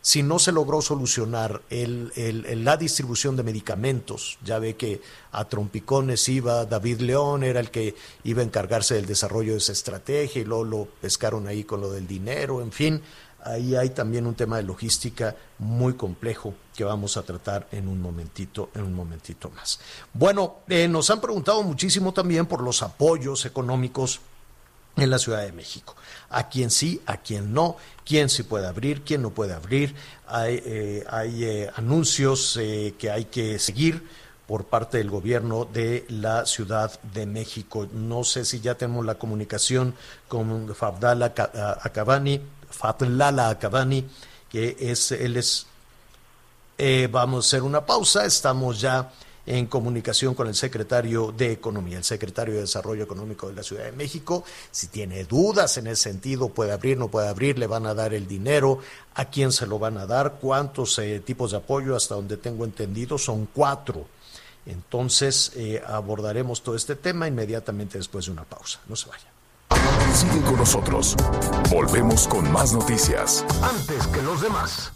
si 0.03 0.23
no 0.23 0.39
se 0.39 0.53
logró 0.53 0.81
solucionar 0.81 1.61
el- 1.68 2.12
el- 2.14 2.64
la 2.64 2.77
distribución 2.77 3.37
de 3.37 3.43
medicamentos, 3.43 4.39
ya 4.45 4.59
ve 4.61 4.77
que 4.77 5.03
a 5.33 5.45
trompicones 5.47 6.27
iba 6.29 6.64
David 6.64 7.01
León, 7.01 7.43
era 7.43 7.59
el 7.61 7.71
que 7.73 7.97
iba 8.25 8.41
a 8.41 8.45
encargarse 8.45 8.95
del 8.95 9.05
desarrollo 9.07 9.53
de 9.53 9.59
esa 9.59 9.73
estrategia 9.73 10.41
y 10.41 10.45
luego 10.45 10.64
lo 10.64 10.89
pescaron 11.03 11.49
ahí 11.49 11.64
con 11.64 11.81
lo 11.81 11.91
del 11.91 12.07
dinero, 12.07 12.62
en 12.62 12.71
fin, 12.73 13.03
ahí 13.45 13.76
hay 13.76 13.91
también 13.91 14.26
un 14.26 14.34
tema 14.34 14.57
de 14.57 14.62
logística 14.62 15.34
muy 15.59 15.95
complejo 15.95 16.55
que 16.74 16.84
vamos 16.84 17.16
a 17.16 17.22
tratar 17.22 17.68
en 17.72 17.88
un 17.88 18.01
momentito, 18.01 18.70
en 18.74 18.82
un 18.82 18.95
momentito 18.95 19.51
más. 19.51 19.80
Bueno, 20.12 20.59
eh, 20.68 20.88
nos 20.88 21.11
han 21.11 21.20
preguntado 21.20 21.62
muchísimo 21.62 22.12
también 22.12 22.47
por 22.47 22.62
los 22.62 22.82
apoyos 22.82 23.45
económicos 23.47 24.20
en 24.97 25.11
la 25.11 25.18
Ciudad 25.18 25.43
de 25.43 25.53
México. 25.53 25.97
A 26.30 26.49
quién 26.49 26.70
sí, 26.70 27.01
a 27.07 27.18
quién 27.18 27.53
no, 27.53 27.76
quién 28.05 28.28
sí 28.28 28.43
puede 28.43 28.66
abrir, 28.66 29.03
quién 29.03 29.22
no 29.22 29.30
puede 29.30 29.55
abrir. 29.55 29.95
Hay, 30.26 30.62
eh, 30.64 31.05
eh, 31.09 31.70
anuncios 31.76 32.57
eh, 32.61 32.95
que 32.99 33.11
hay 33.11 33.26
que 33.26 33.59
seguir 33.59 34.07
por 34.47 34.64
parte 34.64 34.99
del 34.99 35.11
gobierno 35.11 35.64
de 35.64 36.05
la 36.09 36.45
Ciudad 36.45 37.01
de 37.14 37.26
México. 37.26 37.88
No 37.93 38.24
sé 38.24 38.45
si 38.45 38.61
ya 38.61 38.74
tenemos 38.74 39.07
la 39.07 39.14
comunicación 39.14 39.95
con 40.28 40.74
Fabdala 40.74 41.32
Acabani, 41.82 42.41
Fatlala 42.71 43.51
Acabani, 43.51 44.07
que 44.49 44.77
es, 44.81 45.12
él 45.12 45.37
es 45.37 45.66
eh, 46.83 47.09
vamos 47.12 47.45
a 47.45 47.47
hacer 47.47 47.62
una 47.62 47.85
pausa. 47.85 48.25
Estamos 48.25 48.81
ya 48.81 49.12
en 49.45 49.66
comunicación 49.66 50.35
con 50.35 50.49
el 50.49 50.55
secretario 50.55 51.31
de 51.37 51.53
Economía, 51.53 51.99
el 51.99 52.05
secretario 52.05 52.55
de 52.55 52.62
Desarrollo 52.62 53.05
Económico 53.05 53.49
de 53.49 53.55
la 53.55 53.62
Ciudad 53.62 53.85
de 53.85 53.93
México. 53.93 54.45
Si 54.71 54.87
tiene 54.87 55.25
dudas 55.25 55.77
en 55.77 55.89
ese 55.89 56.05
sentido, 56.05 56.49
puede 56.49 56.73
abrir, 56.73 56.97
no 56.97 57.09
puede 57.09 57.29
abrir, 57.29 57.59
le 57.59 57.66
van 57.66 57.85
a 57.85 57.93
dar 57.93 58.14
el 58.14 58.27
dinero, 58.27 58.79
a 59.14 59.27
quién 59.27 59.53
se 59.53 59.66
lo 59.66 59.79
van 59.79 59.99
a 59.99 60.07
dar, 60.07 60.39
cuántos 60.41 60.99
eh, 60.99 61.21
tipos 61.21 61.51
de 61.51 61.59
apoyo, 61.59 61.97
hasta 61.97 62.14
donde 62.14 62.39
tengo 62.39 62.64
entendido, 62.64 63.18
son 63.18 63.47
cuatro. 63.53 64.07
Entonces 64.64 65.53
eh, 65.57 65.83
abordaremos 65.87 66.62
todo 66.62 66.77
este 66.77 66.97
tema 66.97 67.29
inmediatamente 67.29 67.99
después 67.99 68.27
de 68.27 68.33
una 68.33 68.45
pausa. 68.45 68.81
No 68.89 68.97
se 68.97 69.09
vaya. 69.09 69.30
Sigue 70.13 70.43
con 70.43 70.57
nosotros. 70.57 71.17
Volvemos 71.71 72.27
con 72.29 72.51
más 72.53 72.73
noticias. 72.73 73.45
Antes 73.63 74.07
que 74.09 74.21
los 74.23 74.41
demás. 74.41 74.93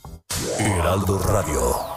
Heraldo 0.59 1.19
Radio. 1.19 1.95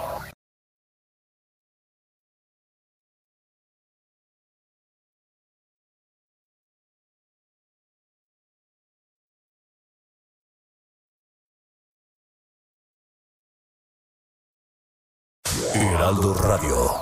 Heraldo 15.73 16.33
Radio. 16.35 16.96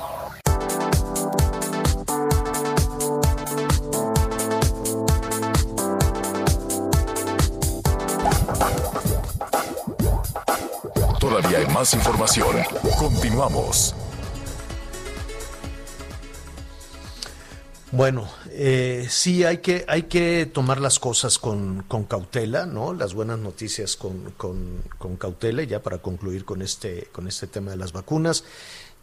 Bueno, 17.95 18.27
eh, 18.49 19.07
sí 19.09 19.45
hay 19.45 19.59
que, 19.59 19.85
hay 19.87 20.03
que 20.03 20.45
tomar 20.53 20.81
las 20.81 20.99
cosas 20.99 21.39
con, 21.39 21.83
con 21.87 22.03
cautela, 22.03 22.65
¿no? 22.65 22.93
Las 22.93 23.13
buenas 23.13 23.39
noticias 23.39 23.95
con, 23.95 24.33
con, 24.35 25.15
cautela, 25.17 25.63
ya 25.63 25.81
para 25.81 25.99
concluir 25.99 26.43
con 26.43 26.61
este, 26.61 27.07
con 27.13 27.25
este 27.29 27.47
tema 27.47 27.71
de 27.71 27.77
las 27.77 27.93
vacunas. 27.93 28.43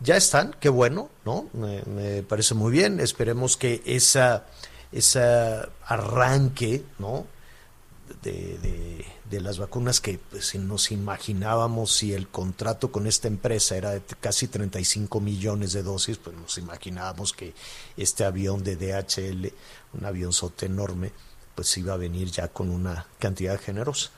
Ya 0.01 0.19
están, 0.19 0.55
qué 0.61 0.69
bueno, 0.69 1.09
¿no? 1.25 1.49
Me, 1.55 2.23
parece 2.23 2.53
muy 2.55 2.71
bien. 2.71 3.01
Esperemos 3.01 3.57
que 3.57 3.81
esa, 3.87 4.45
esa 4.93 5.71
arranque, 5.87 6.85
¿no? 6.99 7.25
de- 8.23 9.07
de 9.33 9.41
las 9.41 9.59
vacunas 9.59 10.01
que 10.03 10.19
pues, 10.19 10.55
nos 10.57 10.93
imaginábamos 10.93 11.91
si 11.93 12.13
el 12.13 12.29
contrato 12.29 12.93
con 12.93 13.07
esta 13.07 13.29
empresa 13.29 13.75
era 13.77 13.91
de 13.93 14.03
casi 14.21 14.47
35 14.47 15.21
millones 15.21 15.73
de 15.73 15.83
dosis, 15.83 16.19
pues 16.19 16.37
nos 16.37 16.59
imaginábamos 16.59 17.33
que 17.33 17.55
este 17.97 18.25
avión 18.25 18.63
de 18.63 18.77
DHL, 18.77 19.53
un 19.99 20.05
avionzote 20.05 20.67
enorme, 20.67 21.13
pues 21.55 21.75
iba 21.79 21.95
a 21.95 21.97
venir 21.97 22.31
ya 22.31 22.49
con 22.49 22.69
una 22.69 23.07
cantidad 23.19 23.59
generosa. 23.59 24.11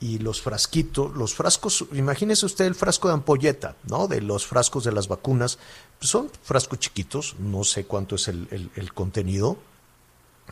Y 0.00 0.18
los 0.18 0.42
frasquitos, 0.42 1.14
los 1.14 1.32
frascos, 1.34 1.84
imagínese 1.92 2.44
usted 2.46 2.64
el 2.64 2.74
frasco 2.74 3.06
de 3.06 3.14
ampolleta, 3.14 3.76
¿no? 3.84 4.08
De 4.08 4.20
los 4.20 4.46
frascos 4.46 4.82
de 4.82 4.90
las 4.92 5.06
vacunas, 5.06 5.58
pues 5.98 6.10
son 6.10 6.28
frascos 6.42 6.80
chiquitos, 6.80 7.36
no 7.38 7.62
sé 7.62 7.84
cuánto 7.84 8.16
es 8.16 8.26
el- 8.26 8.70
el 8.74 8.94
contenido, 8.94 9.58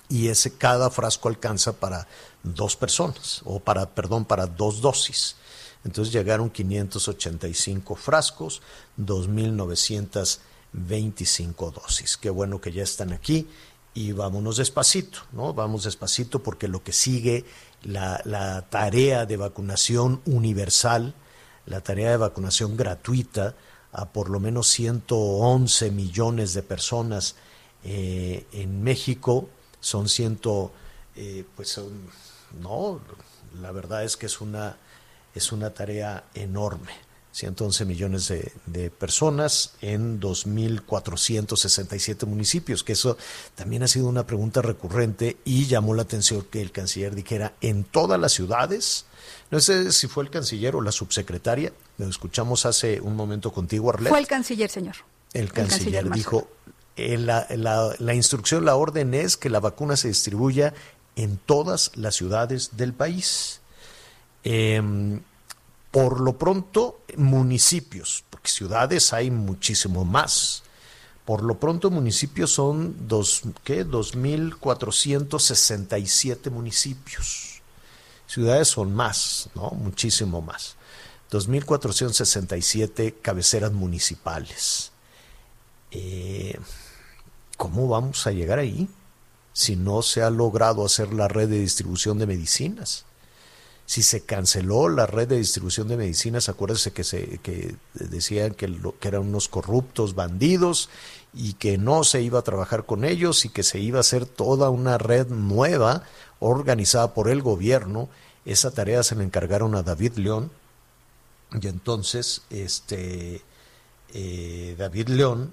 y 0.08 0.28
ese 0.28 0.56
cada 0.56 0.88
frasco 0.90 1.28
alcanza 1.28 1.74
para 1.74 2.08
dos 2.42 2.74
personas 2.76 3.42
o 3.44 3.60
para 3.60 3.94
perdón 3.94 4.24
para 4.24 4.46
dos 4.46 4.80
dosis. 4.80 5.36
Entonces 5.84 6.12
llegaron 6.12 6.50
585 6.50 7.94
frascos 7.94 8.62
2925 8.96 11.70
dosis. 11.70 12.16
Qué 12.16 12.30
bueno 12.30 12.60
que 12.60 12.72
ya 12.72 12.82
están 12.82 13.12
aquí 13.12 13.46
y 13.94 14.10
vámonos 14.12 14.58
despacito 14.58 15.20
no 15.32 15.54
vamos 15.54 15.84
despacito 15.84 16.42
porque 16.42 16.68
lo 16.68 16.84
que 16.84 16.92
sigue 16.92 17.46
la, 17.82 18.20
la 18.24 18.68
tarea 18.68 19.24
de 19.24 19.38
vacunación 19.38 20.20
universal 20.26 21.14
la 21.66 21.80
tarea 21.80 22.10
de 22.10 22.18
vacunación 22.18 22.76
gratuita 22.76 23.54
a 23.92 24.10
por 24.10 24.30
lo 24.30 24.40
menos 24.40 24.68
111 24.68 25.90
millones 25.90 26.54
de 26.54 26.62
personas 26.62 27.36
eh, 27.84 28.46
en 28.52 28.82
México 28.82 29.48
son 29.80 30.08
ciento 30.08 30.72
eh, 31.16 31.44
pues 31.56 31.70
son, 31.70 31.90
no 32.60 33.00
la 33.60 33.72
verdad 33.72 34.04
es 34.04 34.16
que 34.16 34.26
es 34.26 34.40
una 34.40 34.76
es 35.34 35.50
una 35.52 35.70
tarea 35.70 36.24
enorme 36.34 36.92
111 37.32 37.84
millones 37.84 38.28
de, 38.28 38.52
de 38.66 38.90
personas 38.90 39.74
en 39.80 40.20
2.467 40.20 42.26
municipios, 42.26 42.82
que 42.82 42.94
eso 42.94 43.16
también 43.54 43.84
ha 43.84 43.88
sido 43.88 44.08
una 44.08 44.26
pregunta 44.26 44.60
recurrente 44.60 45.36
y 45.44 45.66
llamó 45.66 45.94
la 45.94 46.02
atención 46.02 46.44
que 46.50 46.60
el 46.60 46.72
canciller 46.72 47.14
dijera 47.14 47.54
en 47.60 47.84
todas 47.84 48.18
las 48.18 48.32
ciudades, 48.32 49.04
no 49.50 49.60
sé 49.60 49.92
si 49.92 50.08
fue 50.08 50.24
el 50.24 50.30
canciller 50.30 50.74
o 50.74 50.80
la 50.80 50.90
subsecretaria, 50.90 51.72
lo 51.96 52.08
escuchamos 52.08 52.66
hace 52.66 53.00
un 53.00 53.14
momento 53.14 53.52
contigo, 53.52 53.90
Arlet. 53.90 54.10
Fue 54.10 54.18
el 54.18 54.26
canciller, 54.26 54.70
señor. 54.70 54.96
El 55.32 55.52
canciller, 55.52 56.06
Marcelo. 56.06 56.14
dijo, 56.14 56.48
eh, 56.66 56.70
la, 56.98 58.14
instrucción, 58.14 58.64
la 58.64 58.76
orden 58.76 59.12
es 59.14 59.36
que 59.36 59.50
la 59.50 59.58
vacuna 59.60 59.96
se 59.96 60.08
distribuya 60.08 60.74
en 61.16 61.38
todas 61.38 61.92
las 61.94 62.16
ciudades 62.16 62.76
del 62.76 62.92
país. 62.92 63.60
Em, 64.44 65.20
por 65.90 66.20
lo 66.20 66.38
pronto, 66.38 67.00
municipios, 67.16 68.22
porque 68.30 68.50
ciudades 68.50 69.12
hay 69.12 69.30
muchísimo 69.30 70.04
más. 70.04 70.62
Por 71.24 71.42
lo 71.42 71.58
pronto, 71.60 71.90
municipios 71.90 72.52
son 72.52 73.06
dos, 73.06 73.42
¿qué? 73.64 73.86
2.467 73.86 76.50
municipios. 76.50 77.60
Ciudades 78.26 78.68
son 78.68 78.94
más, 78.94 79.50
¿no? 79.54 79.70
Muchísimo 79.70 80.40
más. 80.40 80.76
2.467 81.30 83.16
cabeceras 83.20 83.72
municipales. 83.72 84.92
Eh, 85.90 86.58
¿Cómo 87.58 87.88
vamos 87.88 88.26
a 88.26 88.30
llegar 88.30 88.58
ahí 88.58 88.88
si 89.52 89.76
no 89.76 90.00
se 90.00 90.22
ha 90.22 90.30
logrado 90.30 90.86
hacer 90.86 91.12
la 91.12 91.28
red 91.28 91.50
de 91.50 91.58
distribución 91.58 92.18
de 92.18 92.26
medicinas? 92.26 93.04
Si 93.84 94.02
se 94.02 94.22
canceló 94.22 94.88
la 94.88 95.04
red 95.04 95.28
de 95.28 95.36
distribución 95.36 95.88
de 95.88 95.98
medicinas, 95.98 96.48
acuérdense 96.48 96.92
que, 96.92 97.04
se, 97.04 97.38
que 97.42 97.76
decían 97.92 98.54
que, 98.54 98.74
que 98.98 99.08
eran 99.08 99.22
unos 99.28 99.48
corruptos 99.48 100.14
bandidos 100.14 100.88
y 101.34 101.52
que 101.54 101.76
no 101.76 102.04
se 102.04 102.22
iba 102.22 102.38
a 102.38 102.42
trabajar 102.42 102.86
con 102.86 103.04
ellos 103.04 103.44
y 103.44 103.50
que 103.50 103.62
se 103.62 103.78
iba 103.80 103.98
a 103.98 104.00
hacer 104.00 104.24
toda 104.24 104.70
una 104.70 104.96
red 104.96 105.26
nueva 105.28 106.04
organizada 106.40 107.12
por 107.12 107.28
el 107.28 107.42
gobierno. 107.42 108.08
Esa 108.46 108.70
tarea 108.70 109.02
se 109.02 109.16
le 109.16 109.24
encargaron 109.24 109.74
a 109.74 109.82
David 109.82 110.14
León, 110.16 110.50
y 111.60 111.66
entonces, 111.66 112.42
este, 112.50 113.42
eh, 114.12 114.74
David 114.78 115.08
León, 115.08 115.52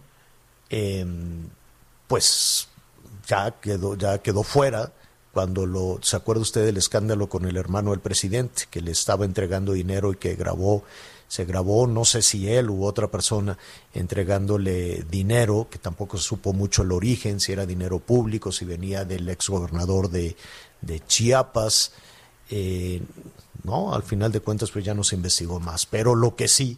em, 0.69 1.49
pues 2.07 2.67
ya 3.27 3.51
quedó, 3.59 3.95
ya 3.95 4.19
quedó 4.19 4.43
fuera 4.43 4.91
cuando 5.33 5.65
lo, 5.65 5.99
¿se 6.01 6.15
acuerda 6.15 6.41
usted 6.41 6.65
del 6.65 6.77
escándalo 6.77 7.27
con 7.27 7.45
el 7.45 7.57
hermano 7.57 7.91
del 7.91 7.99
presidente, 7.99 8.63
que 8.69 8.79
le 8.79 8.91
estaba 8.91 9.25
entregando 9.25 9.73
dinero 9.73 10.13
y 10.13 10.15
que 10.15 10.35
grabó, 10.35 10.83
se 11.27 11.43
grabó, 11.43 11.87
no 11.87 12.05
sé 12.05 12.21
si 12.21 12.47
él 12.49 12.69
u 12.69 12.85
otra 12.85 13.11
persona, 13.11 13.57
entregándole 13.93 15.03
dinero, 15.09 15.67
que 15.69 15.77
tampoco 15.77 16.17
se 16.17 16.23
supo 16.23 16.53
mucho 16.53 16.83
el 16.83 16.93
origen, 16.93 17.41
si 17.41 17.51
era 17.51 17.65
dinero 17.65 17.99
público, 17.99 18.51
si 18.53 18.63
venía 18.63 19.03
del 19.03 19.27
exgobernador 19.27 20.09
de, 20.09 20.37
de 20.79 21.01
Chiapas, 21.05 21.91
eh, 22.49 23.01
no, 23.63 23.93
al 23.93 24.03
final 24.03 24.31
de 24.31 24.39
cuentas 24.39 24.71
pues 24.71 24.85
ya 24.85 24.93
no 24.93 25.03
se 25.03 25.15
investigó 25.15 25.59
más, 25.59 25.85
pero 25.85 26.15
lo 26.15 26.35
que 26.35 26.47
sí, 26.47 26.77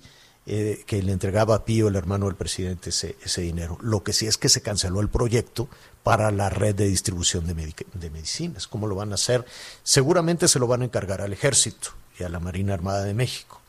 eh, 0.49 0.83
que 0.87 1.03
le 1.03 1.11
entregaba 1.11 1.55
a 1.55 1.65
Pío, 1.65 1.89
el 1.89 1.97
hermano 1.97 2.27
del 2.27 2.35
presidente, 2.35 2.91
ese, 2.91 3.17
ese 3.21 3.41
dinero. 3.41 3.77
Lo 3.81 4.01
que 4.01 4.13
sí 4.13 4.27
es 4.27 4.37
que 4.37 4.47
se 4.47 4.61
canceló 4.61 5.01
el 5.01 5.09
proyecto 5.09 5.67
para 6.03 6.31
la 6.31 6.49
red 6.49 6.73
de 6.73 6.87
distribución 6.87 7.45
de, 7.45 7.75
de 7.93 8.09
medicinas. 8.09 8.65
¿Cómo 8.65 8.87
lo 8.87 8.95
van 8.95 9.11
a 9.11 9.15
hacer? 9.15 9.45
Seguramente 9.83 10.47
se 10.47 10.57
lo 10.57 10.65
van 10.65 10.83
a 10.83 10.85
encargar 10.85 11.21
al 11.21 11.33
ejército 11.33 11.89
y 12.17 12.23
a 12.23 12.29
la 12.29 12.39
Marina 12.39 12.73
Armada 12.73 13.03
de 13.03 13.13
México. 13.13 13.59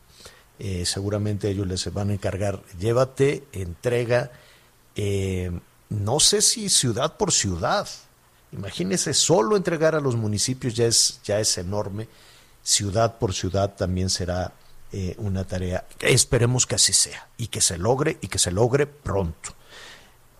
Eh, 0.61 0.87
seguramente 0.87 1.51
ellos 1.51 1.66
les 1.66 1.93
van 1.93 2.11
a 2.11 2.14
encargar, 2.14 2.62
llévate, 2.79 3.45
entrega, 3.53 4.31
eh, 4.95 5.51
no 5.89 6.20
sé 6.20 6.43
si 6.43 6.68
ciudad 6.68 7.16
por 7.16 7.33
ciudad. 7.33 7.89
Imagínese, 8.53 9.14
solo 9.14 9.57
entregar 9.57 9.97
a 9.97 10.01
los 10.01 10.14
municipios 10.14 10.74
ya 10.74 10.87
es, 10.87 11.18
ya 11.24 11.41
es 11.41 11.59
enorme. 11.59 12.09
Ciudad 12.62 13.18
por 13.18 13.35
ciudad 13.35 13.74
también 13.74 14.11
será 14.11 14.53
eh, 14.93 15.14
una 15.18 15.45
tarea. 15.45 15.86
Esperemos 16.01 16.66
que 16.66 16.74
así 16.74 16.93
sea 16.93 17.28
y 17.36 17.49
que 17.49 17.61
se 17.61 17.78
logre 17.78 18.18
y 18.20 18.28
que 18.28 18.39
se 18.39 18.51
logre 18.51 18.86
pronto. 18.86 19.55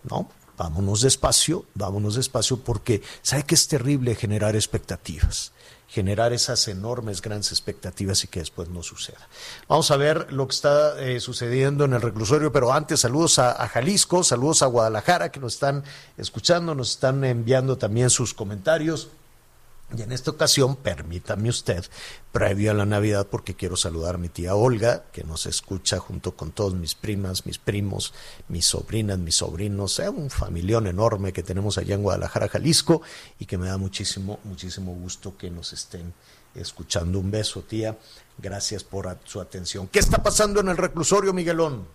¿No? 0.03 0.29
vámonos 0.59 1.01
despacio, 1.01 1.65
vámonos 1.73 2.15
despacio 2.15 2.57
porque 2.57 3.01
sabe 3.21 3.43
que 3.43 3.55
es 3.55 3.69
terrible 3.69 4.13
generar 4.13 4.57
expectativas, 4.57 5.53
generar 5.87 6.33
esas 6.33 6.67
enormes, 6.67 7.21
grandes 7.21 7.53
expectativas 7.53 8.25
y 8.25 8.27
que 8.27 8.41
después 8.41 8.67
no 8.67 8.83
suceda. 8.83 9.29
Vamos 9.69 9.89
a 9.89 9.95
ver 9.95 10.33
lo 10.33 10.49
que 10.49 10.55
está 10.55 10.99
eh, 10.99 11.21
sucediendo 11.21 11.85
en 11.85 11.93
el 11.93 12.01
reclusorio, 12.01 12.51
pero 12.51 12.73
antes 12.73 12.99
saludos 12.99 13.39
a, 13.39 13.51
a 13.51 13.69
Jalisco, 13.69 14.21
saludos 14.21 14.61
a 14.61 14.65
Guadalajara 14.65 15.31
que 15.31 15.39
nos 15.39 15.53
están 15.53 15.85
escuchando, 16.17 16.75
nos 16.75 16.91
están 16.91 17.23
enviando 17.23 17.77
también 17.77 18.09
sus 18.09 18.33
comentarios. 18.33 19.07
Y 19.97 20.03
en 20.03 20.11
esta 20.11 20.29
ocasión, 20.29 20.75
permítame 20.75 21.49
usted, 21.49 21.83
previo 22.31 22.69
a 22.69 22.75
la 22.75 22.85
Navidad, 22.85 23.27
porque 23.29 23.55
quiero 23.55 23.75
saludar 23.75 24.15
a 24.15 24.17
mi 24.19 24.29
tía 24.29 24.53
Olga, 24.53 25.05
que 25.11 25.23
nos 25.23 25.47
escucha 25.47 25.97
junto 25.97 26.35
con 26.35 26.51
todas 26.51 26.75
mis 26.75 26.93
primas, 26.93 27.47
mis 27.47 27.57
primos, 27.57 28.13
mis 28.49 28.65
sobrinas, 28.65 29.17
mis 29.17 29.35
sobrinos, 29.35 29.97
es 29.97 30.09
un 30.09 30.29
familión 30.29 30.85
enorme 30.85 31.33
que 31.33 31.41
tenemos 31.41 31.79
allá 31.79 31.95
en 31.95 32.03
Guadalajara, 32.03 32.49
Jalisco, 32.49 33.01
y 33.39 33.45
que 33.45 33.57
me 33.57 33.67
da 33.67 33.77
muchísimo, 33.77 34.39
muchísimo 34.43 34.93
gusto 34.93 35.35
que 35.35 35.49
nos 35.49 35.73
estén 35.73 36.13
escuchando. 36.53 37.19
Un 37.19 37.31
beso, 37.31 37.63
tía. 37.63 37.97
Gracias 38.37 38.83
por 38.83 39.07
su 39.23 39.41
atención. 39.41 39.87
¿Qué 39.87 39.99
está 39.99 40.21
pasando 40.21 40.61
en 40.61 40.69
el 40.69 40.77
reclusorio, 40.77 41.33
Miguelón? 41.33 41.87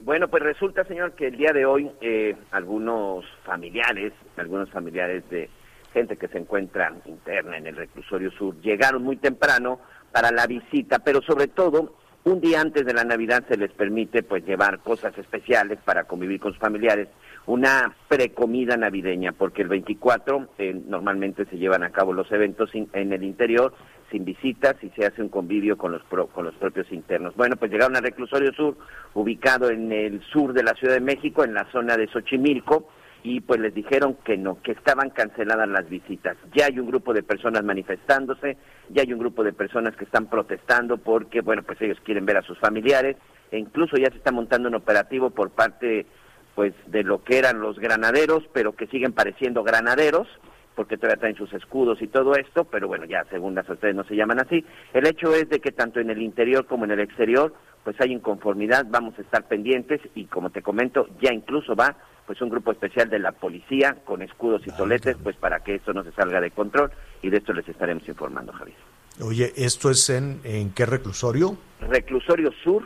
Bueno, 0.00 0.28
pues 0.28 0.42
resulta, 0.42 0.84
señor, 0.84 1.12
que 1.12 1.28
el 1.28 1.36
día 1.36 1.52
de 1.52 1.64
hoy 1.64 1.90
eh, 2.00 2.36
algunos 2.52 3.24
familiares, 3.44 4.12
algunos 4.36 4.70
familiares 4.70 5.28
de 5.30 5.50
gente 5.92 6.16
que 6.16 6.28
se 6.28 6.38
encuentra 6.38 6.92
interna 7.06 7.56
en 7.56 7.66
el 7.66 7.76
reclusorio 7.76 8.30
sur, 8.32 8.54
llegaron 8.60 9.02
muy 9.02 9.16
temprano 9.16 9.80
para 10.12 10.30
la 10.30 10.46
visita, 10.46 10.98
pero 11.00 11.20
sobre 11.22 11.48
todo 11.48 11.94
un 12.24 12.40
día 12.40 12.60
antes 12.60 12.84
de 12.84 12.92
la 12.94 13.04
Navidad 13.04 13.44
se 13.48 13.56
les 13.56 13.72
permite 13.72 14.22
pues 14.22 14.44
llevar 14.44 14.80
cosas 14.80 15.16
especiales 15.16 15.78
para 15.84 16.04
convivir 16.04 16.40
con 16.40 16.52
sus 16.52 16.60
familiares, 16.60 17.08
una 17.46 17.94
precomida 18.08 18.76
navideña, 18.76 19.32
porque 19.32 19.62
el 19.62 19.68
24 19.68 20.48
eh, 20.58 20.78
normalmente 20.86 21.46
se 21.46 21.56
llevan 21.56 21.82
a 21.82 21.90
cabo 21.90 22.12
los 22.12 22.30
eventos 22.32 22.70
en 22.74 23.12
el 23.12 23.22
interior 23.22 23.72
sin 24.10 24.24
visitas 24.24 24.74
y 24.82 24.88
se 24.90 25.06
hace 25.06 25.22
un 25.22 25.28
convivio 25.28 25.76
con 25.78 25.92
los 25.92 26.02
pro- 26.04 26.26
con 26.28 26.44
los 26.44 26.54
propios 26.56 26.90
internos. 26.92 27.34
Bueno, 27.36 27.56
pues 27.56 27.70
llegaron 27.70 27.96
al 27.96 28.02
reclusorio 28.02 28.52
sur, 28.52 28.76
ubicado 29.14 29.70
en 29.70 29.92
el 29.92 30.20
sur 30.32 30.52
de 30.52 30.62
la 30.62 30.72
Ciudad 30.74 30.94
de 30.94 31.00
México, 31.00 31.44
en 31.44 31.54
la 31.54 31.64
zona 31.72 31.96
de 31.96 32.08
Xochimilco, 32.08 32.88
y 33.22 33.40
pues 33.40 33.60
les 33.60 33.74
dijeron 33.74 34.16
que 34.24 34.36
no, 34.36 34.60
que 34.62 34.72
estaban 34.72 35.10
canceladas 35.10 35.68
las 35.68 35.88
visitas. 35.88 36.36
Ya 36.54 36.66
hay 36.66 36.78
un 36.78 36.86
grupo 36.86 37.12
de 37.12 37.22
personas 37.22 37.64
manifestándose, 37.64 38.56
ya 38.90 39.02
hay 39.02 39.12
un 39.12 39.18
grupo 39.18 39.42
de 39.42 39.52
personas 39.52 39.96
que 39.96 40.04
están 40.04 40.26
protestando 40.26 40.98
porque, 40.98 41.40
bueno, 41.40 41.62
pues 41.62 41.80
ellos 41.82 41.98
quieren 42.04 42.26
ver 42.26 42.38
a 42.38 42.42
sus 42.42 42.58
familiares, 42.58 43.16
e 43.50 43.58
incluso 43.58 43.96
ya 43.96 44.10
se 44.10 44.18
está 44.18 44.30
montando 44.30 44.68
un 44.68 44.74
operativo 44.74 45.30
por 45.30 45.50
parte 45.50 46.06
pues 46.54 46.74
de 46.86 47.04
lo 47.04 47.22
que 47.22 47.38
eran 47.38 47.60
los 47.60 47.78
granaderos, 47.78 48.42
pero 48.52 48.74
que 48.74 48.88
siguen 48.88 49.12
pareciendo 49.12 49.62
granaderos, 49.62 50.26
porque 50.74 50.96
todavía 50.96 51.20
traen 51.20 51.36
sus 51.36 51.52
escudos 51.52 52.02
y 52.02 52.08
todo 52.08 52.34
esto, 52.34 52.64
pero 52.64 52.88
bueno, 52.88 53.04
ya 53.04 53.24
según 53.30 53.54
las 53.54 53.68
autoridades 53.68 53.96
no 53.96 54.04
se 54.04 54.16
llaman 54.16 54.40
así. 54.40 54.64
El 54.92 55.06
hecho 55.06 55.34
es 55.34 55.48
de 55.48 55.60
que 55.60 55.72
tanto 55.72 56.00
en 56.00 56.10
el 56.10 56.20
interior 56.20 56.66
como 56.66 56.84
en 56.84 56.92
el 56.92 57.00
exterior, 57.00 57.54
pues 57.84 58.00
hay 58.00 58.12
inconformidad, 58.12 58.86
vamos 58.88 59.16
a 59.18 59.22
estar 59.22 59.46
pendientes 59.46 60.00
y 60.14 60.26
como 60.26 60.50
te 60.50 60.62
comento, 60.62 61.06
ya 61.20 61.32
incluso 61.32 61.76
va 61.76 61.96
pues 62.28 62.42
un 62.42 62.50
grupo 62.50 62.72
especial 62.72 63.08
de 63.08 63.18
la 63.18 63.32
policía 63.32 63.96
con 64.04 64.20
escudos 64.20 64.60
y 64.66 64.70
toletes, 64.72 65.16
pues 65.22 65.34
para 65.36 65.60
que 65.60 65.76
esto 65.76 65.94
no 65.94 66.04
se 66.04 66.12
salga 66.12 66.42
de 66.42 66.50
control 66.50 66.90
y 67.22 67.30
de 67.30 67.38
esto 67.38 67.54
les 67.54 67.66
estaremos 67.66 68.06
informando, 68.06 68.52
Javier. 68.52 68.76
Oye, 69.22 69.50
¿esto 69.56 69.88
es 69.88 70.10
en, 70.10 70.38
en 70.44 70.74
qué 70.74 70.84
reclusorio? 70.84 71.56
Reclusorio 71.80 72.52
Sur, 72.62 72.82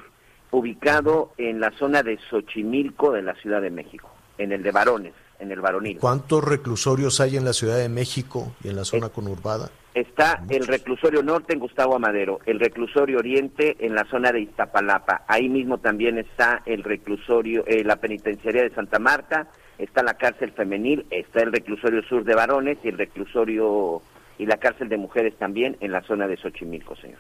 ubicado 0.52 1.32
en 1.38 1.58
la 1.58 1.72
zona 1.72 2.04
de 2.04 2.20
Xochimilco 2.30 3.10
de 3.10 3.22
la 3.22 3.34
Ciudad 3.34 3.60
de 3.60 3.70
México, 3.70 4.14
en 4.38 4.52
el 4.52 4.62
de 4.62 4.70
varones, 4.70 5.12
en 5.42 5.50
el 5.50 5.60
varonil. 5.60 5.98
¿Cuántos 5.98 6.42
reclusorios 6.44 7.20
hay 7.20 7.36
en 7.36 7.44
la 7.44 7.52
Ciudad 7.52 7.76
de 7.76 7.88
México 7.88 8.54
y 8.62 8.68
en 8.68 8.76
la 8.76 8.84
zona 8.84 9.08
conurbada? 9.08 9.70
Está 9.92 10.42
el 10.48 10.66
reclusorio 10.66 11.22
norte 11.22 11.52
en 11.52 11.58
Gustavo 11.58 11.96
Amadero, 11.96 12.40
el 12.46 12.60
reclusorio 12.60 13.18
oriente 13.18 13.76
en 13.80 13.94
la 13.94 14.04
zona 14.04 14.32
de 14.32 14.40
Iztapalapa. 14.40 15.24
Ahí 15.26 15.48
mismo 15.50 15.78
también 15.78 16.16
está 16.16 16.62
el 16.64 16.82
reclusorio, 16.82 17.64
eh, 17.66 17.84
la 17.84 17.96
penitenciaría 17.96 18.62
de 18.62 18.70
Santa 18.70 18.98
Marta, 18.98 19.48
está 19.78 20.02
la 20.02 20.14
cárcel 20.14 20.52
femenil, 20.52 21.04
está 21.10 21.42
el 21.42 21.52
reclusorio 21.52 22.02
sur 22.04 22.24
de 22.24 22.34
varones 22.34 22.78
y 22.84 22.88
el 22.88 22.96
reclusorio 22.96 24.00
y 24.38 24.46
la 24.46 24.56
cárcel 24.56 24.88
de 24.88 24.96
mujeres 24.96 25.36
también 25.38 25.76
en 25.80 25.92
la 25.92 26.02
zona 26.02 26.26
de 26.26 26.36
Xochimilco, 26.38 26.96
señor. 26.96 27.18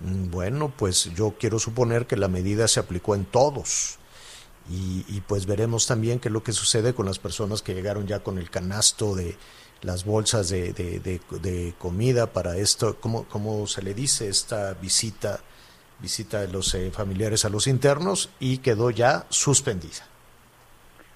Mm, 0.00 0.30
Bueno, 0.30 0.72
pues 0.76 1.12
yo 1.14 1.34
quiero 1.40 1.58
suponer 1.58 2.06
que 2.06 2.16
la 2.16 2.28
medida 2.28 2.68
se 2.68 2.78
aplicó 2.80 3.14
en 3.14 3.24
todos. 3.24 3.98
Y, 4.68 5.04
y 5.08 5.20
pues 5.20 5.46
veremos 5.46 5.86
también 5.86 6.18
qué 6.18 6.28
es 6.28 6.32
lo 6.32 6.42
que 6.42 6.52
sucede 6.52 6.92
con 6.94 7.06
las 7.06 7.18
personas 7.18 7.62
que 7.62 7.74
llegaron 7.74 8.06
ya 8.06 8.20
con 8.20 8.38
el 8.38 8.50
canasto 8.50 9.14
de 9.14 9.36
las 9.82 10.04
bolsas 10.04 10.48
de, 10.48 10.72
de- 10.72 10.98
de- 11.00 11.20
de 11.40 11.74
comida 11.78 12.32
para 12.32 12.56
esto, 12.56 12.96
¿cómo, 12.98 13.24
cómo 13.28 13.66
se 13.66 13.82
le 13.82 13.94
dice 13.94 14.28
esta 14.28 14.74
visita, 14.74 15.38
visita 16.00 16.40
de 16.40 16.48
los 16.48 16.74
eh, 16.74 16.90
familiares 16.90 17.44
a 17.44 17.48
los 17.50 17.66
internos 17.66 18.30
y 18.40 18.58
quedó 18.58 18.90
ya 18.90 19.26
suspendida. 19.28 20.04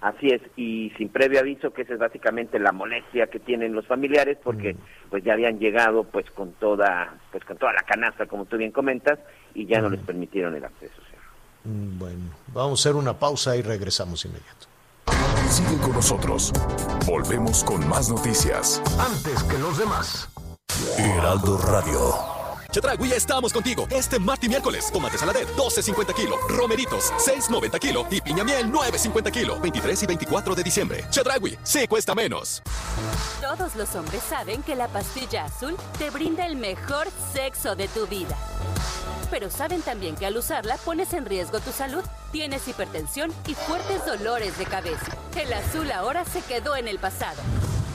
Así 0.03 0.29
es, 0.29 0.41
y 0.57 0.91
sin 0.97 1.11
previo 1.11 1.41
aviso, 1.41 1.73
que 1.73 1.83
esa 1.83 1.93
es 1.95 1.99
básicamente 1.99 2.59
la 2.59 2.73
molestia 2.73 3.27
que 3.27 3.39
tienen 3.39 3.75
los 3.75 3.87
familiares, 3.87 4.39
porque 4.43 4.75
pues 5.11 5.23
ya 5.25 5.35
habían 5.35 5.59
llegado 5.59 6.05
pues 6.05 6.31
con 6.31 6.53
toda, 6.53 7.19
pues 7.33 7.45
con 7.45 7.59
toda 7.59 7.75
la 7.75 7.83
canasta, 7.83 8.25
como 8.27 8.47
tú 8.47 8.57
bien 8.57 8.71
comentas, 8.73 9.19
y 9.55 9.67
ya 9.67 9.81
no 9.83 9.91
les 9.91 10.01
permitieron 10.01 10.55
el 10.55 10.65
acceso. 10.65 11.03
Mm, 11.65 11.99
Bueno, 11.99 12.31
vamos 12.55 12.81
a 12.81 12.83
hacer 12.83 12.97
una 12.97 13.19
pausa 13.19 13.57
y 13.57 13.63
regresamos 13.63 14.25
inmediato. 14.25 14.67
Sigue 15.51 15.77
con 15.79 15.93
nosotros. 15.93 16.53
Volvemos 17.07 17.65
con 17.65 17.87
más 17.89 18.09
noticias. 18.09 18.81
Antes 18.99 19.43
que 19.45 19.59
los 19.59 19.79
demás. 19.79 20.29
Heraldo 20.97 21.59
Radio. 21.59 22.30
Chedragui, 22.71 23.13
estamos 23.13 23.53
contigo. 23.53 23.87
Este 23.91 24.19
martes 24.19 24.47
y 24.47 24.49
miércoles, 24.49 24.91
tomate 24.93 25.19
saladet 25.19 25.49
12.50 25.57 26.15
kilo, 26.15 26.37
romeritos 26.49 27.13
6.90 27.19 27.79
kilo 27.79 28.07
y 28.11 28.21
piña 28.21 28.45
miel 28.45 28.71
9.50 28.71 29.31
kilo. 29.33 29.61
23 29.61 30.03
y 30.03 30.07
24 30.07 30.55
de 30.55 30.63
diciembre. 30.63 31.05
Chedragui, 31.11 31.59
sí 31.63 31.87
cuesta 31.89 32.15
menos. 32.15 32.63
Todos 33.41 33.75
los 33.75 33.95
hombres 33.97 34.23
saben 34.23 34.63
que 34.63 34.77
la 34.77 34.89
pastilla 34.89 35.47
azul 35.47 35.77
te 35.99 36.11
brinda 36.11 36.47
el 36.47 36.57
mejor 36.57 37.09
sexo 37.33 37.75
de 37.75 37.89
tu 37.89 38.07
vida. 38.07 38.37
Pero 39.31 39.51
saben 39.51 39.83
también 39.83 40.17
que 40.17 40.27
al 40.27 40.37
usarla 40.37 40.77
pones 40.79 41.13
en 41.13 41.25
riesgo 41.25 41.61
tu 41.61 41.71
salud, 41.71 42.03
tienes 42.33 42.67
hipertensión 42.67 43.33
y 43.47 43.55
fuertes 43.55 44.05
dolores 44.05 44.59
de 44.59 44.65
cabeza. 44.67 45.17
El 45.37 45.53
azul 45.53 45.91
ahora 45.93 46.25
se 46.25 46.41
quedó 46.43 46.77
en 46.77 46.89
el 46.89 46.99
pasado. 46.99 47.41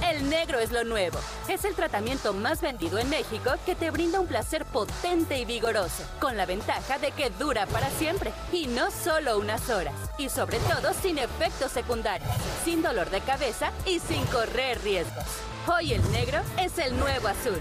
El 0.02 0.30
negro 0.30 0.60
es 0.60 0.72
lo 0.72 0.84
nuevo. 0.84 1.18
Es 1.48 1.66
el 1.66 1.76
tratamiento 1.76 2.34
más 2.34 2.62
vendido 2.62 3.00
en 3.00 3.10
México 3.10 3.52
que 3.66 3.76
te 3.76 3.92
brinda 3.92 4.20
un 4.20 4.28
placer 4.28 4.66
potente 4.66 5.40
y 5.40 5.46
vigoroso, 5.46 6.04
con 6.20 6.38
la 6.38 6.46
ventaja 6.46 7.00
de 7.00 7.12
que 7.12 7.30
dura 7.32 7.66
para 7.68 7.90
siempre 7.92 8.32
y 8.52 8.68
no 8.68 8.92
solo 8.92 9.40
unas 9.40 9.70
horas. 9.70 9.96
Y 10.18 10.30
sobre 10.30 10.60
todo 10.60 10.94
sin 10.94 11.18
efectos 11.18 11.72
secundarios, 11.72 12.30
sin 12.64 12.82
dolor 12.82 13.10
de 13.10 13.22
cabeza 13.22 13.72
y 13.86 14.00
sin 14.00 14.26
correr 14.28 14.82
riesgos. 14.84 15.26
Hoy 15.68 15.94
el 15.94 16.12
negro 16.12 16.40
es 16.60 16.78
el 16.78 16.98
nuevo 16.98 17.28
azul. 17.28 17.60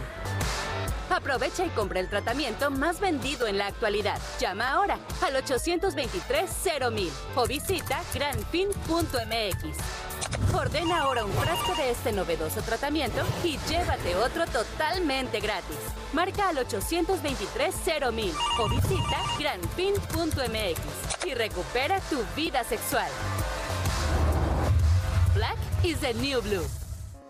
Aprovecha 1.11 1.64
y 1.64 1.68
compra 1.70 2.01
el 2.01 2.09
tratamiento 2.09 2.70
más 2.70 3.01
vendido 3.01 3.47
en 3.47 3.59
la 3.59 3.66
actualidad. 3.66 4.18
Llama 4.41 4.72
ahora 4.72 4.99
al 5.22 5.35
823-0000 5.37 7.11
o 7.37 7.47
visita 7.47 8.01
granfin.mx. 8.12 10.14
Ordena 10.55 11.03
ahora 11.03 11.25
un 11.25 11.33
frasco 11.33 11.75
de 11.75 11.91
este 11.91 12.12
novedoso 12.12 12.62
tratamiento 12.62 13.22
y 13.43 13.59
llévate 13.68 14.14
otro 14.16 14.47
totalmente 14.47 15.41
gratis. 15.41 15.79
Marca 16.12 16.49
al 16.49 16.59
823-0000 16.59 18.33
o 18.61 18.68
visita 18.68 19.16
granfin.mx 19.39 21.27
y 21.27 21.35
recupera 21.35 22.01
tu 22.11 22.22
vida 22.37 22.64
sexual. 22.64 23.09
Black 25.35 25.59
is 25.83 25.99
the 25.99 26.14
new 26.14 26.41
blue. 26.41 26.84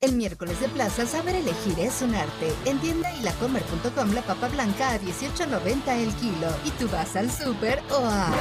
El 0.00 0.12
miércoles 0.12 0.60
de 0.60 0.68
plaza, 0.68 1.06
saber 1.06 1.34
elegir 1.34 1.76
es 1.80 2.02
un 2.02 2.14
arte. 2.14 2.52
En 2.66 2.78
tienda 2.78 3.12
y 3.16 3.22
lacomer.com 3.22 4.12
la 4.12 4.22
papa 4.22 4.46
blanca 4.46 4.92
a 4.92 5.00
18.90 5.00 5.88
el 5.88 6.14
kilo. 6.14 6.46
Y 6.64 6.70
tú 6.70 6.88
vas 6.88 7.16
al 7.16 7.28
súper 7.32 7.82
o 7.90 8.04
a... 8.04 8.32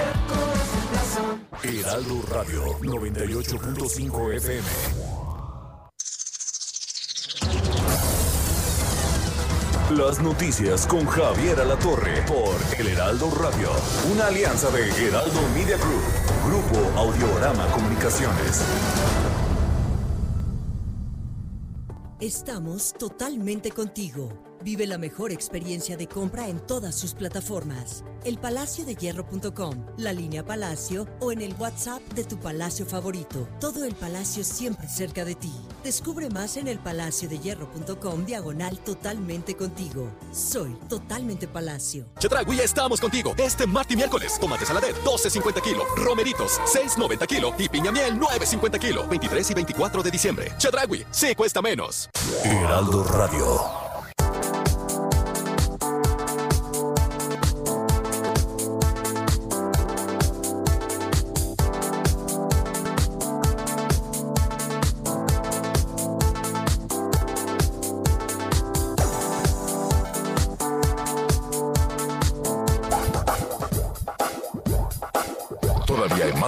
Heraldo 1.63 2.21
Radio 2.29 2.63
98.5 2.81 4.35
FM. 4.35 4.67
Las 9.97 10.19
noticias 10.19 10.85
con 10.85 11.07
Javier 11.07 11.59
Alatorre 11.59 12.21
por 12.27 12.55
El 12.77 12.87
Heraldo 12.87 13.31
Radio. 13.31 13.71
Una 14.13 14.27
alianza 14.27 14.69
de 14.69 14.89
Heraldo 15.07 15.41
Media 15.55 15.77
Group, 15.77 16.03
Grupo 16.45 16.99
Audiorama 16.99 17.65
Comunicaciones. 17.71 18.61
Estamos 22.19 22.93
totalmente 22.93 23.69
contigo. 23.69 24.29
Vive 24.67 24.85
la 24.85 24.97
mejor 24.97 25.31
experiencia 25.31 25.95
de 25.95 26.07
compra 26.07 26.49
en 26.49 26.59
todas 26.59 26.93
sus 26.93 27.13
plataformas. 27.13 28.03
Elpalaciodehierro.com, 28.25 29.85
la 29.95 30.11
línea 30.11 30.45
Palacio 30.45 31.07
o 31.21 31.31
en 31.31 31.41
el 31.41 31.53
WhatsApp 31.53 32.01
de 32.13 32.25
tu 32.25 32.37
palacio 32.37 32.85
favorito. 32.85 33.47
Todo 33.61 33.85
el 33.85 33.95
palacio 33.95 34.43
siempre 34.43 34.89
cerca 34.89 35.23
de 35.23 35.35
ti. 35.35 35.53
Descubre 35.85 36.29
más 36.29 36.57
en 36.57 36.67
elpalaciodehierro.com 36.67 38.25
diagonal 38.25 38.77
totalmente 38.79 39.55
contigo. 39.55 40.11
Soy 40.33 40.77
totalmente 40.89 41.47
palacio. 41.47 42.05
Chedragui, 42.19 42.59
estamos 42.59 42.99
contigo. 42.99 43.35
Este 43.37 43.65
martes 43.65 43.93
y 43.93 43.95
miércoles, 43.95 44.37
tomate 44.37 44.65
saladet, 44.65 44.97
12.50 45.05 45.61
kilo, 45.61 45.83
romeritos, 45.95 46.59
6.90 46.65 47.25
kilo 47.25 47.53
y 47.57 47.69
piña 47.69 47.93
miel, 47.93 48.19
9.50 48.19 48.79
kilo, 48.79 49.07
23 49.07 49.49
y 49.49 49.53
24 49.53 50.03
de 50.03 50.11
diciembre. 50.11 50.51
Chedragui, 50.57 51.05
sí 51.11 51.35
cuesta 51.35 51.61
menos. 51.61 52.09
Heraldo 52.43 53.05
Radio. 53.05 53.86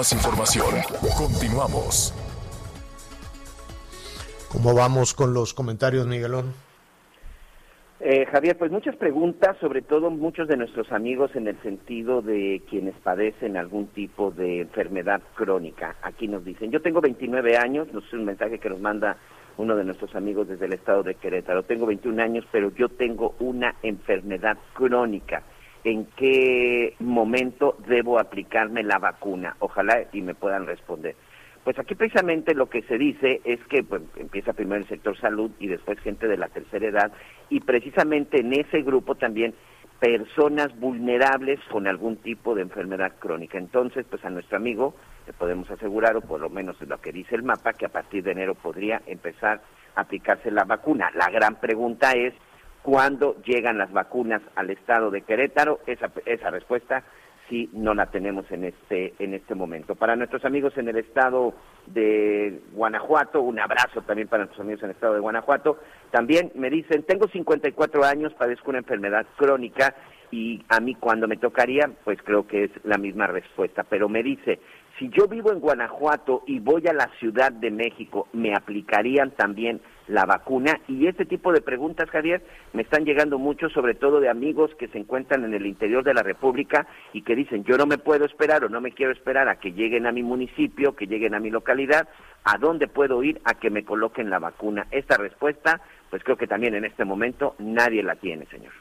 Más 0.10 0.14
información. 0.14 0.76
Continuamos. 1.18 2.14
¿Cómo 4.52 4.74
vamos 4.74 5.14
con 5.14 5.34
los 5.34 5.54
comentarios, 5.54 6.08
Miguelón? 6.08 6.54
Eh, 8.00 8.26
Javier, 8.32 8.58
pues 8.58 8.72
muchas 8.72 8.96
preguntas, 8.96 9.58
sobre 9.60 9.82
todo 9.82 10.10
muchos 10.10 10.48
de 10.48 10.56
nuestros 10.56 10.92
amigos 10.92 11.36
en 11.36 11.48
el 11.48 11.62
sentido 11.62 12.22
de 12.22 12.62
quienes 12.70 12.96
padecen 12.96 13.58
algún 13.58 13.88
tipo 13.88 14.32
de 14.32 14.62
enfermedad 14.62 15.22
crónica. 15.36 15.98
Aquí 16.02 16.28
nos 16.28 16.46
dicen, 16.46 16.72
yo 16.72 16.82
tengo 16.82 17.02
29 17.02 17.58
años, 17.58 17.90
no 17.92 18.00
es 18.00 18.14
un 18.14 18.26
mensaje 18.26 18.58
que 18.58 18.70
nos 18.70 18.80
manda 18.80 19.18
uno 19.58 19.76
de 19.76 19.84
nuestros 19.84 20.16
amigos 20.16 20.48
desde 20.48 20.66
el 20.66 20.74
estado 20.74 21.04
de 21.04 21.16
Querétaro. 21.16 21.64
Tengo 21.64 21.86
21 21.86 22.24
años, 22.24 22.46
pero 22.52 22.72
yo 22.74 22.88
tengo 22.88 23.36
una 23.40 23.76
enfermedad 23.84 24.58
crónica. 24.74 25.44
¿En 25.84 26.06
qué 26.18 26.96
momento 27.00 27.78
debo 27.88 28.20
aplicarme 28.20 28.84
la 28.84 29.00
vacuna? 29.00 29.56
Ojalá 29.60 30.06
y 30.12 30.22
me 30.22 30.36
puedan 30.36 30.66
responder. 30.66 31.16
Pues 31.64 31.78
aquí 31.78 31.96
precisamente 31.96 32.54
lo 32.54 32.70
que 32.70 32.82
se 32.84 32.98
dice 32.98 33.42
es 33.44 33.60
que 33.66 33.84
pues, 33.84 34.02
empieza 34.18 34.54
primero 34.54 34.82
el 34.82 34.88
sector 34.88 35.18
salud 35.18 35.52
y 35.60 35.68
después 35.68 36.00
gente 36.00 36.28
de 36.28 36.38
la 36.38 36.48
tercera 36.48 36.88
edad 36.88 37.12
y 37.50 37.60
precisamente 37.60 38.40
en 38.40 38.54
ese 38.54 38.82
grupo 38.82 39.16
también 39.16 39.54
personas 40.00 40.78
vulnerables 40.80 41.60
con 41.70 41.88
algún 41.88 42.18
tipo 42.18 42.56
de 42.56 42.62
enfermedad 42.62 43.14
crónica. 43.20 43.58
Entonces, 43.58 44.06
pues 44.10 44.24
a 44.24 44.30
nuestro 44.30 44.58
amigo 44.58 44.96
le 45.28 45.34
podemos 45.34 45.70
asegurar, 45.70 46.16
o 46.16 46.22
por 46.22 46.40
lo 46.40 46.50
menos 46.50 46.82
lo 46.82 47.00
que 47.00 47.12
dice 47.12 47.36
el 47.36 47.44
mapa, 47.44 47.74
que 47.74 47.86
a 47.86 47.90
partir 47.90 48.24
de 48.24 48.32
enero 48.32 48.56
podría 48.56 49.02
empezar 49.06 49.62
a 49.96 50.02
aplicarse 50.02 50.52
la 50.52 50.64
vacuna. 50.64 51.12
La 51.14 51.30
gran 51.30 51.60
pregunta 51.60 52.14
es, 52.14 52.34
¿cuándo 52.90 53.36
llegan 53.44 53.78
las 53.78 53.92
vacunas 53.92 54.42
al 54.56 54.72
estado 54.72 55.12
de 55.12 55.22
Querétaro? 55.22 55.80
Esa, 55.86 56.10
esa 56.26 56.50
respuesta 56.50 57.04
sí 57.48 57.70
no 57.72 57.94
la 57.94 58.08
tenemos 58.08 58.52
en 58.52 58.64
este 58.64 59.14
en 59.20 59.36
este 59.36 59.54
momento. 59.54 59.94
Para 59.94 60.16
nuestros 60.16 60.44
amigos 60.44 60.76
en 60.76 60.90
el 60.90 60.98
estado 60.98 61.54
de 61.86 62.62
Guanajuato, 62.74 63.44
un 63.44 63.60
abrazo 63.60 64.02
también 64.02 64.28
para 64.28 64.44
nuestros 64.44 64.62
amigos 64.62 64.82
en 64.82 64.90
el 64.90 64.96
estado 64.96 65.14
de 65.14 65.20
Guanajuato. 65.20 65.78
También 66.10 66.52
me 66.56 66.72
dicen, 66.72 67.04
tengo 67.04 67.28
54 67.28 68.04
años, 68.06 68.34
padezco 68.34 68.72
una 68.72 68.80
enfermedad 68.80 69.28
crónica 69.38 69.96
y 70.32 70.64
a 70.70 70.80
mí 70.80 70.96
cuando 70.96 71.28
me 71.28 71.38
tocaría, 71.38 71.92
pues 72.04 72.18
creo 72.24 72.48
que 72.48 72.64
es 72.66 72.72
la 72.84 72.98
misma 72.98 73.28
respuesta. 73.28 73.84
Pero 73.84 74.10
me 74.10 74.24
dice, 74.24 74.60
si 74.98 75.10
yo 75.10 75.28
vivo 75.28 75.52
en 75.52 75.60
Guanajuato 75.60 76.42
y 76.48 76.60
voy 76.60 76.88
a 76.88 76.94
la 76.94 77.10
Ciudad 77.20 77.52
de 77.52 77.70
México, 77.70 78.28
¿me 78.34 78.56
aplicarían 78.56 79.30
también 79.32 79.80
la 80.10 80.26
vacuna? 80.26 80.80
Y 80.88 81.08
este 81.08 81.26
tipo 81.26 81.54
de 81.54 81.62
preguntas, 81.62 82.10
Javier, 82.10 82.44
me 82.74 82.82
están 82.82 83.06
llegando 83.06 83.38
mucho, 83.40 83.70
sobre 83.70 83.94
todo 83.96 84.20
de 84.20 84.28
amigos 84.30 84.72
que 84.78 84.88
se 84.90 84.98
encuentran 84.98 85.46
en 85.46 85.54
el 85.54 85.66
interior 85.66 86.04
de 86.04 86.14
la 86.14 86.24
República 86.24 86.88
y 87.14 87.22
que 87.22 87.36
dicen, 87.36 87.64
yo 87.64 87.78
no 87.78 87.86
me 87.86 87.98
puedo 87.98 88.26
esperar 88.26 88.64
o 88.66 88.70
no 88.70 88.82
me 88.82 88.92
quiero 88.92 89.12
esperar 89.14 89.48
a 89.48 89.60
que 89.60 89.72
lleguen 89.72 90.06
a 90.06 90.12
mi 90.12 90.24
municipio, 90.24 90.96
que 90.96 91.08
lleguen 91.08 91.34
a 91.36 91.40
mi 91.40 91.50
localidad, 91.50 92.10
¿a 92.44 92.58
dónde 92.58 92.88
puedo 92.88 93.24
ir 93.24 93.40
a 93.46 93.54
que 93.54 93.70
me 93.70 93.86
coloquen 93.86 94.30
la 94.30 94.40
vacuna? 94.40 94.88
Esta 94.92 95.16
respuesta, 95.18 95.80
pues 96.10 96.24
creo 96.24 96.38
que 96.38 96.48
también 96.48 96.76
en 96.76 96.86
este 96.86 97.06
momento 97.06 97.56
nadie 97.60 98.04
la 98.04 98.16
tiene, 98.16 98.46
señor. 98.48 98.74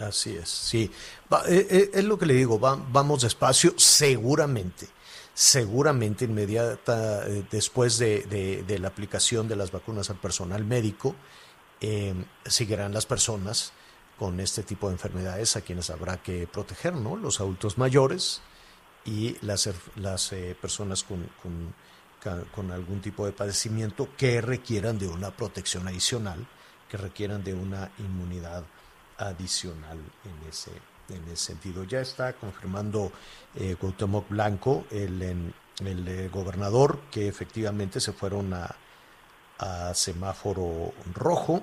Así 0.00 0.36
es, 0.36 0.48
sí. 0.48 0.90
Va- 1.32 1.42
eh, 1.48 1.66
eh, 1.70 1.90
es 1.94 2.04
lo 2.04 2.18
que 2.18 2.26
le 2.26 2.34
digo, 2.34 2.58
va- 2.58 2.78
vamos 2.90 3.22
despacio, 3.22 3.72
seguramente, 3.76 4.86
seguramente 5.34 6.24
inmediata 6.24 7.26
eh, 7.26 7.44
después 7.50 7.98
de, 7.98 8.22
de- 8.66 8.78
la 8.78 8.88
aplicación 8.88 9.48
de 9.48 9.56
las 9.56 9.70
vacunas 9.72 10.08
al 10.10 10.16
personal 10.16 10.64
médico, 10.64 11.14
eh, 11.80 12.14
seguirán 12.46 12.94
las 12.94 13.04
personas 13.06 13.72
con 14.18 14.38
este 14.40 14.62
tipo 14.62 14.86
de 14.88 14.94
enfermedades 14.94 15.56
a 15.56 15.60
quienes 15.62 15.90
habrá 15.90 16.22
que 16.22 16.46
proteger, 16.46 16.94
¿no? 16.94 17.16
Los 17.16 17.40
adultos 17.40 17.78
mayores 17.78 18.40
y 19.04 19.36
las, 19.44 19.66
er- 19.66 19.74
las 19.96 20.32
eh, 20.32 20.56
personas 20.60 21.02
con, 21.02 21.28
con, 21.42 21.74
con 22.54 22.70
algún 22.70 23.00
tipo 23.00 23.26
de 23.26 23.32
padecimiento 23.32 24.08
que 24.16 24.40
requieran 24.40 24.98
de 24.98 25.08
una 25.08 25.36
protección 25.36 25.88
adicional, 25.88 26.46
que 26.88 26.96
requieran 26.96 27.42
de 27.42 27.54
una 27.54 27.90
inmunidad 27.98 28.64
adicional 29.18 29.98
en 30.24 30.48
ese, 30.48 30.70
en 31.08 31.24
ese 31.32 31.46
sentido. 31.46 31.84
Ya 31.84 32.00
está 32.00 32.32
confirmando 32.34 33.12
eh, 33.54 33.76
Cuauhtémoc 33.78 34.28
Blanco, 34.28 34.84
el, 34.90 35.22
en- 35.22 35.54
el 35.84 36.06
eh, 36.08 36.28
gobernador, 36.32 37.00
que 37.10 37.26
efectivamente 37.28 38.00
se 38.00 38.12
fueron 38.12 38.54
a, 38.54 38.74
a 39.58 39.92
semáforo 39.94 40.92
rojo, 41.14 41.62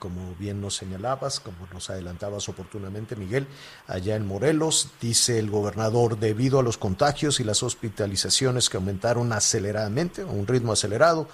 como 0.00 0.34
bien 0.34 0.60
nos 0.60 0.74
señalabas, 0.74 1.38
como 1.38 1.68
nos 1.72 1.88
adelantabas 1.88 2.48
oportunamente, 2.48 3.14
Miguel, 3.14 3.46
allá 3.86 4.16
en 4.16 4.26
Morelos, 4.26 4.88
dice 5.00 5.38
el 5.38 5.50
gobernador, 5.50 6.18
debido 6.18 6.58
a 6.58 6.64
los 6.64 6.78
contagios 6.78 7.38
y 7.38 7.44
las 7.44 7.62
hospitalizaciones 7.62 8.68
que 8.68 8.76
aumentaron 8.76 9.32
aceleradamente, 9.32 10.22
a 10.22 10.26
un 10.26 10.48
ritmo 10.48 10.72
acelerado, 10.72 11.28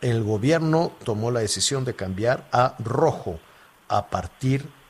el 0.00 0.22
gobierno 0.22 0.92
tomó 1.04 1.32
la 1.32 1.40
decisión 1.40 1.84
de 1.84 1.96
cambiar 1.96 2.48
a 2.52 2.76
rojo 2.78 3.40
a 3.88 4.06
partir 4.08 4.62
de 4.62 4.83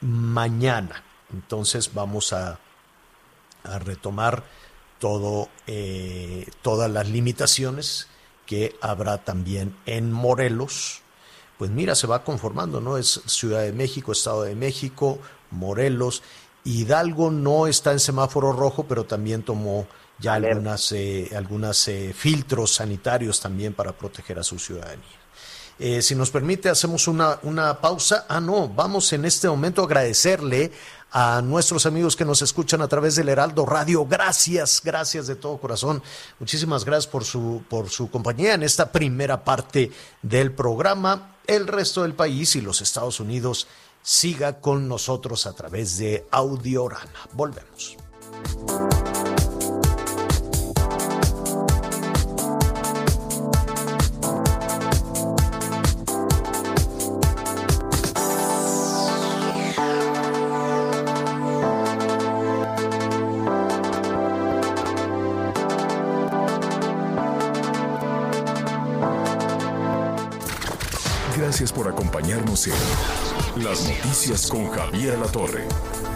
mañana. 0.00 1.02
Entonces 1.32 1.92
vamos 1.94 2.32
a, 2.32 2.58
a 3.64 3.78
retomar 3.78 4.44
todo, 4.98 5.48
eh, 5.66 6.46
todas 6.62 6.90
las 6.90 7.08
limitaciones 7.08 8.08
que 8.46 8.76
habrá 8.80 9.24
también 9.24 9.76
en 9.86 10.12
Morelos. 10.12 11.02
Pues 11.58 11.70
mira, 11.70 11.94
se 11.94 12.06
va 12.06 12.24
conformando, 12.24 12.80
¿no? 12.80 12.98
Es 12.98 13.20
Ciudad 13.26 13.62
de 13.62 13.72
México, 13.72 14.12
Estado 14.12 14.42
de 14.42 14.54
México, 14.54 15.18
Morelos. 15.50 16.22
Hidalgo 16.64 17.30
no 17.30 17.66
está 17.66 17.92
en 17.92 18.00
semáforo 18.00 18.52
rojo, 18.52 18.86
pero 18.88 19.04
también 19.04 19.42
tomó 19.42 19.86
ya 20.18 20.34
algunas, 20.34 20.92
eh, 20.92 21.30
algunas 21.36 21.88
eh, 21.88 22.12
filtros 22.14 22.74
sanitarios 22.74 23.40
también 23.40 23.74
para 23.74 23.92
proteger 23.92 24.38
a 24.38 24.42
su 24.42 24.58
ciudadanía. 24.58 25.04
Eh, 25.78 26.02
si 26.02 26.14
nos 26.14 26.30
permite, 26.30 26.68
hacemos 26.68 27.06
una, 27.06 27.38
una 27.42 27.80
pausa. 27.80 28.26
Ah, 28.28 28.40
no, 28.40 28.68
vamos 28.68 29.12
en 29.12 29.24
este 29.24 29.48
momento 29.48 29.82
a 29.82 29.84
agradecerle 29.84 30.72
a 31.10 31.40
nuestros 31.42 31.86
amigos 31.86 32.16
que 32.16 32.24
nos 32.24 32.42
escuchan 32.42 32.82
a 32.82 32.88
través 32.88 33.16
del 33.16 33.28
Heraldo 33.28 33.64
Radio. 33.64 34.04
Gracias, 34.04 34.82
gracias 34.84 35.26
de 35.26 35.36
todo 35.36 35.58
corazón. 35.58 36.02
Muchísimas 36.38 36.84
gracias 36.84 37.06
por 37.06 37.24
su, 37.24 37.62
por 37.68 37.88
su 37.88 38.10
compañía 38.10 38.54
en 38.54 38.62
esta 38.62 38.90
primera 38.92 39.44
parte 39.44 39.90
del 40.22 40.52
programa. 40.52 41.36
El 41.46 41.66
resto 41.66 42.02
del 42.02 42.14
país 42.14 42.56
y 42.56 42.60
los 42.60 42.80
Estados 42.82 43.20
Unidos 43.20 43.68
siga 44.02 44.60
con 44.60 44.88
nosotros 44.88 45.46
a 45.46 45.54
través 45.54 45.98
de 45.98 46.26
Audiorama. 46.30 47.28
Volvemos. 47.32 47.96
Acompañarnos 72.28 72.66
en 72.66 73.64
Las 73.64 73.88
Noticias 73.88 74.50
con 74.50 74.68
Javier 74.70 75.18
La 75.18 75.26
Torre. 75.26 75.66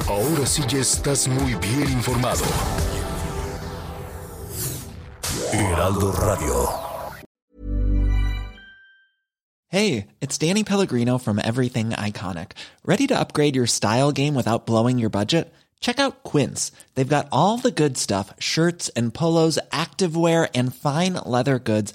Ahora 0.09 0.47
sí 0.47 0.63
ya 0.69 0.79
estás 0.79 1.29
muy 1.29 1.55
bien 1.55 1.91
informado. 1.91 2.45
Heraldo 5.53 6.13
Radio. 6.13 6.69
Hey, 9.69 10.09
it's 10.21 10.37
Danny 10.37 10.65
Pellegrino 10.65 11.19
from 11.19 11.39
Everything 11.39 11.91
Iconic. 11.91 12.53
Ready 12.85 13.07
to 13.07 13.19
upgrade 13.19 13.57
your 13.57 13.67
style 13.67 14.13
game 14.13 14.35
without 14.35 14.67
blowing 14.67 14.99
your 14.99 15.09
budget? 15.09 15.51
Check 15.81 15.99
out 15.99 16.23
Quince. 16.25 16.73
They've 16.95 17.09
got 17.09 17.29
all 17.33 17.57
the 17.57 17.71
good 17.71 17.97
stuff 17.97 18.35
shirts 18.39 18.91
and 18.91 19.15
polos, 19.15 19.59
activewear, 19.73 20.49
and 20.55 20.75
fine 20.75 21.15
leather 21.25 21.59
goods, 21.59 21.95